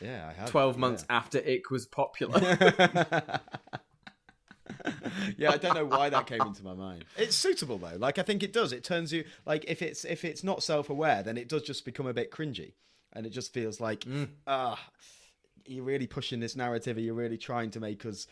yeah, 0.00 0.28
I 0.30 0.32
have. 0.34 0.50
twelve 0.50 0.76
yeah. 0.76 0.80
months 0.82 1.04
after 1.10 1.38
Ick 1.38 1.68
was 1.72 1.86
popular. 1.86 2.38
yeah, 5.36 5.50
I 5.50 5.56
don't 5.56 5.74
know 5.74 5.84
why 5.86 6.08
that 6.10 6.26
came 6.26 6.40
into 6.40 6.62
my 6.64 6.74
mind. 6.74 7.04
It's 7.16 7.36
suitable 7.36 7.78
though. 7.78 7.96
Like 7.96 8.18
I 8.18 8.22
think 8.22 8.42
it 8.42 8.52
does. 8.52 8.72
It 8.72 8.84
turns 8.84 9.12
you 9.12 9.24
like 9.46 9.64
if 9.68 9.82
it's 9.82 10.04
if 10.04 10.24
it's 10.24 10.42
not 10.44 10.62
self-aware, 10.62 11.22
then 11.22 11.36
it 11.36 11.48
does 11.48 11.62
just 11.62 11.84
become 11.84 12.06
a 12.06 12.14
bit 12.14 12.30
cringy, 12.30 12.72
and 13.12 13.26
it 13.26 13.30
just 13.30 13.52
feels 13.52 13.80
like 13.80 14.04
ah, 14.46 14.78
you're 15.66 15.84
really 15.84 16.06
pushing 16.06 16.40
this 16.40 16.56
narrative. 16.56 16.96
Or 16.96 17.00
you're 17.00 17.14
really 17.14 17.38
trying 17.38 17.70
to 17.72 17.80
make 17.80 18.04
us 18.06 18.26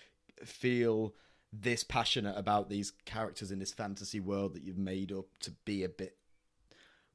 feel 0.45 1.15
this 1.53 1.83
passionate 1.83 2.37
about 2.37 2.69
these 2.69 2.93
characters 3.07 3.51
in 3.51 3.59
this 3.59 3.73
fantasy 3.73 4.21
world 4.21 4.55
that 4.55 4.63
you've 4.63 4.77
made 4.79 5.11
up 5.13 5.25
to 5.41 5.51
be 5.65 5.83
a 5.83 5.89
bit 5.89 6.17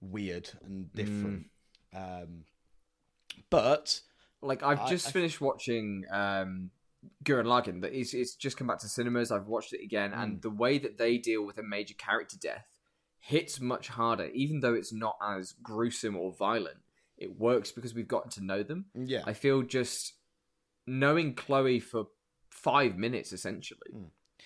weird 0.02 0.50
and 0.66 0.92
different. 0.94 1.46
Um, 1.96 2.46
but 3.50 4.02
like 4.42 4.64
I've 4.64 4.80
I- 4.82 4.90
just 4.90 5.08
I- 5.08 5.12
finished 5.12 5.40
watching 5.40 6.06
um 6.12 6.72
Gurren 7.24 7.46
Lagann 7.46 7.82
that 7.82 7.94
is 7.94 8.14
it's 8.14 8.36
just 8.36 8.58
come 8.58 8.68
back 8.68 8.80
to 8.80 8.88
cinemas 8.88 9.32
I've 9.32 9.48
watched 9.48 9.74
it 9.74 9.84
again 9.84 10.12
Hmm. 10.12 10.20
and 10.20 10.42
the 10.42 10.50
way 10.50 10.78
that 10.80 10.98
they 10.98 11.18
deal 11.18 11.46
with 11.46 11.58
a 11.58 11.64
major 11.64 11.94
character 11.96 12.38
death 12.42 12.66
hits 13.20 13.60
much 13.60 13.88
harder 13.90 14.26
even 14.34 14.60
though 14.60 14.74
it's 14.74 14.92
not 14.94 15.18
as 15.26 15.54
gruesome 15.64 16.16
or 16.18 16.34
violent 16.34 16.78
it 17.18 17.38
works 17.40 17.72
because 17.72 17.94
we've 17.94 18.08
gotten 18.08 18.30
to 18.32 18.44
know 18.44 18.64
them 18.64 18.86
yeah, 18.96 19.24
I 19.26 19.34
feel 19.34 19.62
just 19.62 20.14
knowing 20.88 21.34
Chloe 21.36 21.80
for 21.80 22.08
5 22.50 22.98
minutes 22.98 23.32
essentially 23.34 23.94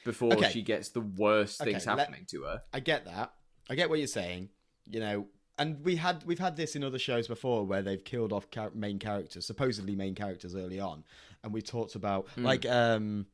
before 0.05 0.31
Hmm. 0.33 0.39
Okay. 0.39 0.51
she 0.51 0.61
gets 0.61 0.89
the 0.89 1.01
worst 1.01 1.59
things 1.59 1.83
Okay, 1.83 1.89
let- 1.95 1.99
happening 2.07 2.25
to 2.31 2.43
her 2.43 2.61
I 2.73 2.79
get 2.79 3.05
that. 3.05 3.33
I 3.69 3.75
get 3.75 3.89
what 3.89 3.97
you're 3.99 4.07
saying. 4.07 4.49
You 4.89 4.99
know, 5.01 5.27
and 5.57 5.83
we 5.83 5.95
had 5.95 6.23
we've 6.25 6.39
had 6.39 6.55
this 6.55 6.75
in 6.75 6.83
other 6.83 6.99
shows 6.99 7.27
before 7.27 7.65
where 7.65 7.81
they've 7.81 8.03
killed 8.03 8.31
off 8.33 8.49
char- 8.51 8.71
main 8.73 8.99
characters, 8.99 9.45
supposedly 9.45 9.95
main 9.95 10.15
characters 10.15 10.55
early 10.55 10.79
on, 10.79 11.03
and 11.43 11.53
we 11.53 11.61
talked 11.61 11.95
about 11.95 12.27
Hmm. 12.35 12.43
like 12.45 12.65
um 12.65 13.25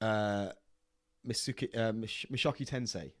uh 0.00 0.50
Misuki 1.26 1.74
uh, 1.76 1.92
Mish- 1.92 2.26
Mishoki 2.30 2.66
Tensei. 2.68 3.12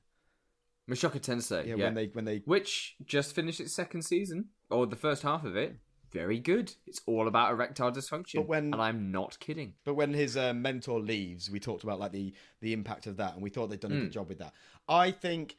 Mushoku 0.90 1.18
Tensei 1.20 1.66
Yeah, 1.66 1.76
yeah, 1.76 1.84
when 1.84 1.94
they 1.94 2.06
when 2.08 2.24
they 2.26 2.38
which 2.44 2.96
just 3.04 3.34
finished 3.34 3.60
its 3.60 3.72
second 3.72 4.02
season 4.02 4.50
or 4.70 4.86
the 4.86 4.96
first 4.96 5.22
half 5.22 5.44
of 5.44 5.56
it. 5.56 5.76
Very 6.12 6.38
good. 6.38 6.72
It's 6.86 7.00
all 7.06 7.26
about 7.26 7.50
erectile 7.50 7.90
dysfunction, 7.90 8.34
But 8.36 8.46
when- 8.46 8.72
and 8.72 8.80
I'm 8.80 9.10
not 9.10 9.36
kidding. 9.40 9.74
But 9.82 9.94
when 9.94 10.12
his 10.14 10.36
uh, 10.36 10.54
mentor 10.54 11.00
leaves, 11.00 11.50
we 11.50 11.58
talked 11.58 11.82
about 11.82 11.98
like 11.98 12.12
the 12.12 12.32
the 12.60 12.72
impact 12.72 13.06
of 13.08 13.16
that, 13.16 13.34
and 13.34 13.42
we 13.42 13.50
thought 13.50 13.68
they'd 13.68 13.80
done 13.80 13.90
a 13.92 13.96
Hmm. 13.96 14.02
good 14.02 14.12
job 14.12 14.28
with 14.28 14.38
that. 14.38 14.52
I 14.88 15.10
think, 15.10 15.56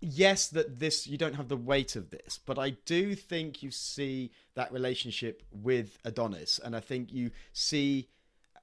yes, 0.00 0.48
that 0.48 0.78
this 0.78 1.06
you 1.06 1.18
don't 1.18 1.34
have 1.34 1.48
the 1.48 1.56
weight 1.56 1.96
of 1.96 2.10
this, 2.10 2.38
but 2.44 2.58
I 2.58 2.70
do 2.70 3.14
think 3.14 3.62
you 3.62 3.70
see 3.70 4.30
that 4.54 4.72
relationship 4.72 5.42
with 5.52 5.98
Adonis, 6.04 6.58
and 6.64 6.74
I 6.76 6.80
think 6.80 7.12
you 7.12 7.30
see 7.52 8.08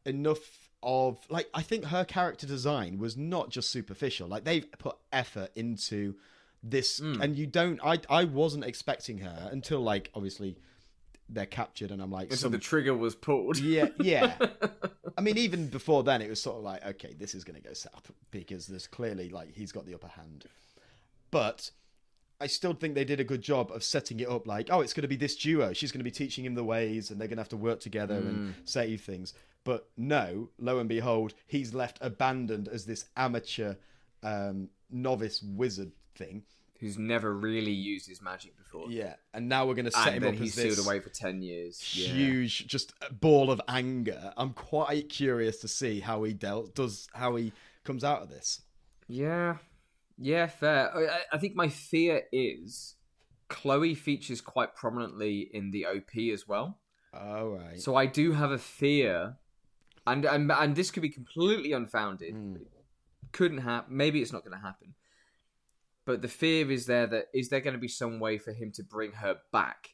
enough 0.06 0.70
of 0.84 1.18
like 1.30 1.50
I 1.54 1.62
think 1.62 1.86
her 1.86 2.06
character 2.06 2.46
design 2.46 3.00
was 3.00 3.18
not 3.18 3.50
just 3.50 3.70
superficial. 3.72 4.28
Like 4.28 4.44
they've 4.44 4.70
put 4.78 4.98
effort 5.12 5.50
into 5.56 6.16
this, 6.62 7.00
Hmm. 7.00 7.22
and 7.22 7.36
you 7.36 7.48
don't. 7.48 7.80
I 7.84 8.00
I 8.10 8.24
wasn't 8.26 8.64
expecting 8.66 9.20
her 9.20 9.50
until 9.52 9.82
like 9.82 10.12
obviously 10.14 10.58
they're 11.28 11.46
captured, 11.48 11.90
and 11.90 12.02
I'm 12.04 12.12
like, 12.12 12.30
So 12.32 12.38
some- 12.38 12.52
the 12.52 12.60
trigger 12.60 12.94
was 12.94 13.16
pulled. 13.16 13.58
yeah, 13.58 13.88
yeah. 14.00 14.38
I 15.18 15.22
mean, 15.22 15.38
even 15.40 15.70
before 15.70 16.04
then, 16.04 16.22
it 16.22 16.30
was 16.30 16.40
sort 16.42 16.58
of 16.58 16.64
like, 16.64 16.86
okay, 16.86 17.14
this 17.18 17.34
is 17.34 17.44
going 17.44 17.60
to 17.60 17.68
go 17.68 17.74
south 17.74 18.12
because 18.30 18.68
there's 18.68 18.86
clearly 18.86 19.30
like 19.30 19.56
he's 19.56 19.72
got 19.72 19.86
the 19.88 19.96
upper 19.96 20.08
hand. 20.10 20.46
But 21.36 21.72
I 22.40 22.48
still 22.48 22.72
think 22.72 22.96
they 22.96 23.04
did 23.04 23.20
a 23.20 23.26
good 23.26 23.42
job 23.42 23.70
of 23.70 23.84
setting 23.84 24.22
it 24.22 24.30
up. 24.30 24.48
Like, 24.48 24.70
oh, 24.72 24.80
it's 24.80 24.94
going 24.94 25.02
to 25.02 25.10
be 25.10 25.18
this 25.18 25.36
duo. 25.36 25.74
She's 25.74 25.92
going 25.92 26.00
to 26.00 26.06
be 26.06 26.12
teaching 26.12 26.46
him 26.46 26.56
the 26.56 26.64
ways, 26.64 27.12
and 27.12 27.20
they're 27.20 27.28
going 27.28 27.36
to 27.36 27.42
have 27.42 27.50
to 27.50 27.58
work 27.58 27.82
together 27.82 28.16
and 28.16 28.56
save 28.64 29.02
things. 29.02 29.34
But 29.66 29.90
no, 29.98 30.48
lo 30.58 30.80
and 30.80 30.88
behold, 30.88 31.34
he's 31.46 31.74
left 31.74 31.98
abandoned 32.00 32.70
as 32.70 32.86
this 32.86 33.04
amateur 33.18 33.76
um, 34.24 34.70
novice 34.90 35.44
wizard 35.44 35.92
thing. 36.16 36.44
Who's 36.80 36.98
never 36.98 37.34
really 37.34 37.74
used 37.74 38.08
his 38.08 38.22
magic 38.22 38.56
before. 38.56 38.86
Yeah, 38.88 39.16
and 39.34 39.50
now 39.50 39.66
we're 39.66 39.76
going 39.76 39.86
to 39.86 39.92
set 39.92 40.08
And 40.08 40.16
him 40.16 40.24
then 40.24 40.34
up 40.36 40.40
he's 40.40 40.58
as 40.58 40.64
this 40.64 40.76
sealed 40.76 40.88
away 40.88 41.02
for 41.02 41.10
10 41.10 41.42
years. 41.42 41.82
Yeah. 41.98 42.14
huge 42.14 42.68
just 42.68 42.94
ball 43.20 43.52
of 43.52 43.60
anger 43.68 44.32
i'm 44.38 44.52
quite 44.52 45.10
curious 45.10 45.58
to 45.58 45.68
see 45.68 46.00
how 46.00 46.24
he 46.24 46.34
dealt 46.34 46.76
does 46.76 47.08
how 47.14 47.36
he 47.36 47.52
comes 47.84 48.04
out 48.04 48.22
of 48.22 48.30
this 48.30 48.62
Yeah. 49.08 49.58
Yeah, 50.18 50.48
fair. 50.48 50.96
I, 50.96 51.20
I- 51.34 51.38
think 51.38 51.56
my 51.56 51.68
fear 51.68 52.24
is 52.32 52.96
Chloe 53.50 53.96
features 53.96 54.42
quite 54.42 54.76
prominently 54.76 55.50
in 55.54 55.72
the 55.72 55.86
OP 55.86 56.18
as 56.34 56.48
well. 56.48 56.80
All 57.14 57.50
right. 57.50 57.80
So 57.80 57.96
I 57.96 58.06
do 58.06 58.34
have 58.34 58.52
a 58.52 58.58
fear, 58.58 59.38
and 60.08 60.26
and, 60.26 60.52
and 60.52 60.76
this 60.76 60.92
could 60.92 61.04
be 61.04 61.10
completely 61.10 61.72
unfounded. 61.74 62.34
Mm. 62.34 62.58
Couldn't 63.32 63.60
happen. 63.60 63.96
Maybe 63.96 64.22
it's 64.22 64.34
not 64.34 64.44
going 64.44 64.58
to 64.58 64.66
happen. 64.66 64.96
But 66.06 66.22
the 66.22 66.28
fear 66.28 66.70
is 66.72 66.86
there 66.86 67.08
that 67.08 67.26
is 67.34 67.50
there 67.50 67.62
going 67.62 67.74
to 67.74 67.80
be 67.80 67.88
some 67.88 68.20
way 68.20 68.38
for 68.38 68.52
him 68.54 68.72
to 68.74 68.84
bring 68.84 69.14
her 69.14 69.38
back 69.52 69.90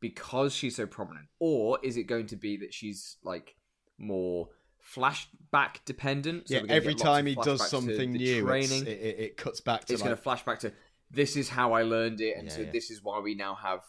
because 0.00 0.54
she's 0.54 0.76
so 0.76 0.86
prominent, 0.86 1.26
or 1.38 1.78
is 1.82 1.96
it 1.96 2.04
going 2.04 2.26
to 2.26 2.36
be 2.36 2.56
that 2.58 2.74
she's 2.74 3.16
like 3.22 3.56
more 3.98 4.48
flashback 4.94 5.84
dependent? 5.84 6.48
So 6.48 6.56
yeah, 6.56 6.62
every 6.68 6.94
time 6.94 7.26
he 7.26 7.34
does 7.34 7.68
something 7.68 8.12
new, 8.12 8.42
training. 8.42 8.86
it, 8.86 8.88
it, 8.88 9.18
it 9.18 9.36
cuts 9.36 9.60
back 9.60 9.84
to 9.86 9.92
it's 9.92 10.02
like, 10.02 10.08
going 10.10 10.16
to 10.16 10.22
flashback 10.22 10.58
to 10.60 10.72
this 11.10 11.36
is 11.36 11.48
how 11.48 11.72
I 11.72 11.82
learned 11.82 12.20
it, 12.20 12.36
and 12.36 12.48
Yeah, 12.48 12.54
so 12.54 12.60
yeah. 12.62 12.70
this 12.72 12.90
is 12.90 13.02
why 13.02 13.18
we 13.20 13.34
now 13.34 13.54
have 13.54 13.80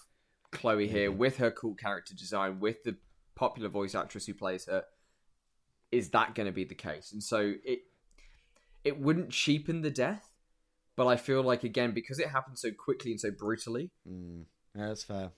Chloe 0.52 0.88
here 0.88 1.12
with 1.12 1.38
her 1.38 1.52
cool 1.52 1.76
character 1.76 2.16
design, 2.16 2.60
with 2.60 2.84
the 2.84 2.96
popular 3.36 3.70
voice 3.70 3.94
actress 3.96 4.26
who 4.26 4.34
plays 4.34 4.66
her. 4.66 4.84
Is 5.92 6.10
that 6.12 6.36
going 6.36 6.46
to 6.46 6.52
be 6.54 6.64
the 6.64 6.76
case? 6.76 7.12
And 7.12 7.24
so 7.24 7.54
it 7.64 7.80
it 8.84 9.00
wouldn't 9.00 9.32
cheapen 9.32 9.82
the 9.82 9.90
death, 9.92 10.30
but 10.96 11.08
I 11.08 11.18
feel 11.18 11.42
like 11.42 11.64
again 11.64 11.92
because 11.92 12.20
it 12.20 12.30
happened 12.30 12.58
so 12.60 12.70
quickly 12.72 13.12
and 13.12 13.20
so 13.20 13.32
brutally, 13.32 13.92
Mm, 14.10 14.46
that's 14.74 15.04
fair. 15.04 15.32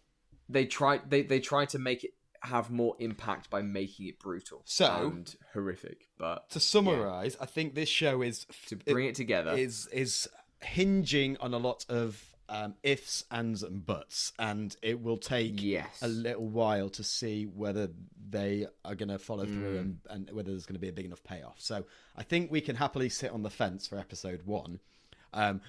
they 0.50 0.66
try 0.66 1.00
they 1.08 1.24
they 1.24 1.40
try 1.40 1.66
to 1.66 1.80
make 1.80 2.04
it 2.04 2.12
have 2.44 2.72
more 2.72 2.96
impact 3.00 3.50
by 3.50 3.62
making 3.62 4.08
it 4.08 4.20
brutal 4.20 4.62
So- 4.66 5.08
and 5.08 5.36
horrific. 5.54 6.08
But 6.18 6.50
To 6.52 6.60
summarize, 6.60 7.38
I 7.40 7.46
think 7.46 7.76
this 7.76 7.90
show 7.90 8.22
is 8.22 8.46
to 8.68 8.76
bring 8.76 9.08
it, 9.08 9.16
together, 9.16 9.52
is 9.52 9.88
is 9.88 10.28
hinging 10.62 11.38
on 11.38 11.54
a 11.54 11.58
lot 11.58 11.86
of 11.90 12.28
um, 12.50 12.76
ifs, 12.84 13.24
ands, 13.32 13.64
and 13.64 13.86
buts, 13.86 14.34
and 14.38 14.76
it 14.82 15.02
will 15.02 15.18
take 15.18 15.62
yes, 15.64 16.00
a 16.02 16.08
little 16.10 16.48
while 16.50 16.90
to 16.90 17.02
see 17.04 17.46
whether 17.46 17.90
they 18.30 18.68
are 18.84 18.94
going 18.94 19.08
to 19.10 19.18
follow 19.20 19.46
through 19.46 19.76
Mm. 19.76 19.80
and, 19.80 20.00
and 20.10 20.32
whether 20.32 20.52
there's 20.52 20.66
going 20.66 20.76
to 20.76 20.80
be 20.82 20.90
a 20.90 20.94
big 20.94 21.06
enough 21.06 21.24
payoff. 21.24 21.62
So 21.62 21.86
I 22.18 22.24
think 22.24 22.52
we 22.52 22.60
can 22.60 22.76
happily 22.76 23.08
sit 23.08 23.32
on 23.32 23.44
the 23.44 23.50
fence 23.50 23.88
for 23.88 23.98
episode 23.98 24.44
one. 24.44 24.82
Um, 25.34 25.62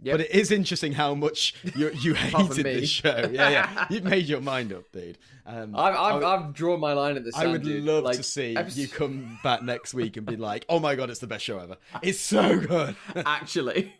Yep. 0.00 0.12
But 0.14 0.20
it 0.26 0.30
is 0.30 0.52
interesting 0.52 0.92
how 0.92 1.14
much 1.14 1.54
you, 1.74 1.90
you 1.90 2.14
hated 2.14 2.64
this 2.64 2.88
show. 2.88 3.28
Yeah, 3.32 3.48
yeah. 3.50 3.86
You've 3.90 4.04
made 4.04 4.26
your 4.26 4.40
mind 4.40 4.72
up, 4.72 4.84
dude. 4.92 5.18
Um, 5.44 5.74
I've, 5.74 5.94
I've, 5.96 6.22
I- 6.22 6.36
I've 6.36 6.54
drawn 6.54 6.78
my 6.78 6.92
line 6.92 7.16
at 7.16 7.24
the 7.24 7.32
I 7.34 7.46
would 7.48 7.62
dude. 7.64 7.82
love 7.84 8.04
Like, 8.04 8.16
to 8.18 8.22
see 8.22 8.56
you 8.74 8.86
come 8.86 9.38
back 9.44 9.62
next 9.62 9.94
week 9.94 10.16
and 10.16 10.24
be 10.26 10.36
like, 10.36 10.64
"Oh 10.68 10.78
my 10.78 10.94
god, 10.94 11.10
it's 11.10 11.20
the 11.20 11.26
best 11.26 11.44
show 11.44 11.58
ever! 11.58 11.76
It's 12.02 12.20
so 12.20 12.60
good." 12.60 12.94
actually. 13.26 13.92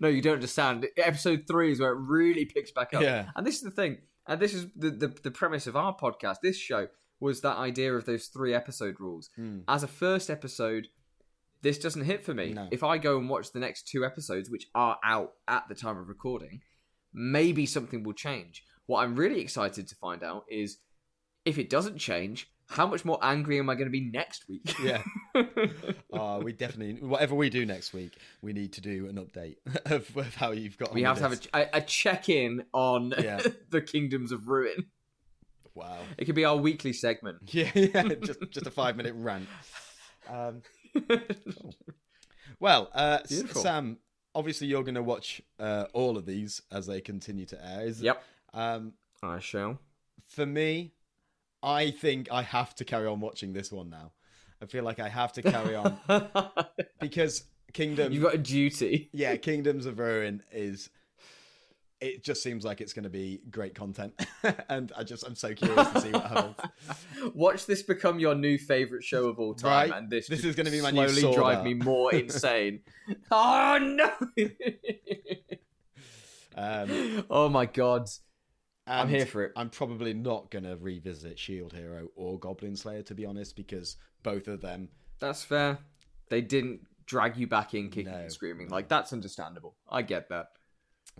no, 0.00 0.08
you 0.08 0.22
don't 0.22 0.34
understand. 0.34 0.86
Episode 0.96 1.44
three 1.48 1.72
is 1.72 1.80
where 1.80 1.92
it 1.92 1.98
really 2.00 2.44
picks 2.44 2.70
back 2.70 2.94
up. 2.94 3.02
Yeah. 3.02 3.26
And 3.36 3.46
this 3.46 3.56
is 3.56 3.62
the 3.62 3.70
thing, 3.70 3.98
and 4.26 4.40
this 4.40 4.54
is 4.54 4.66
the, 4.76 4.90
the, 4.90 5.08
the 5.22 5.30
premise 5.30 5.66
of 5.66 5.76
our 5.76 5.94
podcast, 5.96 6.36
this 6.42 6.56
show, 6.56 6.88
was 7.20 7.40
that 7.42 7.56
idea 7.56 7.94
of 7.94 8.06
those 8.06 8.26
three 8.26 8.54
episode 8.54 8.96
rules. 8.98 9.30
Hmm. 9.36 9.60
As 9.68 9.82
a 9.82 9.88
first 9.88 10.30
episode, 10.30 10.88
this 11.62 11.78
doesn't 11.78 12.04
hit 12.04 12.24
for 12.24 12.34
me. 12.34 12.52
No. 12.52 12.68
If 12.70 12.82
I 12.84 12.98
go 12.98 13.18
and 13.18 13.28
watch 13.28 13.52
the 13.52 13.58
next 13.60 13.88
two 13.88 14.04
episodes, 14.04 14.50
which 14.50 14.66
are 14.74 14.98
out 15.04 15.32
at 15.46 15.64
the 15.68 15.74
time 15.74 15.98
of 15.98 16.08
recording, 16.08 16.60
maybe 17.12 17.66
something 17.66 18.02
will 18.02 18.12
change. 18.12 18.64
What 18.86 19.02
I'm 19.02 19.16
really 19.16 19.40
excited 19.40 19.88
to 19.88 19.94
find 19.96 20.22
out 20.22 20.44
is 20.50 20.78
if 21.44 21.58
it 21.58 21.68
doesn't 21.70 21.98
change, 21.98 22.50
how 22.70 22.86
much 22.86 23.04
more 23.04 23.18
angry 23.22 23.58
am 23.58 23.70
I 23.70 23.74
going 23.74 23.86
to 23.86 23.90
be 23.90 24.10
next 24.10 24.48
week? 24.48 24.74
Yeah. 24.82 25.02
Uh, 26.12 26.40
we 26.42 26.52
definitely, 26.52 26.94
whatever 27.06 27.34
we 27.36 27.48
do 27.48 27.64
next 27.64 27.92
week, 27.92 28.12
we 28.42 28.52
need 28.52 28.72
to 28.72 28.80
do 28.80 29.06
an 29.06 29.16
update 29.16 29.56
of, 29.92 30.16
of 30.16 30.34
how 30.34 30.50
you've 30.50 30.76
got. 30.76 30.92
We 30.92 31.02
have 31.04 31.18
to 31.18 31.22
have 31.28 31.32
a, 31.54 31.58
a, 31.58 31.68
a 31.74 31.80
check 31.82 32.28
in 32.28 32.64
on 32.72 33.14
Yeah. 33.22 33.40
the 33.70 33.80
Kingdoms 33.80 34.32
of 34.32 34.48
Ruin. 34.48 34.86
Wow. 35.74 35.98
It 36.16 36.24
could 36.24 36.34
be 36.34 36.44
our 36.44 36.56
weekly 36.56 36.92
segment. 36.92 37.38
Yeah, 37.54 37.70
yeah. 37.74 38.02
Just 38.24 38.40
just 38.50 38.66
a 38.66 38.70
five 38.70 38.96
minute 38.96 39.14
rant. 39.16 39.46
Um, 40.28 40.62
well, 42.60 42.90
uh, 42.94 43.18
Sam. 43.24 43.98
Obviously, 44.34 44.66
you're 44.68 44.82
going 44.84 44.94
to 44.94 45.02
watch 45.02 45.42
uh, 45.58 45.86
all 45.92 46.16
of 46.16 46.24
these 46.26 46.62
as 46.70 46.86
they 46.86 47.00
continue 47.00 47.46
to 47.46 47.58
air. 47.66 47.86
Is 47.86 48.00
yep, 48.00 48.22
Um, 48.54 48.92
I 49.22 49.40
shall. 49.40 49.78
for 50.26 50.46
me, 50.46 50.92
I 51.62 51.90
think 51.90 52.28
I 52.30 52.42
have 52.42 52.74
to 52.76 52.84
carry 52.84 53.06
on 53.06 53.20
watching 53.20 53.52
this 53.52 53.72
one 53.72 53.90
now. 53.90 54.12
I 54.62 54.66
feel 54.66 54.84
like 54.84 55.00
I 55.00 55.08
have 55.08 55.32
to 55.34 55.42
carry 55.42 55.74
on 55.74 55.98
because 57.00 57.44
Kingdom. 57.72 58.12
You've 58.12 58.22
got 58.22 58.34
a 58.34 58.38
duty. 58.38 59.08
yeah, 59.12 59.36
Kingdoms 59.36 59.86
of 59.86 59.98
Ruin 59.98 60.42
is. 60.52 60.90
It 62.00 62.22
just 62.22 62.42
seems 62.44 62.64
like 62.64 62.80
it's 62.80 62.92
going 62.92 63.02
to 63.04 63.10
be 63.10 63.40
great 63.50 63.74
content, 63.74 64.12
and 64.68 64.92
I 64.96 65.02
just 65.02 65.26
I'm 65.26 65.34
so 65.34 65.52
curious 65.52 65.88
to 65.90 66.00
see 66.00 66.10
what 66.12 66.26
happens. 66.26 66.54
Watch 67.34 67.66
this 67.66 67.82
become 67.82 68.20
your 68.20 68.36
new 68.36 68.56
favorite 68.56 69.02
show 69.02 69.26
of 69.28 69.40
all 69.40 69.52
time, 69.54 69.90
Right. 69.90 69.98
and 69.98 70.08
this 70.08 70.28
This 70.28 70.44
is 70.44 70.54
gonna 70.54 70.70
be 70.70 70.80
my 70.80 70.92
new 70.92 71.08
slowly 71.08 71.20
Sword 71.22 71.34
drive 71.34 71.64
me 71.64 71.74
more 71.74 72.14
insane. 72.14 72.80
oh 73.32 73.78
no! 73.80 74.12
Um, 76.56 77.24
oh 77.30 77.48
my 77.48 77.66
god! 77.66 78.08
I'm 78.86 79.08
here 79.08 79.26
for 79.26 79.44
it. 79.44 79.52
I'm 79.56 79.68
probably 79.70 80.14
not 80.14 80.50
going 80.50 80.64
to 80.64 80.74
revisit 80.76 81.38
Shield 81.38 81.74
Hero 81.74 82.08
or 82.16 82.38
Goblin 82.38 82.74
Slayer 82.74 83.02
to 83.02 83.14
be 83.14 83.26
honest, 83.26 83.54
because 83.54 83.96
both 84.22 84.48
of 84.48 84.62
them. 84.62 84.88
That's 85.20 85.44
fair. 85.44 85.78
They 86.30 86.40
didn't 86.40 86.80
drag 87.04 87.36
you 87.36 87.46
back 87.46 87.74
in 87.74 87.90
kicking 87.90 88.12
No. 88.12 88.18
and 88.18 88.32
screaming. 88.32 88.68
Like 88.70 88.88
that's 88.88 89.12
understandable. 89.12 89.74
I 89.90 90.02
get 90.02 90.28
that. 90.30 90.46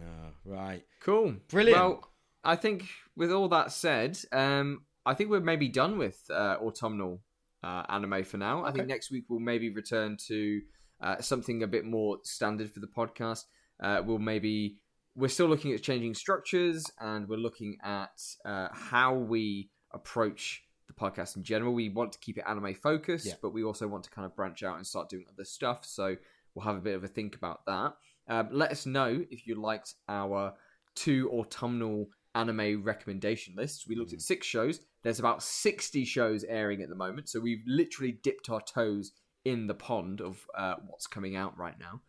Uh, 0.01 0.31
right. 0.45 0.83
Cool. 1.01 1.37
Brilliant. 1.49 1.81
Well, 1.81 2.11
I 2.45 2.57
think 2.57 2.85
with 3.17 3.33
all 3.33 3.49
that 3.49 3.73
said, 3.73 4.19
um, 4.33 4.83
I 5.05 5.15
think 5.15 5.31
we're 5.31 5.41
maybe 5.41 5.69
done 5.69 5.99
with 5.99 6.23
uh, 6.31 6.57
autumnal 6.61 7.21
uh, 7.63 7.85
anime 7.89 8.25
for 8.25 8.37
now. 8.37 8.65
I 8.65 8.71
think 8.73 8.87
next 8.87 9.11
week 9.11 9.25
we'll 9.29 9.41
maybe 9.41 9.71
return 9.71 10.17
to 10.29 10.61
uh, 11.01 11.21
something 11.21 11.63
a 11.63 11.67
bit 11.67 11.85
more 11.85 12.19
standard 12.25 12.71
for 12.71 12.81
the 12.81 12.87
podcast. 12.87 13.45
Uh, 13.83 14.03
we'll 14.05 14.19
maybe 14.19 14.77
we're 15.17 15.29
still 15.29 15.47
looking 15.47 15.73
at 15.73 15.83
changing 15.83 16.15
structures 16.15 16.85
and 17.01 17.29
we're 17.29 17.37
looking 17.37 17.77
at 17.83 18.21
uh, 18.45 18.69
how 18.73 19.15
we 19.15 19.69
approach 19.93 20.63
the 20.87 20.93
podcast 20.95 21.37
in 21.37 21.43
general. 21.43 21.75
We 21.75 21.89
want 21.89 22.13
to 22.13 22.19
keep 22.21 22.39
it 22.39 22.45
anime 22.47 22.75
focused, 22.75 23.27
Yeah. 23.27 23.35
but 23.43 23.53
we 23.53 23.65
also 23.65 23.89
want 23.89 24.05
to 24.05 24.11
kind 24.11 24.27
of 24.27 24.37
branch 24.37 24.63
out 24.63 24.77
and 24.77 24.87
start 24.87 25.09
doing 25.09 25.25
other 25.33 25.45
stuff. 25.45 25.85
So 25.85 26.17
we'll 26.55 26.65
have 26.65 26.77
a 26.77 26.81
bit 26.81 26.95
of 26.95 27.03
a 27.05 27.09
think 27.09 27.35
about 27.35 27.67
that. 27.67 27.95
Um, 28.29 28.49
let 28.53 28.71
us 28.71 28.87
know 28.87 29.25
if 29.31 29.47
you 29.47 29.55
liked 29.55 29.95
our 30.09 30.55
two 30.95 31.31
autumnal 31.33 32.09
anime 32.35 32.83
recommendation 32.83 33.55
lists. 33.57 33.87
We 33.89 33.97
looked 33.97 34.13
at 34.13 34.21
six 34.21 34.47
shows. 34.47 34.81
There's 35.03 35.19
about 35.19 35.43
60 35.43 36.05
shows 36.05 36.45
airing 36.45 36.83
at 36.83 36.89
the 36.89 36.95
moment, 36.95 37.29
so 37.29 37.41
we've 37.41 37.63
literally 37.67 38.19
dipped 38.23 38.51
our 38.51 38.61
toes 38.61 39.13
in 39.45 39.67
the 39.67 39.75
pond 39.75 40.21
of 40.21 40.45
uh, 40.57 40.75
what's 40.87 41.07
coming 41.07 41.37
out 41.37 41.57
right 41.57 41.79
now. 41.79 42.01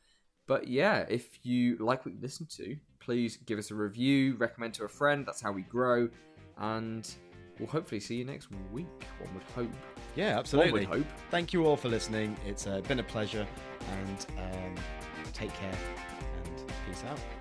But 0.47 0.67
yeah, 0.67 1.05
if 1.09 1.45
you 1.45 1.77
like 1.77 2.05
what 2.05 2.15
you 2.15 2.21
listen 2.21 2.47
to, 2.57 2.75
please 2.99 3.37
give 3.37 3.59
us 3.59 3.71
a 3.71 3.75
review, 3.75 4.35
recommend 4.37 4.73
to 4.75 4.83
a 4.83 4.89
friend. 4.89 5.25
That's 5.25 5.41
how 5.41 5.51
we 5.51 5.61
grow. 5.61 6.09
And 6.57 7.09
we'll 7.59 7.69
hopefully 7.69 8.01
see 8.01 8.15
you 8.15 8.25
next 8.25 8.49
week. 8.71 8.87
One 9.19 9.33
would 9.35 9.43
hope. 9.55 9.75
Yeah, 10.15 10.39
absolutely. 10.39 10.87
One 10.87 10.89
would 10.89 10.97
hope. 10.99 11.07
Thank 11.29 11.53
you 11.53 11.65
all 11.65 11.77
for 11.77 11.89
listening. 11.89 12.35
It's 12.47 12.65
uh, 12.65 12.81
been 12.81 12.99
a 12.99 13.03
pleasure, 13.03 13.45
and 13.91 14.25
um, 14.39 14.75
take 15.33 15.53
care 15.53 15.77
peace 16.89 17.03
out. 17.05 17.38